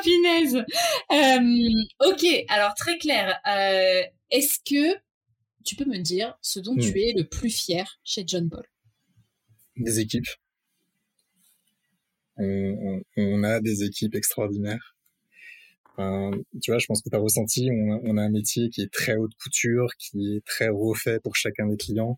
Euh, 1.11 2.07
ok, 2.07 2.25
alors 2.47 2.73
très 2.75 2.97
clair. 2.97 3.39
Euh, 3.47 4.01
est-ce 4.31 4.59
que 4.59 4.97
tu 5.65 5.75
peux 5.75 5.85
me 5.85 5.97
dire 5.97 6.37
ce 6.41 6.59
dont 6.59 6.75
tu 6.75 6.91
hmm. 6.91 6.97
es 6.97 7.13
le 7.17 7.23
plus 7.25 7.49
fier 7.49 7.99
chez 8.03 8.23
John 8.25 8.49
Paul? 8.49 8.65
Des 9.77 9.99
équipes. 9.99 10.27
On, 12.39 13.43
a 13.43 13.59
des 13.59 13.83
équipes 13.83 14.15
extraordinaires. 14.15 14.95
tu 15.97 16.71
vois, 16.71 16.79
je 16.79 16.85
pense 16.85 17.01
que 17.01 17.09
tu 17.09 17.15
as 17.15 17.19
ressenti, 17.19 17.69
on 17.71 18.01
on 18.03 18.17
a 18.17 18.23
un 18.23 18.29
métier 18.29 18.69
qui 18.69 18.81
est 18.81 18.91
très 18.91 19.15
haute 19.15 19.33
couture, 19.41 19.89
qui 19.97 20.35
est 20.35 20.45
très 20.45 20.69
refait 20.69 21.19
pour 21.19 21.35
chacun 21.35 21.67
des 21.67 21.77
clients 21.77 22.17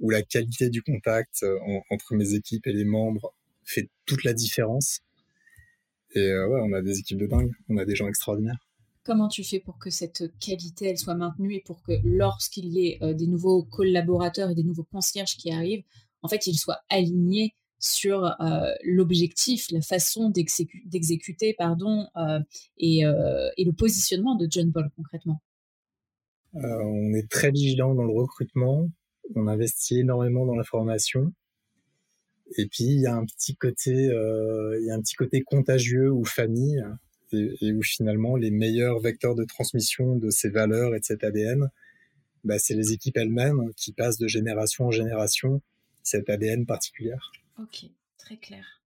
où 0.00 0.10
la 0.10 0.22
qualité 0.22 0.70
du 0.70 0.82
contact 0.82 1.42
euh, 1.42 1.58
entre 1.90 2.14
mes 2.14 2.34
équipes 2.34 2.66
et 2.66 2.72
les 2.72 2.84
membres 2.84 3.34
fait 3.64 3.88
toute 4.04 4.24
la 4.24 4.32
différence. 4.32 5.00
Et 6.14 6.20
euh, 6.20 6.48
ouais, 6.48 6.60
on 6.62 6.72
a 6.72 6.82
des 6.82 6.98
équipes 6.98 7.18
de 7.18 7.26
dingue, 7.26 7.52
on 7.68 7.76
a 7.78 7.84
des 7.84 7.96
gens 7.96 8.08
extraordinaires. 8.08 8.58
Comment 9.04 9.28
tu 9.28 9.44
fais 9.44 9.60
pour 9.60 9.78
que 9.78 9.90
cette 9.90 10.24
qualité 10.38 10.86
elle 10.86 10.98
soit 10.98 11.14
maintenue 11.14 11.54
et 11.54 11.62
pour 11.64 11.82
que 11.82 11.92
lorsqu'il 12.04 12.66
y 12.66 12.88
ait 12.88 12.98
euh, 13.02 13.14
des 13.14 13.26
nouveaux 13.26 13.62
collaborateurs 13.64 14.50
et 14.50 14.54
des 14.54 14.64
nouveaux 14.64 14.84
concierges 14.84 15.36
qui 15.36 15.50
arrivent, 15.50 15.84
en 16.22 16.28
fait, 16.28 16.46
ils 16.46 16.58
soient 16.58 16.80
alignés 16.88 17.54
sur 17.78 18.24
euh, 18.40 18.72
l'objectif, 18.84 19.70
la 19.70 19.82
façon 19.82 20.30
d'exécuter, 20.30 21.54
pardon, 21.56 22.06
euh, 22.16 22.40
et, 22.78 23.04
euh, 23.04 23.50
et, 23.56 23.64
le 23.64 23.72
positionnement 23.72 24.34
de 24.34 24.46
John 24.50 24.72
Paul 24.72 24.90
concrètement. 24.96 25.40
on 26.54 27.12
est 27.12 27.30
très 27.30 27.50
vigilant 27.50 27.94
dans 27.94 28.04
le 28.04 28.12
recrutement 28.12 28.88
on 29.34 29.48
investit 29.48 29.98
énormément 29.98 30.46
dans 30.46 30.54
la 30.54 30.62
formation. 30.62 31.32
Et 32.56 32.66
puis 32.66 32.84
il 32.84 33.00
y 33.00 33.06
a 33.06 33.14
un 33.16 33.24
petit 33.24 33.56
côté, 33.56 33.90
il 33.90 34.84
y 34.86 34.90
a 34.90 34.94
un 34.94 35.00
petit 35.00 35.16
côté 35.16 35.42
contagieux 35.42 36.12
ou 36.12 36.24
famille, 36.24 36.80
et, 37.32 37.72
où 37.72 37.82
finalement 37.82 38.36
les 38.36 38.52
meilleurs 38.52 39.00
vecteurs 39.00 39.34
de 39.34 39.42
transmission 39.42 40.14
de 40.14 40.30
ces 40.30 40.48
valeurs 40.48 40.94
et 40.94 41.00
de 41.00 41.04
cet 41.04 41.24
ADN, 41.24 41.68
bah, 42.44 42.60
c'est 42.60 42.74
les 42.74 42.92
équipes 42.92 43.16
elles-mêmes 43.16 43.72
qui 43.76 43.92
passent 43.92 44.18
de 44.18 44.28
génération 44.28 44.86
en 44.86 44.90
génération 44.92 45.60
cet 46.04 46.30
ADN 46.30 46.66
particulière. 46.66 47.32
Ok, 47.58 47.86
très 48.18 48.36
clair. 48.36 48.82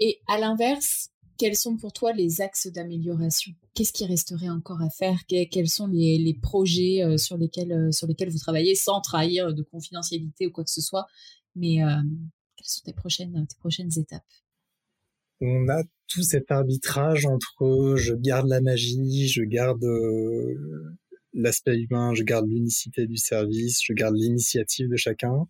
Et 0.00 0.20
à 0.26 0.38
l'inverse, 0.38 1.10
quels 1.38 1.56
sont 1.56 1.76
pour 1.76 1.92
toi 1.92 2.12
les 2.12 2.40
axes 2.40 2.68
d'amélioration? 2.68 3.52
Qu'est-ce 3.74 3.92
qui 3.92 4.06
resterait 4.06 4.48
encore 4.48 4.80
à 4.80 4.90
faire? 4.90 5.18
Quels 5.28 5.68
sont 5.68 5.86
les, 5.86 6.38
projets 6.40 7.02
sur 7.18 7.36
lesquels, 7.36 7.92
sur 7.92 8.06
lesquels 8.06 8.30
vous 8.30 8.38
travaillez 8.38 8.74
sans 8.74 9.00
trahir 9.00 9.52
de 9.52 9.62
confidentialité 9.62 10.46
ou 10.46 10.50
quoi 10.50 10.64
que 10.64 10.70
ce 10.70 10.80
soit 10.80 11.06
Mais 11.54 11.78
quelles 12.56 12.66
sont 12.66 12.82
tes 12.84 12.92
prochaines, 12.92 13.46
tes 13.46 13.56
prochaines 13.58 13.90
étapes? 13.98 14.22
On 15.40 15.68
a 15.68 15.82
tout 16.06 16.22
cet 16.22 16.50
arbitrage 16.50 17.26
entre 17.26 17.96
je 17.96 18.14
garde 18.14 18.48
la 18.48 18.60
magie, 18.60 19.28
je 19.28 19.42
garde 19.42 19.84
l'aspect 21.34 21.76
humain, 21.76 22.14
je 22.14 22.22
garde 22.22 22.46
l'unicité 22.46 23.06
du 23.06 23.16
service, 23.16 23.80
je 23.82 23.92
garde 23.92 24.14
l'initiative 24.14 24.88
de 24.88 24.96
chacun. 24.96 25.48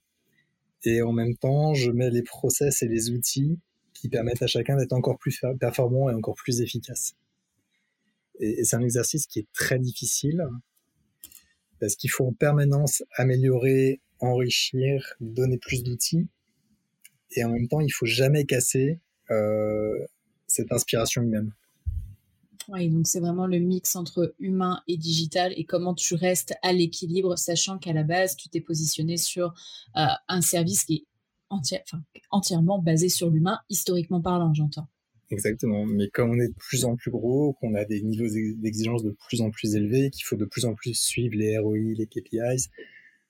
Et 0.84 1.02
en 1.02 1.12
même 1.12 1.36
temps, 1.36 1.74
je 1.74 1.90
mets 1.90 2.10
les 2.10 2.22
process 2.22 2.82
et 2.82 2.88
les 2.88 3.10
outils 3.10 3.58
qui 3.94 4.08
permettent 4.08 4.42
à 4.42 4.46
chacun 4.46 4.76
d'être 4.76 4.92
encore 4.92 5.18
plus 5.18 5.40
performant 5.60 6.10
et 6.10 6.14
encore 6.14 6.34
plus 6.34 6.60
efficace. 6.60 7.14
Et, 8.40 8.64
c'est 8.64 8.76
un 8.76 8.82
exercice 8.82 9.26
qui 9.26 9.38
est 9.38 9.46
très 9.52 9.78
difficile 9.78 10.44
parce 11.78 11.96
qu'il 11.96 12.10
faut 12.10 12.26
en 12.26 12.32
permanence 12.32 13.02
améliorer, 13.16 14.00
enrichir, 14.20 15.14
donner 15.20 15.58
plus 15.58 15.82
d'outils. 15.82 16.28
Et 17.32 17.44
en 17.44 17.50
même 17.50 17.68
temps, 17.68 17.80
il 17.80 17.90
faut 17.90 18.06
jamais 18.06 18.44
casser 18.44 19.00
euh, 19.30 20.06
cette 20.46 20.72
inspiration 20.72 21.22
humaine. 21.22 21.52
Oui, 22.68 22.88
donc 22.88 23.06
c'est 23.06 23.20
vraiment 23.20 23.46
le 23.46 23.58
mix 23.58 23.96
entre 23.96 24.34
humain 24.38 24.80
et 24.88 24.96
digital 24.96 25.52
et 25.56 25.64
comment 25.64 25.94
tu 25.94 26.14
restes 26.14 26.54
à 26.62 26.72
l'équilibre, 26.72 27.36
sachant 27.36 27.78
qu'à 27.78 27.92
la 27.92 28.04
base, 28.04 28.36
tu 28.36 28.48
t'es 28.48 28.60
positionné 28.60 29.16
sur 29.16 29.54
euh, 29.96 30.06
un 30.28 30.40
service 30.40 30.84
qui 30.84 31.06
est 31.50 31.84
entièrement 32.30 32.78
basé 32.78 33.08
sur 33.08 33.30
l'humain, 33.30 33.58
historiquement 33.68 34.20
parlant, 34.20 34.54
j'entends. 34.54 34.88
Exactement. 35.32 35.86
Mais 35.86 36.08
comme 36.08 36.30
on 36.30 36.38
est 36.38 36.48
de 36.48 36.54
plus 36.54 36.84
en 36.84 36.94
plus 36.94 37.10
gros, 37.10 37.54
qu'on 37.54 37.74
a 37.74 37.84
des 37.84 38.02
niveaux 38.02 38.28
d'exigence 38.28 39.02
de 39.02 39.16
plus 39.28 39.40
en 39.40 39.50
plus 39.50 39.74
élevés, 39.74 40.10
qu'il 40.10 40.24
faut 40.24 40.36
de 40.36 40.44
plus 40.44 40.66
en 40.66 40.74
plus 40.74 40.94
suivre 40.94 41.34
les 41.34 41.58
ROI, 41.58 41.94
les 41.96 42.06
KPIs, 42.06 42.68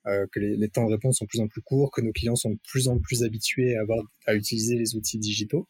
euh, 0.09 0.27
que 0.33 0.41
les, 0.41 0.69
temps 0.69 0.85
de 0.85 0.91
réponse 0.91 1.19
sont 1.19 1.27
de 1.27 1.29
plus 1.29 1.41
en 1.41 1.47
plus 1.47 1.63
courts, 1.63 1.93
que 1.93 2.01
nos 2.01 2.11
clients 2.11 2.35
sont 2.35 2.51
de 2.51 2.59
plus 2.69 2.89
en 2.89 2.99
plus 2.99 3.23
habitués 3.23 3.77
à, 4.27 4.35
utiliser 4.35 4.77
les 4.77 4.97
outils 4.97 5.19
digitaux, 5.19 5.69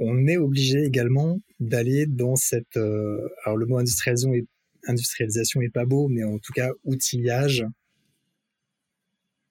on 0.00 0.26
est 0.26 0.38
obligé 0.38 0.82
également 0.82 1.38
d'aller 1.60 2.06
dans 2.06 2.34
cette... 2.34 2.76
Euh, 2.76 3.28
alors 3.44 3.56
le 3.56 3.66
mot 3.66 3.78
industrialisation 3.78 4.34
est, 4.34 4.46
industrialisation 4.86 5.60
est 5.60 5.70
pas 5.70 5.84
beau, 5.84 6.08
mais 6.08 6.24
en 6.24 6.38
tout 6.38 6.52
cas 6.52 6.70
outillage 6.84 7.64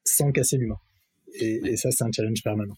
sans 0.04 0.32
casser 0.32 0.58
l'humain. 0.58 0.80
Et, 1.36 1.78
ça, 1.78 1.92
c'est 1.92 2.04
un 2.04 2.12
challenge 2.12 2.42
permanent. 2.44 2.76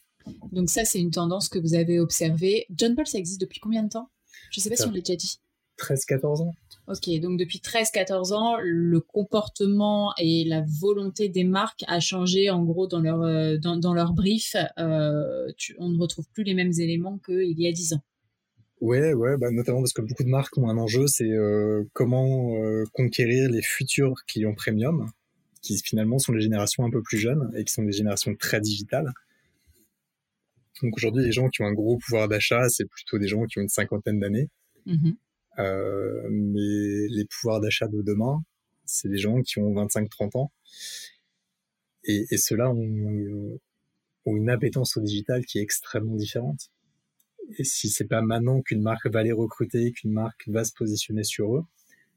Donc 0.52 0.70
ça, 0.70 0.84
c'est 0.84 1.00
une 1.00 1.12
tendance 1.12 1.48
que 1.48 1.58
vous 1.58 1.74
avez 1.74 2.00
observée. 2.00 2.66
John 2.70 2.96
Paul, 2.96 3.08
ça 3.08 3.18
existe 3.18 3.40
depuis 3.40 3.60
combien 3.60 3.84
de 3.84 3.90
temps? 3.90 4.10
Je 4.52 4.60
ne 4.60 4.64
sais 4.64 4.70
pas 4.70 4.76
si 4.76 4.84
on 4.84 4.92
l'a 4.92 5.00
déjà 5.00 5.16
dit. 5.16 5.40
13-14 5.82 6.44
ans. 6.44 6.54
Ok, 6.88 7.10
donc 7.22 7.40
depuis 7.40 7.60
13-14 7.60 8.34
ans, 8.34 8.58
le 8.62 9.00
comportement 9.00 10.14
et 10.18 10.44
la 10.46 10.64
volonté 10.82 11.30
des 11.30 11.44
marques 11.44 11.84
a 11.88 12.00
changé 12.00 12.50
en 12.50 12.64
gros 12.64 12.88
dans 12.88 13.00
leur, 13.00 13.22
euh, 13.22 13.58
dans, 13.58 13.94
leur 13.94 14.14
brief. 14.14 14.56
Euh, 14.78 15.52
on 15.78 15.90
ne 15.90 16.00
retrouve 16.00 16.26
plus 16.34 16.44
les 16.44 16.54
mêmes 16.54 16.74
éléments 16.78 17.20
qu'il 17.26 17.60
y 17.60 17.68
a 17.68 17.72
10 17.72 17.94
ans. 17.94 18.04
Ouais, 18.82 19.14
ouais, 19.14 19.38
bah 19.38 19.52
notamment 19.52 19.80
parce 19.80 19.94
que 19.94 20.02
beaucoup 20.02 20.24
de 20.24 20.30
marques 20.30 20.58
ont 20.58 20.68
un 20.68 20.78
enjeu, 20.78 21.06
c'est 21.06 21.30
euh, 21.30 21.84
comment 21.94 22.56
conquérir 22.94 23.50
les 23.50 23.62
futurs 23.62 24.16
clients 24.28 24.56
premium 24.56 25.12
qui 25.62 25.78
finalement 25.78 26.18
sont 26.18 26.34
les 26.34 26.42
générations 26.42 26.84
un 26.84 26.90
peu 26.90 27.04
plus 27.04 27.20
jeunes 27.20 27.52
et 27.56 27.64
qui 27.64 27.72
sont 27.72 27.84
des 27.84 27.92
générations 27.92 28.34
très 28.36 28.60
digitales. 28.60 29.14
Donc 30.82 30.98
aujourd'hui, 30.98 31.24
les 31.24 31.32
gens 31.32 31.48
qui 31.50 31.62
ont 31.62 31.68
un 31.68 31.74
gros 31.74 31.98
pouvoir 31.98 32.28
d'achat, 32.28 32.68
c'est 32.70 32.86
plutôt 32.86 33.20
des 33.20 33.28
gens 33.28 33.46
qui 33.46 33.60
ont 33.60 33.62
une 33.62 33.70
cinquantaine 33.70 34.20
d'années. 34.20 34.50
Mm-hmm. 34.88 35.16
Euh, 35.60 36.28
mais 36.30 37.08
les 37.10 37.26
pouvoirs 37.26 37.60
d'achat 37.60 37.88
de 37.88 38.02
demain, 38.02 38.44
c'est 38.86 39.10
des 39.10 39.18
gens 39.18 39.42
qui 39.42 39.60
ont 39.60 39.74
25-30 39.74 40.38
ans. 40.38 40.52
Et, 42.04 42.38
ceux-là 42.38 42.72
ont, 42.72 43.60
ont, 44.26 44.36
une 44.36 44.50
appétence 44.50 44.98
au 44.98 45.02
digital 45.02 45.46
qui 45.46 45.60
est 45.60 45.62
extrêmement 45.62 46.16
différente. 46.16 46.72
Et 47.58 47.64
si 47.64 47.90
c'est 47.90 48.08
pas 48.08 48.22
maintenant 48.22 48.62
qu'une 48.62 48.82
marque 48.82 49.08
va 49.08 49.24
les 49.24 49.32
recruter, 49.32 49.92
qu'une 49.92 50.12
marque 50.12 50.48
va 50.48 50.64
se 50.64 50.74
positionner 50.74 51.24
sur 51.24 51.58
eux, 51.58 51.64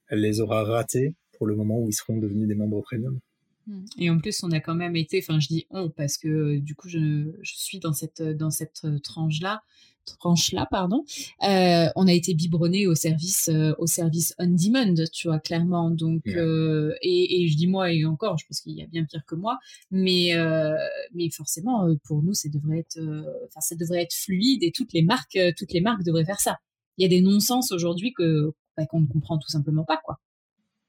elle 0.08 0.20
les 0.20 0.40
aura 0.40 0.64
ratés 0.64 1.14
pour 1.32 1.46
le 1.46 1.54
moment 1.54 1.78
où 1.80 1.88
ils 1.88 1.94
seront 1.94 2.16
devenus 2.16 2.48
des 2.48 2.54
membres 2.54 2.80
premium. 2.80 3.18
Mmh. 3.66 3.84
Et 3.98 4.10
en 4.10 4.18
plus, 4.18 4.42
on 4.42 4.50
a 4.52 4.60
quand 4.60 4.74
même 4.74 4.96
été, 4.96 5.18
enfin, 5.18 5.40
je 5.40 5.48
dis 5.48 5.66
on 5.70 5.90
parce 5.90 6.16
que 6.18 6.58
du 6.58 6.74
coup, 6.74 6.88
je, 6.88 7.32
je 7.42 7.54
suis 7.54 7.78
dans 7.78 7.92
cette 7.92 8.22
dans 8.22 8.50
cette 8.50 8.86
tranche-là, 9.02 9.62
tranche-là, 10.04 10.66
pardon. 10.70 11.04
Euh, 11.42 11.88
on 11.96 12.06
a 12.06 12.12
été 12.12 12.34
biberonné 12.34 12.86
au 12.86 12.94
service 12.94 13.50
au 13.78 13.86
service 13.86 14.34
on 14.38 14.48
demand, 14.48 14.94
tu 15.12 15.28
vois 15.28 15.38
clairement. 15.38 15.90
Donc, 15.90 16.26
euh, 16.26 16.94
et, 17.02 17.42
et, 17.42 17.48
je 17.48 17.56
dis 17.56 17.66
moi 17.66 17.92
et 17.92 18.04
encore, 18.04 18.38
je 18.38 18.46
pense 18.46 18.60
qu'il 18.60 18.72
y 18.72 18.82
a 18.82 18.86
bien 18.86 19.04
pire 19.04 19.24
que 19.26 19.34
moi, 19.34 19.58
mais 19.90 20.34
euh, 20.34 20.74
mais 21.14 21.30
forcément, 21.30 21.86
pour 22.04 22.22
nous, 22.22 22.34
ça 22.34 22.48
devrait 22.48 22.80
être, 22.80 22.98
enfin, 23.46 23.60
ça 23.60 23.76
devrait 23.76 24.02
être 24.02 24.14
fluide 24.14 24.62
et 24.62 24.72
toutes 24.72 24.92
les 24.92 25.02
marques, 25.02 25.38
toutes 25.56 25.72
les 25.72 25.80
marques 25.80 26.04
devraient 26.04 26.24
faire 26.24 26.40
ça. 26.40 26.58
Il 26.98 27.02
y 27.02 27.06
a 27.06 27.08
des 27.08 27.20
non-sens 27.20 27.72
aujourd'hui 27.72 28.12
que 28.12 28.52
bah, 28.76 28.86
qu'on 28.86 29.00
ne 29.00 29.06
comprend 29.06 29.38
tout 29.38 29.48
simplement 29.48 29.84
pas, 29.84 30.00
quoi 30.04 30.20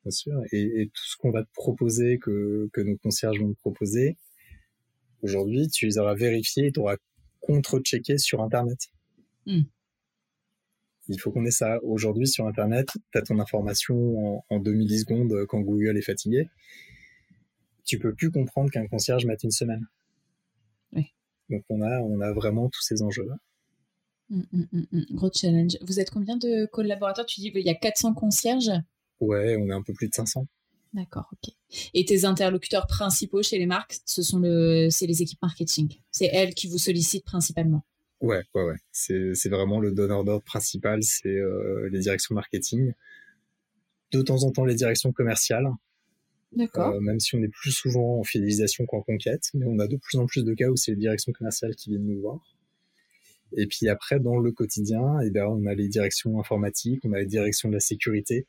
bien 0.06 0.12
sûr. 0.12 0.42
Et, 0.52 0.90
tout 0.94 1.04
ce 1.04 1.18
qu'on 1.18 1.32
va 1.32 1.44
te 1.44 1.52
proposer, 1.54 2.20
que, 2.20 2.70
que 2.72 2.82
nos 2.82 2.96
concierges 2.98 3.40
vont 3.40 3.54
te 3.54 3.60
proposer, 3.60 4.18
aujourd'hui, 5.24 5.68
tu 5.68 5.88
les 5.88 5.98
auras 5.98 6.14
vérifiés 6.14 6.68
et 6.68 6.72
tu 6.72 6.80
auras 6.80 6.98
contre-checké 7.42 8.18
sur 8.18 8.42
Internet. 8.42 8.90
Hmm. 9.46 9.64
Il 11.08 11.20
faut 11.20 11.32
qu'on 11.32 11.46
ait 11.46 11.52
ça. 11.52 11.80
Aujourd'hui, 11.84 12.28
sur 12.28 12.48
Internet, 12.48 12.90
tu 13.12 13.18
as 13.18 13.22
ton 13.22 13.40
information 13.40 14.38
en, 14.38 14.46
en 14.50 14.60
2010 14.60 15.02
secondes 15.02 15.46
quand 15.48 15.62
Google 15.62 15.98
est 15.98 16.02
fatigué. 16.02 16.50
Tu 17.84 18.00
peux 18.00 18.14
plus 18.14 18.32
comprendre 18.32 18.72
qu'un 18.72 18.88
concierge 18.88 19.26
mette 19.26 19.44
une 19.44 19.52
semaine. 19.52 19.88
Oui. 20.94 21.14
Donc, 21.50 21.64
on 21.70 21.82
a, 21.82 22.00
on 22.00 22.22
a 22.22 22.34
vraiment 22.34 22.70
tous 22.70 22.82
ces 22.82 23.04
enjeux-là. 23.04 23.36
Hmm, 24.30 24.42
hmm, 24.52 25.04
Gros 25.12 25.30
challenge. 25.32 25.78
Vous 25.82 26.00
êtes 26.00 26.10
combien 26.10 26.38
de 26.38 26.66
collaborateurs? 26.66 27.28
Tu 27.28 27.42
dis 27.42 27.52
qu'il 27.52 27.62
y 27.62 27.70
a 27.70 27.76
400 27.76 28.16
concierges? 28.16 28.72
Ouais, 29.20 29.56
on 29.58 29.68
est 29.70 29.74
un 29.74 29.84
peu 29.84 29.94
plus 29.94 30.10
de 30.10 30.16
500. 30.16 30.48
D'accord, 30.94 31.30
ok. 31.32 31.54
Et 31.94 32.06
tes 32.06 32.26
interlocuteurs 32.26 32.88
principaux 32.88 33.44
chez 33.44 33.60
les 33.60 33.66
marques, 33.66 33.98
ce 34.06 34.24
sont 34.24 34.40
le, 34.40 34.88
c'est 34.90 35.06
les 35.06 35.22
équipes 35.22 35.42
marketing. 35.42 36.00
C'est 36.10 36.30
elles 36.32 36.56
qui 36.56 36.68
vous 36.68 36.78
sollicitent 36.78 37.26
principalement. 37.26 37.86
Ouais, 38.26 38.42
ouais, 38.56 38.64
ouais. 38.64 38.78
C'est, 38.92 39.50
vraiment 39.50 39.80
le 39.80 39.92
donneur 39.92 40.24
d'ordre 40.24 40.44
principal, 40.44 41.04
c'est 41.04 41.30
euh, 41.30 41.88
les 41.92 42.00
directions 42.00 42.34
marketing. 42.34 42.94
De 44.12 44.24
temps 44.24 44.44
en 44.44 44.52
temps, 44.52 44.66
les 44.66 44.74
directions 44.74 45.12
commerciales. 45.12 45.68
D'accord. 46.52 46.96
Euh, 46.96 47.00
même 47.02 47.20
si 47.20 47.36
on 47.36 47.44
est 47.44 47.50
plus 47.50 47.72
souvent 47.72 48.20
en 48.20 48.24
fidélisation 48.24 48.88
qu'en 48.88 49.04
conquête, 49.04 49.52
mais 49.54 49.68
on 49.68 49.78
a 49.78 49.88
de 49.88 49.98
plus 49.98 50.18
en 50.18 50.26
plus 50.26 50.44
de 50.44 50.56
cas 50.56 50.70
où 50.70 50.76
c'est 50.76 50.92
les 50.92 50.98
directions 50.98 51.34
commerciales 51.34 51.76
qui 51.76 51.92
viennent 51.92 52.08
nous 52.08 52.20
voir. 52.20 52.58
Et 53.56 53.68
puis 53.68 53.90
après, 53.90 54.20
dans 54.20 54.40
le 54.40 54.52
quotidien, 54.52 55.20
eh 55.24 55.30
ben, 55.30 55.46
on 55.46 55.68
a 55.68 55.76
les 55.76 55.88
directions 55.88 56.40
informatiques, 56.40 57.02
on 57.04 57.14
a 57.14 57.20
les 57.20 57.28
directions 57.28 57.70
de 57.70 57.76
la 57.76 57.80
sécurité, 57.80 58.48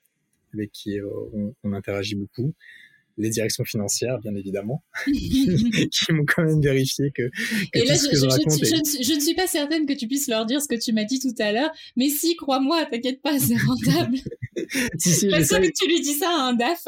avec 0.55 0.73
qui 0.73 0.99
euh, 0.99 1.53
on, 1.63 1.73
interagit 1.75 2.15
beaucoup 2.15 2.55
les 3.17 3.31
directions 3.31 3.65
financières, 3.65 4.19
bien 4.19 4.35
évidemment, 4.35 4.83
qui 5.07 6.13
m'ont 6.13 6.25
quand 6.27 6.45
même 6.45 6.61
vérifié 6.61 7.11
que, 7.15 7.29
que 7.73 7.79
Et 7.79 7.85
là, 7.85 7.95
je, 7.95 8.17
je, 8.17 9.15
ne 9.15 9.21
suis 9.21 9.35
pas 9.35 9.47
certaine 9.47 9.87
que 9.87 9.93
tu 9.93 10.07
puisses 10.07 10.29
leur 10.29 10.47
dire 10.47 10.61
ce 10.61 10.69
que 10.69 10.75
tu 10.75 10.93
m'as 10.93 11.05
dit 11.05 11.19
tout 11.19 11.35
à 11.39 11.53
l'heure, 11.53 11.71
mais 11.97 12.09
si, 12.09 12.37
crois-moi, 12.37 12.87
t'inquiète 12.87 13.23
pas, 13.23 13.39
c'est 13.39 13.57
rentable. 13.57 14.19
si, 14.99 15.11
si, 15.11 15.31
sûr 15.31 15.61
que 15.61 15.73
tu 15.73 15.89
lui 15.89 16.01
dis 16.01 16.15
ça 16.15 16.31
à 16.31 16.49
un 16.49 16.55
DAF. 16.55 16.87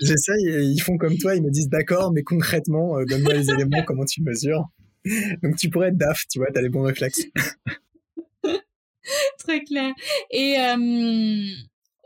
J'essaye, 0.00 0.72
ils 0.72 0.80
font 0.80 0.96
comme 0.98 1.16
toi, 1.18 1.34
ils 1.34 1.42
me 1.42 1.50
disent 1.50 1.68
d'accord, 1.68 2.12
mais 2.12 2.22
concrètement, 2.22 2.98
euh, 2.98 3.04
donne-moi 3.04 3.34
les 3.34 3.50
éléments, 3.50 3.82
comment 3.84 4.04
tu 4.04 4.22
mesures. 4.22 4.64
Donc 5.42 5.56
tu 5.56 5.70
pourrais 5.70 5.88
être 5.88 5.96
DAF, 5.96 6.24
tu 6.30 6.38
vois, 6.38 6.48
t'as 6.52 6.62
les 6.62 6.68
bons 6.68 6.82
réflexes. 6.82 7.24
Très 9.38 9.62
clair. 9.62 9.94
Et 10.32 10.56
euh, 10.58 11.46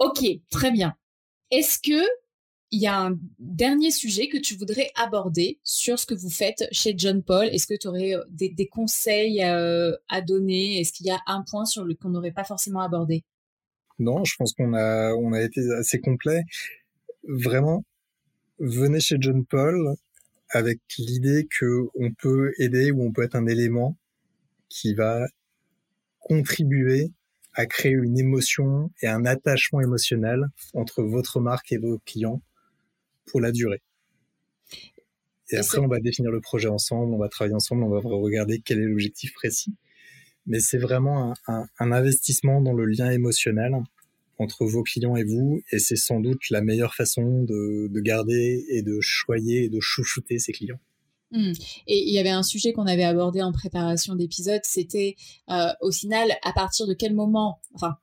Ok, 0.01 0.25
très 0.49 0.71
bien. 0.71 0.95
Est-ce 1.51 1.79
que 1.79 2.03
il 2.73 2.81
y 2.81 2.87
a 2.87 2.99
un 3.01 3.19
dernier 3.39 3.91
sujet 3.91 4.29
que 4.29 4.39
tu 4.39 4.55
voudrais 4.55 4.91
aborder 4.95 5.59
sur 5.65 5.99
ce 5.99 6.07
que 6.07 6.15
vous 6.15 6.31
faites 6.31 6.65
chez 6.71 6.95
John 6.97 7.23
Paul. 7.23 7.47
Est-ce 7.47 7.67
que 7.67 7.77
tu 7.77 7.89
aurais 7.89 8.15
euh, 8.15 8.25
des, 8.31 8.69
conseils 8.69 9.43
euh, 9.43 9.97
à 10.09 10.21
donner? 10.21 10.81
Est-ce 10.81 10.93
qu'il 10.93 11.07
y 11.07 11.11
a 11.11 11.21
un 11.27 11.43
point 11.43 11.65
sur 11.65 11.85
le 11.85 11.95
qu'on 11.95 12.11
n'aurait 12.11 12.31
pas 12.31 12.45
forcément 12.45 12.81
abordé? 12.81 13.25
Non, 13.99 14.25
je 14.25 14.35
pense 14.37 14.53
qu'on 14.55 14.75
a 14.75 15.13
on 15.15 15.33
a 15.33 15.43
été 15.43 15.61
assez 15.73 16.01
complet. 16.01 16.45
Vraiment, 17.25 17.85
venez 18.59 19.01
chez 19.01 19.17
John 19.19 19.45
Paul 19.45 19.97
avec 20.51 20.81
l'idée 20.99 21.49
que 21.59 21.89
on 21.95 22.13
peut 22.13 22.53
aider 22.59 22.93
ou 22.93 23.03
on 23.03 23.13
peut 23.13 23.23
être 23.23 23.35
un 23.35 23.47
élément 23.47 23.97
qui 24.69 24.95
va 24.95 25.27
contribuer 26.21 27.11
à 27.55 27.67
créer 27.67 27.93
une 27.93 28.19
émotion 28.19 28.91
et 29.03 29.09
un 29.09 29.25
attachement 29.27 29.81
émotionnel 29.81 30.47
entre 30.73 31.03
votre 31.03 31.41
marque 31.41 31.73
et 31.73 31.79
vos 31.79 31.99
clients 32.07 32.41
pour 33.31 33.41
la 33.41 33.53
durée. 33.53 33.83
Et, 35.53 35.57
après, 35.57 35.79
on 35.79 35.89
va 35.89 35.99
définir 35.99 36.31
le 36.31 36.41
projet 36.41 36.69
ensemble, 36.69 37.13
on 37.13 37.19
va 37.19 37.29
travailler 37.29 37.55
ensemble, 37.55 37.83
on 37.83 37.89
va 37.89 38.01
regarder 38.01 38.61
quel 38.65 38.79
est 38.79 38.87
l'objectif 38.87 39.33
précis. 39.35 39.75
mais 40.47 40.61
c'est 40.61 40.79
vraiment 40.79 41.35
un, 41.47 41.67
investissement 41.79 42.61
dans 42.61 42.73
le 42.73 42.85
lien 42.87 43.11
émotionnel 43.11 43.75
entre 44.39 44.65
vos 44.65 44.83
clients 44.83 45.17
et 45.17 45.25
vous, 45.25 45.61
et 45.71 45.79
c'est 45.79 45.97
sans 45.97 46.21
doute 46.21 46.49
la 46.51 46.63
meilleure 46.63 46.95
façon 46.95 47.43
de, 47.43 48.01
garder 48.01 48.65
et 48.69 48.83
de 48.83 48.99
choyer 49.01 49.65
et 49.65 49.69
de 49.69 49.81
chouchouter 49.81 50.39
ses 50.39 50.53
clients. 50.53 50.81
Mmh. 51.33 51.53
Et 51.87 52.09
il 52.09 52.13
y 52.13 52.19
avait 52.19 52.31
un 52.31 52.43
sujet 52.43 52.73
qu'on 52.73 52.87
avait 52.87 53.05
abordé 53.05 53.43
en 53.43 53.53
préparation 53.53 54.15
d'épisode, 54.17 54.63
c'était 54.65 55.17
euh, 55.51 55.69
au 55.81 55.93
final, 55.93 56.33
à 56.43 56.53
partir 56.53 56.87
de 56.87 56.95
quel 56.95 57.15
moment, 57.15 57.61
enfin, 57.75 57.99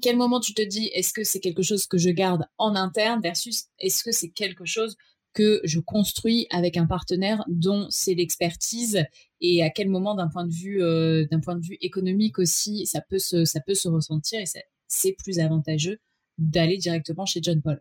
quel 0.00 0.16
moment 0.16 0.40
tu 0.40 0.54
te 0.54 0.62
dis, 0.62 0.86
est-ce 0.94 1.12
que 1.12 1.24
c'est 1.24 1.40
quelque 1.40 1.62
chose 1.62 1.86
que 1.86 1.98
je 1.98 2.10
garde 2.10 2.44
en 2.58 2.74
interne 2.74 3.20
versus 3.22 3.66
est-ce 3.78 4.02
que 4.02 4.12
c'est 4.12 4.30
quelque 4.30 4.64
chose 4.64 4.96
que 5.32 5.60
je 5.64 5.78
construis 5.78 6.46
avec 6.50 6.76
un 6.76 6.86
partenaire 6.86 7.44
dont 7.48 7.86
c'est 7.88 8.14
l'expertise 8.14 9.04
et 9.40 9.62
à 9.62 9.70
quel 9.70 9.88
moment 9.88 10.16
d'un 10.16 10.28
point 10.28 10.44
de 10.44 10.52
vue 10.52 10.82
euh, 10.82 11.24
d'un 11.30 11.38
point 11.38 11.54
de 11.54 11.64
vue 11.64 11.78
économique 11.80 12.40
aussi 12.40 12.84
ça 12.84 13.00
peut 13.00 13.20
se 13.20 13.44
ça 13.44 13.60
peut 13.60 13.74
se 13.74 13.88
ressentir 13.88 14.40
et 14.40 14.44
c'est 14.88 15.12
plus 15.12 15.38
avantageux 15.38 16.00
d'aller 16.40 16.78
directement 16.78 17.26
chez 17.26 17.40
John 17.42 17.62
Paul? 17.62 17.80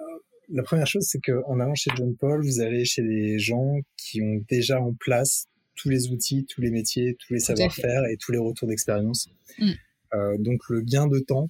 Euh, 0.00 0.04
la 0.50 0.62
première 0.62 0.86
chose, 0.86 1.04
c'est 1.08 1.20
qu'en 1.20 1.58
allant 1.58 1.74
chez 1.74 1.90
John 1.96 2.14
Paul, 2.16 2.44
vous 2.44 2.60
allez 2.60 2.84
chez 2.84 3.02
des 3.02 3.38
gens 3.38 3.78
qui 3.96 4.22
ont 4.22 4.44
déjà 4.48 4.80
en 4.80 4.94
place 4.94 5.46
tous 5.78 5.88
les 5.88 6.10
outils, 6.10 6.44
tous 6.44 6.60
les 6.60 6.70
métiers, 6.70 7.16
tous 7.18 7.32
les 7.32 7.40
savoir-faire 7.40 8.04
et 8.06 8.16
tous 8.16 8.32
les 8.32 8.38
retours 8.38 8.68
d'expérience. 8.68 9.30
Mm. 9.58 9.70
Euh, 10.14 10.38
donc 10.38 10.60
le 10.68 10.82
gain 10.82 11.06
de 11.06 11.18
temps, 11.20 11.48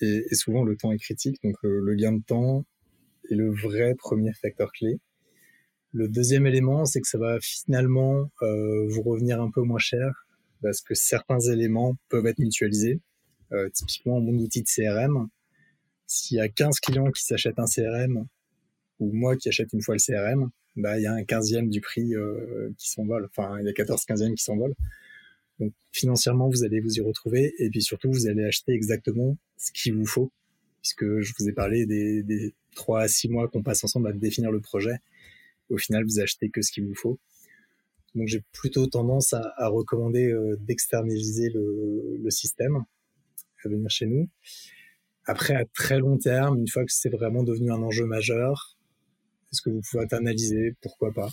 et, 0.00 0.34
souvent 0.34 0.64
le 0.64 0.76
temps 0.76 0.90
est 0.92 0.98
critique, 0.98 1.38
donc 1.44 1.56
le, 1.62 1.94
gain 1.94 2.12
de 2.12 2.22
temps 2.22 2.64
est 3.30 3.34
le 3.34 3.50
vrai 3.50 3.94
premier 3.94 4.32
facteur 4.32 4.72
clé. 4.72 4.98
Le 5.92 6.08
deuxième 6.08 6.46
élément, 6.46 6.84
c'est 6.84 7.00
que 7.00 7.08
ça 7.08 7.18
va 7.18 7.38
finalement 7.40 8.30
euh, 8.42 8.88
vous 8.88 9.02
revenir 9.02 9.40
un 9.40 9.50
peu 9.50 9.62
moins 9.62 9.78
cher 9.78 10.26
parce 10.62 10.80
que 10.80 10.94
certains 10.94 11.40
éléments 11.40 11.96
peuvent 12.08 12.26
être 12.26 12.38
mutualisés. 12.38 13.00
Euh, 13.52 13.68
typiquement, 13.70 14.20
mon 14.20 14.34
outil 14.34 14.62
de 14.62 14.68
CRM, 14.68 15.28
s'il 16.06 16.36
y 16.36 16.40
a 16.40 16.48
15 16.48 16.78
clients 16.80 17.10
qui 17.10 17.24
s'achètent 17.24 17.58
un 17.58 17.66
CRM 17.66 18.26
ou 19.00 19.12
moi 19.12 19.36
qui 19.36 19.48
achète 19.48 19.72
une 19.72 19.82
fois 19.82 19.96
le 19.96 20.00
CRM, 20.00 20.50
bah, 20.76 20.98
il 20.98 21.02
y 21.02 21.06
a 21.06 21.12
un 21.12 21.24
quinzième 21.24 21.68
du 21.68 21.80
prix 21.80 22.14
euh, 22.14 22.70
qui 22.78 22.90
s'envole. 22.90 23.26
Enfin, 23.26 23.58
il 23.60 23.66
y 23.66 23.68
a 23.68 23.72
14 23.72 24.04
quinzièmes 24.04 24.34
qui 24.34 24.44
s'envolent. 24.44 24.74
Donc 25.58 25.72
financièrement, 25.92 26.48
vous 26.48 26.64
allez 26.64 26.80
vous 26.80 26.96
y 26.96 27.00
retrouver 27.00 27.54
et 27.58 27.68
puis 27.68 27.82
surtout, 27.82 28.10
vous 28.10 28.26
allez 28.26 28.44
acheter 28.44 28.72
exactement 28.72 29.36
ce 29.58 29.72
qu'il 29.72 29.94
vous 29.94 30.06
faut, 30.06 30.32
puisque 30.80 31.20
je 31.20 31.32
vous 31.38 31.48
ai 31.48 31.52
parlé 31.52 31.84
des, 31.86 32.22
des 32.22 32.54
3 32.74 33.02
à 33.02 33.08
6 33.08 33.28
mois 33.28 33.48
qu'on 33.48 33.62
passe 33.62 33.84
ensemble 33.84 34.08
à 34.08 34.12
définir 34.12 34.50
le 34.50 34.60
projet. 34.60 34.96
Au 35.68 35.76
final, 35.76 36.04
vous 36.04 36.20
achetez 36.20 36.48
que 36.48 36.62
ce 36.62 36.72
qu'il 36.72 36.86
vous 36.86 36.94
faut. 36.94 37.18
Donc 38.14 38.26
j'ai 38.26 38.42
plutôt 38.52 38.86
tendance 38.86 39.34
à, 39.34 39.52
à 39.56 39.68
recommander 39.68 40.32
euh, 40.32 40.56
d'externaliser 40.60 41.50
le, 41.50 42.16
le, 42.20 42.30
système 42.30 42.84
à 43.64 43.68
venir 43.68 43.88
chez 43.88 44.06
nous. 44.06 44.28
Après, 45.26 45.54
à 45.54 45.64
très 45.64 45.98
long 45.98 46.18
terme, 46.18 46.58
une 46.58 46.66
fois 46.66 46.84
que 46.84 46.92
c'est 46.92 47.10
vraiment 47.10 47.44
devenu 47.44 47.70
un 47.70 47.82
enjeu 47.82 48.06
majeur, 48.06 48.76
est-ce 49.52 49.62
que 49.62 49.70
vous 49.70 49.80
pouvez 49.88 50.04
internaliser? 50.04 50.74
Pourquoi 50.80 51.12
pas? 51.12 51.28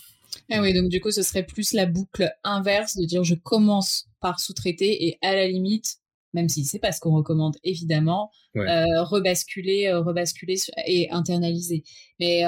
Ah 0.51 0.61
oui, 0.61 0.73
donc 0.73 0.89
du 0.89 0.99
coup, 0.99 1.11
ce 1.11 1.23
serait 1.23 1.45
plus 1.45 1.73
la 1.73 1.85
boucle 1.85 2.31
inverse 2.43 2.95
de 2.97 3.05
dire 3.05 3.23
je 3.23 3.35
commence 3.35 4.07
par 4.19 4.39
sous-traiter 4.39 5.07
et 5.07 5.17
à 5.21 5.33
la 5.33 5.47
limite, 5.47 5.97
même 6.33 6.49
si 6.49 6.65
c'est 6.65 6.79
pas 6.79 6.91
ce 6.91 6.99
qu'on 6.99 7.15
recommande 7.15 7.57
évidemment, 7.63 8.31
euh, 8.55 9.03
rebasculer, 9.03 9.87
euh, 9.87 10.01
rebasculer 10.01 10.55
et 10.85 11.09
internaliser. 11.11 11.83
Mais 12.19 12.43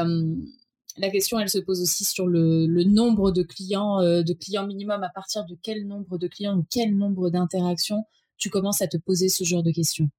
la 1.00 1.10
question, 1.10 1.40
elle 1.40 1.50
se 1.50 1.60
pose 1.60 1.82
aussi 1.82 2.04
sur 2.04 2.28
le, 2.28 2.84
nombre 2.84 3.32
de 3.32 3.42
clients, 3.42 4.02
euh, 4.02 4.22
de 4.22 4.34
clients 4.34 4.68
minimum. 4.68 5.02
À 5.04 5.10
partir 5.10 5.46
de 5.46 5.58
quel 5.62 5.88
nombre 5.88 6.18
de 6.18 6.28
clients 6.28 6.58
ou 6.58 6.66
quel 6.70 6.96
nombre 6.96 7.30
d'interactions 7.30 8.06
tu 8.38 8.50
commences 8.50 8.82
à 8.82 8.88
te 8.88 8.98
poser 8.98 9.30
ce 9.30 9.44
genre 9.44 9.64
de 9.64 9.72
questions? 9.72 10.10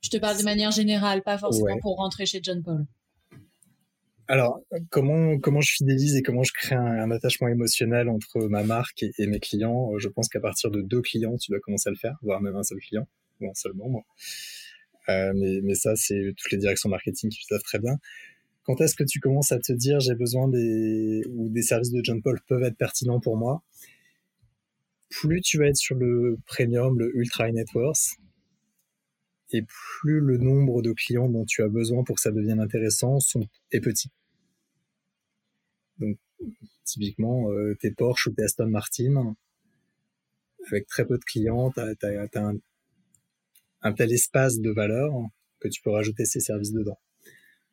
Je 0.00 0.10
te 0.10 0.16
parle 0.16 0.38
de 0.38 0.44
manière 0.44 0.70
générale, 0.70 1.22
pas 1.22 1.38
forcément 1.38 1.76
pour 1.82 1.96
rentrer 1.96 2.24
chez 2.24 2.40
John 2.40 2.62
Paul. 2.62 2.86
Alors, 4.30 4.60
comment 4.90 5.38
comment 5.38 5.62
je 5.62 5.72
fidélise 5.72 6.14
et 6.16 6.22
comment 6.22 6.42
je 6.42 6.52
crée 6.52 6.74
un, 6.74 7.10
attachement 7.10 7.48
émotionnel 7.48 8.10
entre 8.10 8.46
ma 8.48 8.62
marque 8.62 9.02
et, 9.02 9.26
mes 9.26 9.40
clients 9.40 9.98
Je 9.98 10.08
pense 10.08 10.28
qu'à 10.28 10.40
partir 10.40 10.70
de 10.70 10.82
deux 10.82 11.00
clients, 11.00 11.38
tu 11.38 11.50
dois 11.50 11.60
commencer 11.60 11.88
à 11.88 11.92
le 11.92 11.96
faire, 11.96 12.18
voire 12.22 12.42
même 12.42 12.54
un 12.54 12.62
seul 12.62 12.78
client 12.78 13.08
ou 13.40 13.48
un 13.48 13.54
seul 13.54 13.72
membre. 13.72 14.04
Euh, 15.08 15.32
mais, 15.34 15.74
ça, 15.74 15.96
c'est 15.96 16.34
toutes 16.36 16.52
les 16.52 16.58
directions 16.58 16.90
marketing 16.90 17.30
qui 17.30 17.38
le 17.48 17.56
savent 17.56 17.62
très 17.62 17.78
bien. 17.78 17.96
Quand 18.64 18.78
est-ce 18.82 18.94
que 18.94 19.04
tu 19.04 19.18
commences 19.18 19.50
à 19.50 19.58
te 19.58 19.72
dire 19.72 19.98
j'ai 20.00 20.14
besoin 20.14 20.46
des 20.48 21.22
ou 21.30 21.48
des 21.48 21.62
services 21.62 21.90
de 21.92 22.02
John 22.04 22.20
Paul 22.20 22.38
peuvent 22.46 22.64
être 22.64 22.76
pertinents 22.76 23.20
pour 23.20 23.38
moi? 23.38 23.62
Plus 25.08 25.40
tu 25.40 25.56
vas 25.56 25.68
être 25.68 25.76
sur 25.78 25.96
le 25.96 26.38
premium, 26.44 26.98
le 26.98 27.16
ultra 27.16 27.50
net 27.50 27.68
worth, 27.74 28.18
et 29.52 29.62
plus 29.62 30.20
le 30.20 30.36
nombre 30.36 30.82
de 30.82 30.92
clients 30.92 31.30
dont 31.30 31.46
tu 31.46 31.62
as 31.62 31.68
besoin 31.68 32.04
pour 32.04 32.16
que 32.16 32.20
ça 32.20 32.30
devienne 32.30 32.60
intéressant 32.60 33.16
est 33.72 33.80
petit. 33.80 34.10
Typiquement, 36.84 37.50
euh, 37.50 37.76
tes 37.80 37.90
Porsche 37.90 38.28
ou 38.28 38.32
tes 38.32 38.44
Aston 38.44 38.66
Martin, 38.66 39.34
avec 40.66 40.86
très 40.86 41.06
peu 41.06 41.18
de 41.18 41.24
clients, 41.24 41.70
tu 41.70 41.80
as, 41.80 42.54
un, 43.82 43.92
tel 43.92 44.12
espace 44.12 44.58
de 44.58 44.70
valeur 44.70 45.12
que 45.60 45.68
tu 45.68 45.80
peux 45.82 45.90
rajouter 45.90 46.24
ces 46.24 46.40
services 46.40 46.72
dedans. 46.72 46.98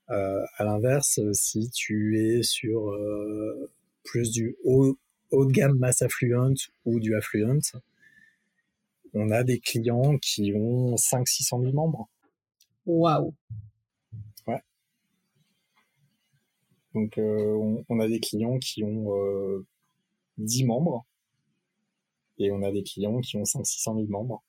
Euh, 0.10 0.46
à 0.58 0.64
l'inverse, 0.64 1.20
si 1.34 1.70
tu 1.72 2.20
es 2.20 2.44
sur 2.44 2.90
euh, 2.90 3.72
plus 4.04 4.32
du 4.32 4.56
haut, 4.64 4.98
de 5.32 5.52
gamme 5.52 5.78
mass 5.78 6.02
affluent 6.02 6.54
ou 6.86 7.00
du 7.00 7.16
affluent, 7.16 7.60
on 9.14 9.32
a 9.32 9.44
des 9.44 9.60
clients 9.60 10.18
qui 10.18 10.54
ont 10.54 10.96
500-600 10.96 11.62
000 11.62 11.74
membres. 11.74 12.10
Waouh 12.86 13.34
Ouais. 14.46 14.62
Donc, 16.96 17.18
euh, 17.18 17.84
on, 17.90 18.00
a 18.00 18.08
des 18.08 18.22
clients 18.22 18.58
qui 18.58 18.84
ont 18.84 19.12
10 20.38 20.64
euh, 20.64 20.66
membres 20.66 21.06
et 22.38 22.52
on 22.52 22.64
a 22.64 22.72
des 22.72 22.84
clients 22.84 23.20
qui 23.20 23.36
ont 23.36 23.44
500-600 23.44 23.96
000 23.98 24.08
membres. 24.08 24.42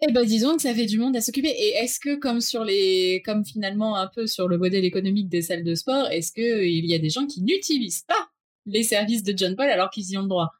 Eh 0.00 0.12
ben, 0.12 0.24
disons 0.24 0.56
que 0.56 0.62
ça 0.62 0.74
fait 0.74 0.86
du 0.86 0.98
monde 0.98 1.14
à 1.16 1.20
s'occuper. 1.20 1.50
Et 1.50 1.74
est-ce 1.74 2.00
que, 2.00 2.16
comme 2.16 2.40
sur 2.40 2.64
les, 2.64 3.22
comme 3.24 3.44
finalement 3.44 3.96
un 3.96 4.08
peu 4.08 4.26
sur 4.26 4.48
le 4.48 4.56
modèle 4.56 4.86
économique 4.86 5.28
des 5.28 5.42
salles 5.42 5.64
de 5.64 5.74
sport, 5.74 6.08
est-ce 6.08 6.32
que 6.32 6.64
il 6.64 6.86
y 6.86 6.94
a 6.94 6.98
des 6.98 7.10
gens 7.10 7.26
qui 7.26 7.42
n'utilisent 7.42 8.04
pas 8.08 8.30
les 8.64 8.82
services 8.82 9.22
de 9.22 9.36
John 9.36 9.54
Paul 9.54 9.68
alors 9.68 9.90
qu'ils 9.90 10.10
y 10.10 10.16
ont 10.16 10.22
le 10.22 10.28
droit? 10.28 10.50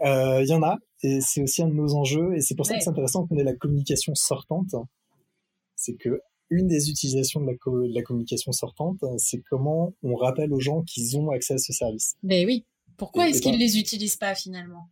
Euh, 0.00 0.42
Il 0.42 0.48
y 0.48 0.54
en 0.54 0.62
a, 0.62 0.78
et 1.02 1.20
c'est 1.20 1.42
aussi 1.42 1.62
un 1.62 1.68
de 1.68 1.74
nos 1.74 1.94
enjeux, 1.94 2.34
et 2.34 2.40
c'est 2.40 2.54
pour 2.54 2.64
ça 2.64 2.74
que 2.74 2.82
c'est 2.82 2.88
intéressant 2.88 3.26
qu'on 3.26 3.36
ait 3.36 3.44
la 3.44 3.54
communication 3.54 4.14
sortante. 4.14 4.74
C'est 5.76 5.96
que 5.96 6.20
une 6.50 6.66
des 6.66 6.90
utilisations 6.90 7.40
de 7.40 7.46
la, 7.94 8.02
communication 8.02 8.52
sortante, 8.52 8.98
c'est 9.18 9.40
comment 9.48 9.94
on 10.02 10.16
rappelle 10.16 10.52
aux 10.52 10.60
gens 10.60 10.82
qu'ils 10.82 11.16
ont 11.16 11.30
accès 11.30 11.54
à 11.54 11.58
ce 11.58 11.72
service. 11.72 12.16
Ben 12.22 12.44
oui. 12.44 12.64
Pourquoi 12.96 13.28
est-ce 13.28 13.40
qu'ils 13.40 13.52
ne 13.52 13.58
les 13.58 13.78
utilisent 13.78 14.16
pas 14.16 14.34
finalement? 14.34 14.88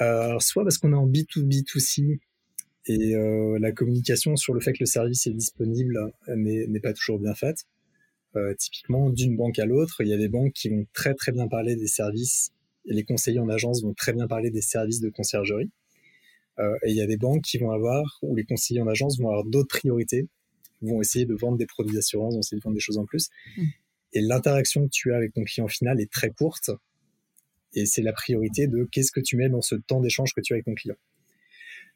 Euh, 0.00 0.38
Soit 0.40 0.64
parce 0.64 0.78
qu'on 0.78 0.92
est 0.92 0.96
en 0.96 1.06
B2B2C 1.06 2.18
et 2.88 3.14
euh, 3.14 3.58
la 3.58 3.72
communication 3.72 4.36
sur 4.36 4.52
le 4.52 4.60
fait 4.60 4.72
que 4.72 4.80
le 4.80 4.86
service 4.86 5.26
est 5.26 5.32
disponible 5.32 6.12
n'est 6.28 6.80
pas 6.80 6.92
toujours 6.92 7.18
bien 7.18 7.34
faite. 7.34 7.64
Euh, 8.36 8.54
typiquement, 8.54 9.08
d'une 9.08 9.36
banque 9.36 9.58
à 9.58 9.64
l'autre, 9.64 10.02
il 10.02 10.08
y 10.08 10.12
a 10.12 10.18
des 10.18 10.28
banques 10.28 10.52
qui 10.52 10.68
vont 10.68 10.84
très 10.92 11.14
très 11.14 11.32
bien 11.32 11.48
parler 11.48 11.74
des 11.76 11.86
services 11.86 12.50
et 12.84 12.92
les 12.92 13.04
conseillers 13.04 13.38
en 13.38 13.48
agence 13.48 13.82
vont 13.82 13.94
très 13.94 14.12
bien 14.12 14.26
parler 14.26 14.50
des 14.50 14.60
services 14.60 15.00
de 15.00 15.08
conciergerie. 15.08 15.70
Euh, 16.58 16.76
et 16.82 16.90
il 16.90 16.96
y 16.96 17.00
a 17.00 17.06
des 17.06 17.16
banques 17.16 17.42
qui 17.42 17.58
vont 17.58 17.70
avoir, 17.70 18.18
ou 18.22 18.34
les 18.34 18.44
conseillers 18.44 18.80
en 18.80 18.88
agence 18.88 19.18
vont 19.18 19.28
avoir 19.28 19.44
d'autres 19.44 19.68
priorités, 19.68 20.28
vont 20.82 21.00
essayer 21.00 21.26
de 21.26 21.34
vendre 21.34 21.58
des 21.58 21.66
produits 21.66 21.94
d'assurance, 21.94 22.34
vont 22.34 22.40
essayer 22.40 22.58
de 22.58 22.62
vendre 22.62 22.74
des 22.74 22.80
choses 22.80 22.98
en 22.98 23.04
plus. 23.04 23.30
Mmh. 23.56 23.62
Et 24.12 24.20
l'interaction 24.20 24.84
que 24.84 24.90
tu 24.90 25.12
as 25.12 25.16
avec 25.16 25.34
ton 25.34 25.44
client 25.44 25.68
final 25.68 26.00
est 26.00 26.10
très 26.10 26.30
courte. 26.30 26.70
Et 27.74 27.84
c'est 27.84 28.02
la 28.02 28.12
priorité 28.12 28.66
de 28.66 28.88
qu'est-ce 28.90 29.12
que 29.12 29.20
tu 29.20 29.36
mets 29.36 29.48
dans 29.48 29.60
ce 29.60 29.74
temps 29.74 30.00
d'échange 30.00 30.32
que 30.32 30.40
tu 30.40 30.52
as 30.52 30.56
avec 30.56 30.64
ton 30.64 30.74
client. 30.74 30.96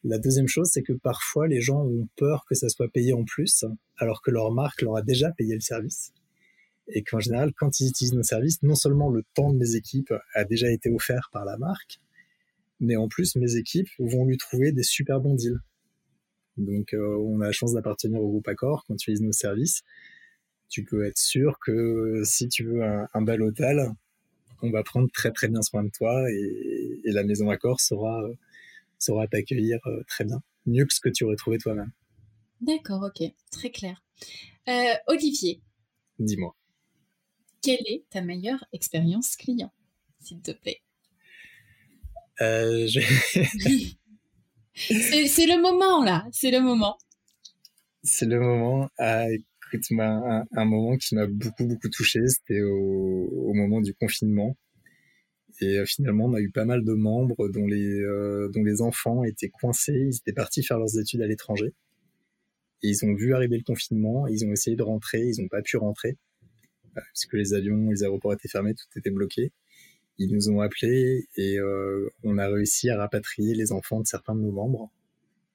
La 0.04 0.18
deuxième 0.18 0.48
chose, 0.48 0.68
c'est 0.72 0.82
que 0.82 0.92
parfois 0.92 1.46
les 1.46 1.60
gens 1.60 1.82
ont 1.82 2.08
peur 2.16 2.44
que 2.48 2.54
ça 2.54 2.68
soit 2.68 2.88
payé 2.88 3.12
en 3.12 3.24
plus, 3.24 3.64
alors 3.96 4.22
que 4.22 4.30
leur 4.30 4.50
marque 4.50 4.82
leur 4.82 4.96
a 4.96 5.02
déjà 5.02 5.30
payé 5.30 5.54
le 5.54 5.60
service 5.60 6.12
et 6.92 7.02
qu'en 7.02 7.20
général, 7.20 7.52
quand 7.54 7.80
ils 7.80 7.88
utilisent 7.88 8.14
nos 8.14 8.22
services, 8.22 8.62
non 8.62 8.74
seulement 8.74 9.10
le 9.10 9.24
temps 9.34 9.52
de 9.52 9.58
mes 9.58 9.76
équipes 9.76 10.12
a 10.34 10.44
déjà 10.44 10.70
été 10.70 10.90
offert 10.90 11.30
par 11.32 11.44
la 11.44 11.56
marque, 11.56 12.00
mais 12.80 12.96
en 12.96 13.08
plus, 13.08 13.36
mes 13.36 13.56
équipes 13.56 13.88
vont 13.98 14.24
lui 14.24 14.36
trouver 14.36 14.72
des 14.72 14.82
super 14.82 15.20
bons 15.20 15.34
deals. 15.34 15.60
Donc, 16.56 16.94
euh, 16.94 17.16
on 17.18 17.40
a 17.40 17.46
la 17.46 17.52
chance 17.52 17.72
d'appartenir 17.74 18.20
au 18.20 18.28
groupe 18.28 18.48
Accor 18.48 18.84
quand 18.86 18.96
tu 18.96 19.10
utilises 19.10 19.22
nos 19.22 19.32
services. 19.32 19.82
Tu 20.68 20.84
peux 20.84 21.04
être 21.04 21.18
sûr 21.18 21.58
que 21.64 22.22
si 22.24 22.48
tu 22.48 22.64
veux 22.64 22.82
un, 22.82 23.22
bel 23.22 23.42
hôtel, 23.42 23.80
on 24.62 24.70
va 24.70 24.82
prendre 24.82 25.08
très 25.12 25.32
très 25.32 25.48
bien 25.48 25.62
soin 25.62 25.82
de 25.82 25.90
toi 25.90 26.30
et, 26.30 27.00
la 27.04 27.24
maison 27.24 27.50
Accor 27.50 27.80
saura, 27.80 28.22
saura 28.98 29.26
t'accueillir 29.26 29.78
euh, 29.86 30.02
très 30.06 30.24
bien, 30.24 30.40
mieux 30.66 30.84
que 30.84 30.94
ce 30.94 31.00
que 31.00 31.08
tu 31.08 31.24
aurais 31.24 31.36
trouvé 31.36 31.58
toi-même. 31.58 31.90
D'accord, 32.60 33.02
ok, 33.02 33.32
très 33.50 33.70
clair. 33.70 34.04
Euh, 34.68 34.94
Olivier. 35.08 35.60
Dis-moi 36.18 36.54
quelle 37.62 37.86
est 37.86 38.04
ta 38.10 38.22
meilleure 38.22 38.64
expérience 38.72 39.36
client 39.36 39.72
s'il 40.20 40.40
te 40.40 40.50
plaît? 40.50 40.80
Euh, 42.40 42.86
je... 42.86 43.00
C'est 44.74 45.46
le 45.46 45.60
moment 45.60 46.02
là, 46.02 46.26
c'est 46.32 46.50
le 46.50 46.60
moment. 46.60 46.96
C'est 48.02 48.24
le 48.24 48.40
moment. 48.40 48.88
Ah, 48.96 49.26
écoute, 49.30 49.84
un, 49.98 50.46
un, 50.50 50.64
moment 50.64 50.96
qui 50.96 51.14
m'a 51.14 51.26
beaucoup 51.26 51.66
beaucoup 51.66 51.90
touché, 51.90 52.20
c'était 52.26 52.62
au, 52.62 53.28
au, 53.30 53.52
moment 53.52 53.82
du 53.82 53.92
confinement. 53.94 54.56
Et 55.60 55.78
euh, 55.78 55.84
finalement, 55.84 56.26
on 56.26 56.34
a 56.34 56.40
eu 56.40 56.50
pas 56.50 56.64
mal 56.64 56.82
de 56.82 56.94
membres 56.94 57.48
dont 57.50 57.66
les 57.66 58.00
euh, 58.00 58.48
dont 58.54 58.62
les 58.62 58.80
enfants 58.80 59.22
étaient 59.24 59.50
coincés, 59.50 60.08
ils 60.08 60.16
étaient 60.16 60.32
partis 60.32 60.62
faire 60.62 60.78
leurs 60.78 60.98
études 60.98 61.20
à 61.20 61.26
l'étranger. 61.26 61.74
Et 62.82 62.88
ils 62.88 63.04
ont 63.04 63.14
vu 63.14 63.34
arriver 63.34 63.58
le 63.58 63.64
confinement, 63.64 64.26
ils 64.28 64.46
ont 64.46 64.52
essayé 64.52 64.76
de 64.76 64.82
rentrer, 64.82 65.20
ils 65.20 65.42
n'ont 65.42 65.48
pas 65.48 65.60
pu 65.60 65.76
rentrer 65.76 66.16
parce 66.94 67.26
que 67.26 67.36
les 67.36 67.54
avions, 67.54 67.90
les 67.90 68.02
aéroports 68.02 68.32
étaient 68.32 68.48
fermés, 68.48 68.74
tout 68.74 68.98
était 68.98 69.10
bloqué. 69.10 69.52
Ils 70.22 70.34
nous 70.34 70.50
ont 70.50 70.60
appelés 70.60 71.26
et 71.36 71.58
euh, 71.58 72.12
on 72.24 72.36
a 72.36 72.46
réussi 72.46 72.90
à 72.90 72.98
rapatrier 72.98 73.54
les 73.54 73.72
enfants 73.72 74.00
de 74.00 74.06
certains 74.06 74.34
de 74.34 74.42
nos 74.42 74.52
membres 74.52 74.92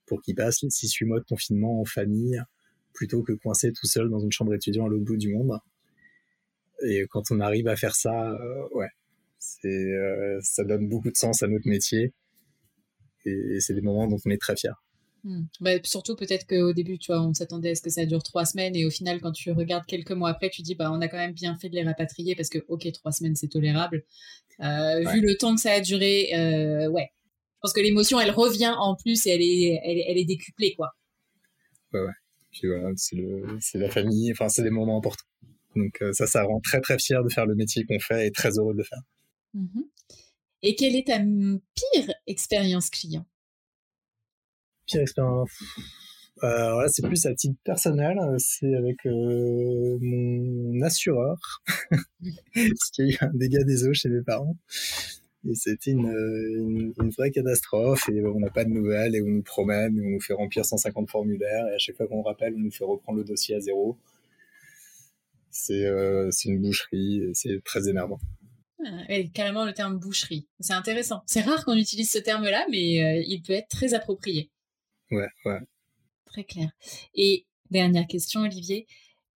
pour 0.07 0.23
qu'ils 0.23 0.33
passent 0.33 0.63
les 0.63 0.69
6-8 0.69 1.05
mois 1.05 1.19
de 1.19 1.25
confinement 1.25 1.79
en 1.79 1.85
famille 1.85 2.41
plutôt 2.91 3.21
que 3.21 3.33
coincés 3.33 3.71
tout 3.73 3.85
seuls 3.85 4.09
dans 4.09 4.19
une 4.19 4.31
chambre 4.31 4.55
étudiant 4.55 4.87
à 4.87 4.89
l'autre 4.89 5.05
bout 5.05 5.17
du 5.17 5.31
monde. 5.31 5.59
Et 6.83 7.05
quand 7.11 7.29
on 7.29 7.41
arrive 7.41 7.67
à 7.67 7.75
faire 7.75 7.95
ça, 7.95 8.31
euh, 8.31 8.67
ouais, 8.71 8.89
euh, 9.65 10.39
ça 10.41 10.63
donne 10.63 10.89
beaucoup 10.89 11.11
de 11.11 11.15
sens 11.15 11.43
à 11.43 11.47
notre 11.47 11.67
métier 11.67 12.11
et 13.25 13.59
c'est 13.59 13.75
des 13.75 13.81
moments 13.81 14.07
dont 14.07 14.19
on 14.25 14.29
est 14.31 14.41
très 14.41 14.55
fiers. 14.55 14.71
Hmm. 15.25 15.45
Bah, 15.59 15.71
surtout 15.83 16.15
peut-être 16.15 16.45
qu'au 16.45 16.71
début, 16.71 16.99
tu 16.99 17.11
vois, 17.11 17.19
on 17.19 17.33
s'attendait 17.33 17.71
à 17.71 17.75
ce 17.75 17.81
que 17.81 17.89
ça 17.89 18.05
dure 18.05 18.21
trois 18.21 18.45
semaines 18.45 18.75
et 18.75 18.85
au 18.85 18.91
final, 18.91 19.19
quand 19.19 19.31
tu 19.31 19.51
regardes 19.51 19.87
quelques 19.87 20.11
mois 20.11 20.29
après, 20.29 20.51
tu 20.51 20.61
dis, 20.61 20.75
bah, 20.75 20.91
on 20.91 21.01
a 21.01 21.07
quand 21.07 21.17
même 21.17 21.33
bien 21.33 21.57
fait 21.57 21.67
de 21.67 21.73
les 21.73 21.81
rapatrier 21.81 22.35
parce 22.35 22.49
que, 22.49 22.59
ok, 22.67 22.91
trois 22.91 23.11
semaines, 23.11 23.35
c'est 23.35 23.47
tolérable. 23.47 24.03
Euh, 24.59 24.99
Vu 25.11 25.21
le 25.21 25.35
temps 25.35 25.55
que 25.55 25.61
ça 25.61 25.71
a 25.71 25.81
duré, 25.81 26.29
euh, 26.35 26.87
ouais. 26.89 27.09
Je 27.55 27.59
pense 27.61 27.73
que 27.73 27.81
l'émotion, 27.81 28.19
elle 28.19 28.29
revient 28.29 28.75
en 28.77 28.95
plus 28.95 29.25
et 29.25 29.31
elle 29.31 29.41
est, 29.41 29.81
elle, 29.83 30.03
elle 30.07 30.17
est 30.19 30.25
décuplée, 30.25 30.75
quoi. 30.75 30.91
Ouais, 31.91 32.01
ouais. 32.01 32.13
Puis 32.51 32.67
voilà, 32.67 32.91
c'est, 32.95 33.79
la 33.79 33.89
famille, 33.89 34.31
enfin, 34.31 34.47
c'est 34.47 34.61
des 34.61 34.69
moments 34.69 34.99
importants. 34.99 35.25
Donc 35.75 35.97
euh, 36.03 36.13
ça, 36.13 36.27
ça 36.27 36.43
rend 36.43 36.59
très 36.61 36.79
très 36.79 36.99
fier 36.99 37.23
de 37.23 37.29
faire 37.29 37.47
le 37.47 37.55
métier 37.55 37.83
qu'on 37.83 37.99
fait 37.99 38.27
et 38.27 38.31
très 38.31 38.59
heureux 38.59 38.73
de 38.73 38.77
le 38.77 38.83
faire. 38.83 39.01
Mmh 39.55 39.81
et 40.67 40.73
quelle 40.73 40.95
est 40.95 41.07
ta 41.07 41.19
pire 41.19 42.11
expérience 42.25 42.89
client? 42.89 43.23
Pire 44.85 45.01
expérience. 45.01 45.51
Euh, 46.43 46.73
voilà, 46.73 46.89
c'est 46.89 47.01
plus 47.01 47.25
à 47.25 47.33
titre 47.33 47.57
personnel, 47.63 48.17
c'est 48.39 48.75
avec 48.75 49.05
euh, 49.05 49.97
mon 50.01 50.81
assureur, 50.81 51.37
parce 51.89 52.89
qu'il 52.93 53.07
y 53.07 53.11
a 53.11 53.13
eu 53.13 53.17
un 53.21 53.31
dégât 53.33 53.63
des 53.63 53.87
eaux 53.87 53.93
chez 53.93 54.09
mes 54.09 54.21
parents. 54.21 54.57
Et 55.47 55.55
c'était 55.55 55.91
une, 55.91 56.93
une, 56.99 57.09
vraie 57.11 57.31
catastrophe, 57.31 58.09
et 58.09 58.25
on 58.25 58.39
n'a 58.39 58.49
pas 58.49 58.65
de 58.65 58.71
nouvelles, 58.71 59.15
et 59.15 59.21
on 59.21 59.27
nous 59.27 59.43
promène, 59.43 59.97
et 59.97 60.05
on 60.05 60.09
nous 60.09 60.19
fait 60.19 60.33
remplir 60.33 60.65
150 60.65 61.09
formulaires, 61.09 61.67
et 61.71 61.75
à 61.75 61.77
chaque 61.77 61.95
fois 61.95 62.07
qu'on 62.07 62.21
rappelle, 62.21 62.53
on 62.55 62.59
nous 62.59 62.71
fait 62.71 62.83
reprendre 62.83 63.19
le 63.19 63.23
dossier 63.23 63.55
à 63.55 63.59
zéro. 63.59 63.97
C'est 65.51 65.85
euh, 65.85 66.29
une 66.45 66.61
boucherie, 66.61 67.29
c'est 67.33 67.63
très 67.63 67.87
énervant. 67.87 68.19
Ah, 68.85 69.23
carrément 69.33 69.65
le 69.65 69.73
terme 69.73 69.97
boucherie. 69.97 70.47
C'est 70.59 70.73
intéressant. 70.73 71.23
C'est 71.25 71.41
rare 71.41 71.63
qu'on 71.65 71.75
utilise 71.75 72.11
ce 72.11 72.19
terme-là, 72.19 72.65
mais 72.69 73.03
euh, 73.03 73.23
il 73.25 73.41
peut 73.41 73.53
être 73.53 73.69
très 73.69 73.93
approprié. 73.93 74.51
Ouais, 75.11 75.27
ouais. 75.45 75.59
Très 76.25 76.43
clair. 76.43 76.71
Et 77.13 77.45
dernière 77.71 78.07
question, 78.07 78.41
Olivier. 78.41 78.87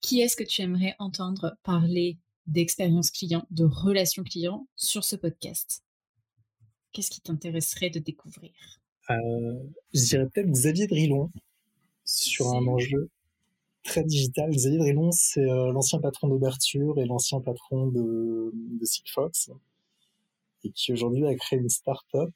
Qui 0.01 0.21
est-ce 0.21 0.35
que 0.35 0.43
tu 0.43 0.61
aimerais 0.61 0.95
entendre 0.99 1.57
parler 1.63 2.17
d'expérience 2.47 3.11
client, 3.11 3.45
de 3.51 3.65
relation 3.65 4.23
client 4.23 4.67
sur 4.75 5.03
ce 5.03 5.15
podcast? 5.15 5.83
Qu'est-ce 6.91 7.11
qui 7.11 7.21
t'intéresserait 7.21 7.89
de 7.89 7.99
découvrir? 7.99 8.51
Euh, 9.09 9.63
Je 9.93 10.05
dirais 10.05 10.27
peut-être 10.27 10.49
Xavier 10.49 10.87
Drilon 10.87 11.31
sur 12.05 12.47
un 12.53 12.65
enjeu 12.67 13.09
très 13.83 14.03
digital. 14.03 14.49
Xavier 14.51 14.79
Drilon, 14.79 15.11
c'est 15.11 15.41
euh, 15.41 15.71
l'ancien 15.71 15.99
patron 15.99 16.27
d'Ouverture 16.27 16.99
et 16.99 17.05
l'ancien 17.05 17.41
patron 17.41 17.87
de, 17.87 18.51
de 18.53 18.85
Sigfox 18.85 19.51
et 20.63 20.71
qui 20.71 20.91
aujourd'hui 20.91 21.25
a 21.25 21.35
créé 21.35 21.59
une 21.59 21.69
start-up 21.69 22.33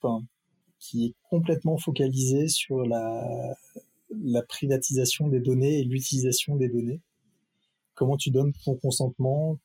qui 0.83 1.05
est 1.05 1.13
complètement 1.29 1.77
focalisé 1.77 2.49
sur 2.49 2.85
la, 2.85 3.55
la 4.21 4.41
privatisation 4.43 5.29
des 5.29 5.39
données 5.39 5.79
et 5.79 5.83
l'utilisation 5.85 6.57
des 6.57 6.67
données. 6.67 6.99
Comment 7.95 8.17
tu 8.17 8.31
donnes 8.31 8.51
ton 8.65 8.75
consentement 8.75 9.57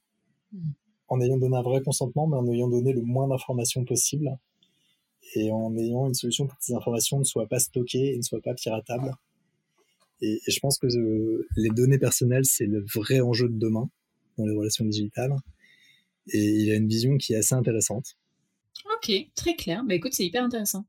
en 1.08 1.20
ayant 1.20 1.36
donné 1.36 1.56
un 1.56 1.62
vrai 1.62 1.82
consentement, 1.82 2.28
mais 2.28 2.36
en 2.36 2.46
ayant 2.46 2.68
donné 2.68 2.92
le 2.92 3.02
moins 3.02 3.26
d'informations 3.26 3.84
possible 3.84 4.38
et 5.34 5.50
en 5.50 5.76
ayant 5.76 6.06
une 6.06 6.14
solution 6.14 6.46
pour 6.46 6.56
que 6.56 6.64
ces 6.64 6.74
informations 6.74 7.18
ne 7.18 7.24
soient 7.24 7.48
pas 7.48 7.58
stockées 7.58 8.14
et 8.14 8.16
ne 8.16 8.22
soient 8.22 8.40
pas 8.40 8.54
piratables. 8.54 9.12
Et, 10.20 10.38
je 10.46 10.60
pense 10.60 10.78
que 10.78 10.86
euh, 10.86 11.48
les 11.56 11.70
données 11.70 11.98
personnelles, 11.98 12.44
c'est 12.44 12.66
le 12.66 12.84
vrai 12.94 13.20
enjeu 13.20 13.48
de 13.48 13.58
demain 13.58 13.90
dans 14.36 14.46
les 14.46 14.54
relations 14.54 14.84
digitales. 14.84 15.34
Et 16.28 16.44
il 16.44 16.70
a 16.70 16.76
une 16.76 16.88
vision 16.88 17.16
qui 17.16 17.32
est 17.32 17.36
assez 17.36 17.54
intéressante. 17.54 18.16
Ok, 18.96 19.10
très 19.34 19.56
clair. 19.56 19.82
Bah 19.84 19.94
écoute, 19.94 20.12
c'est 20.12 20.24
hyper 20.24 20.44
intéressant. 20.44 20.84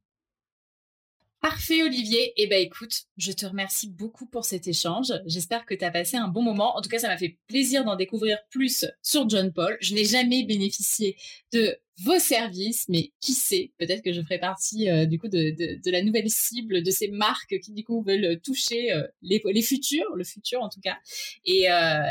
Parfait 1.42 1.84
Olivier. 1.84 2.34
Eh 2.36 2.48
ben 2.48 2.62
écoute, 2.62 3.04
je 3.16 3.32
te 3.32 3.46
remercie 3.46 3.90
beaucoup 3.90 4.26
pour 4.26 4.44
cet 4.44 4.68
échange. 4.68 5.14
J'espère 5.26 5.66
que 5.66 5.74
tu 5.74 5.86
as 5.86 5.92
passé 5.92 6.18
un 6.18 6.28
bon 6.28 6.42
moment. 6.42 6.76
En 6.76 6.82
tout 6.82 6.90
cas, 6.90 7.00
ça 7.00 7.08
m'a 7.08 7.18
fait 7.18 7.38
plaisir 7.48 7.86
d'en 7.86 7.96
découvrir 7.96 8.40
plus 8.50 8.86
sur 9.02 9.30
John 9.30 9.54
Paul. 9.54 9.78
Je 9.80 9.94
n'ai 9.94 10.04
jamais 10.04 10.44
bénéficié 10.44 11.16
de 11.54 11.78
vos 12.04 12.20
services, 12.20 12.90
mais 12.90 13.14
qui 13.22 13.32
sait, 13.32 13.72
peut-être 13.78 14.02
que 14.02 14.12
je 14.12 14.22
ferai 14.22 14.38
partie 14.38 14.90
euh, 14.90 15.06
du 15.06 15.18
coup 15.18 15.30
de, 15.30 15.90
la 15.90 16.02
nouvelle 16.02 16.30
cible 16.30 16.84
de 16.84 16.92
ces 16.92 17.08
marques 17.08 17.58
qui 17.60 17.72
du 17.72 17.86
coup 17.86 18.04
veulent 18.04 18.42
toucher 18.42 18.92
euh, 18.92 19.08
les, 19.22 19.62
futurs, 19.62 20.16
le 20.16 20.26
futur 20.26 20.62
en 20.62 20.68
tout 20.68 20.82
cas. 20.82 20.98
Et 21.46 21.72
euh, 21.72 22.02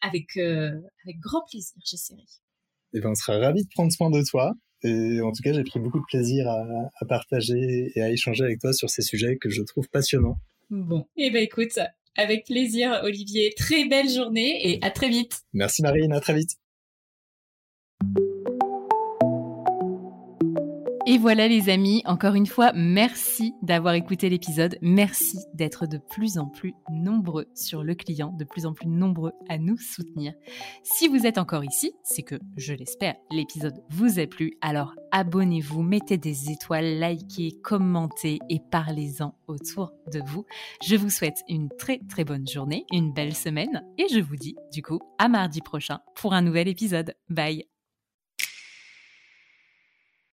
avec, 0.00 0.36
avec 0.36 1.18
grand 1.18 1.42
plaisir, 1.50 1.74
j'essaierai. 1.84 2.22
Eh 2.94 3.00
ben, 3.00 3.10
on 3.10 3.14
sera 3.16 3.38
ravis 3.38 3.64
de 3.64 3.70
prendre 3.70 3.92
soin 3.92 4.10
de 4.10 4.22
toi. 4.28 4.54
Et 4.84 5.20
en 5.20 5.30
tout 5.32 5.42
cas, 5.42 5.52
j'ai 5.52 5.62
pris 5.64 5.78
beaucoup 5.78 6.00
de 6.00 6.04
plaisir 6.04 6.48
à, 6.48 6.64
à, 7.00 7.04
partager 7.06 7.92
et 7.94 8.02
à 8.02 8.10
échanger 8.10 8.44
avec 8.44 8.60
toi 8.60 8.72
sur 8.72 8.90
ces 8.90 9.02
sujets 9.02 9.36
que 9.36 9.48
je 9.48 9.62
trouve 9.62 9.88
passionnants. 9.88 10.38
Bon, 10.70 11.06
et 11.16 11.26
eh 11.26 11.30
ben 11.30 11.42
écoute, 11.42 11.78
avec 12.16 12.46
plaisir, 12.46 13.00
Olivier. 13.04 13.54
Très 13.56 13.84
belle 13.86 14.08
journée 14.08 14.70
et 14.70 14.78
à 14.82 14.90
très 14.90 15.08
vite. 15.08 15.42
Merci 15.52 15.82
Marine, 15.82 16.12
à 16.12 16.20
très 16.20 16.34
vite. 16.34 16.56
Et 21.12 21.18
voilà 21.18 21.46
les 21.46 21.68
amis, 21.68 22.00
encore 22.06 22.36
une 22.36 22.46
fois, 22.46 22.72
merci 22.74 23.52
d'avoir 23.60 23.92
écouté 23.92 24.30
l'épisode. 24.30 24.78
Merci 24.80 25.36
d'être 25.52 25.86
de 25.86 25.98
plus 25.98 26.38
en 26.38 26.46
plus 26.46 26.72
nombreux 26.90 27.50
sur 27.54 27.84
le 27.84 27.94
client, 27.94 28.32
de 28.38 28.44
plus 28.44 28.64
en 28.64 28.72
plus 28.72 28.88
nombreux 28.88 29.32
à 29.50 29.58
nous 29.58 29.76
soutenir. 29.76 30.32
Si 30.82 31.08
vous 31.08 31.26
êtes 31.26 31.36
encore 31.36 31.64
ici, 31.64 31.92
c'est 32.02 32.22
que, 32.22 32.36
je 32.56 32.72
l'espère, 32.72 33.16
l'épisode 33.30 33.84
vous 33.90 34.20
a 34.20 34.26
plu. 34.26 34.54
Alors 34.62 34.94
abonnez-vous, 35.10 35.82
mettez 35.82 36.16
des 36.16 36.50
étoiles, 36.50 36.98
likez, 36.98 37.60
commentez 37.62 38.38
et 38.48 38.60
parlez-en 38.70 39.34
autour 39.48 39.92
de 40.10 40.22
vous. 40.24 40.46
Je 40.82 40.96
vous 40.96 41.10
souhaite 41.10 41.42
une 41.46 41.68
très 41.78 42.00
très 42.08 42.24
bonne 42.24 42.48
journée, 42.48 42.86
une 42.90 43.12
belle 43.12 43.34
semaine 43.34 43.84
et 43.98 44.06
je 44.10 44.20
vous 44.20 44.36
dis 44.36 44.56
du 44.72 44.80
coup 44.80 45.00
à 45.18 45.28
mardi 45.28 45.60
prochain 45.60 46.00
pour 46.14 46.32
un 46.32 46.40
nouvel 46.40 46.68
épisode. 46.68 47.14
Bye 47.28 47.71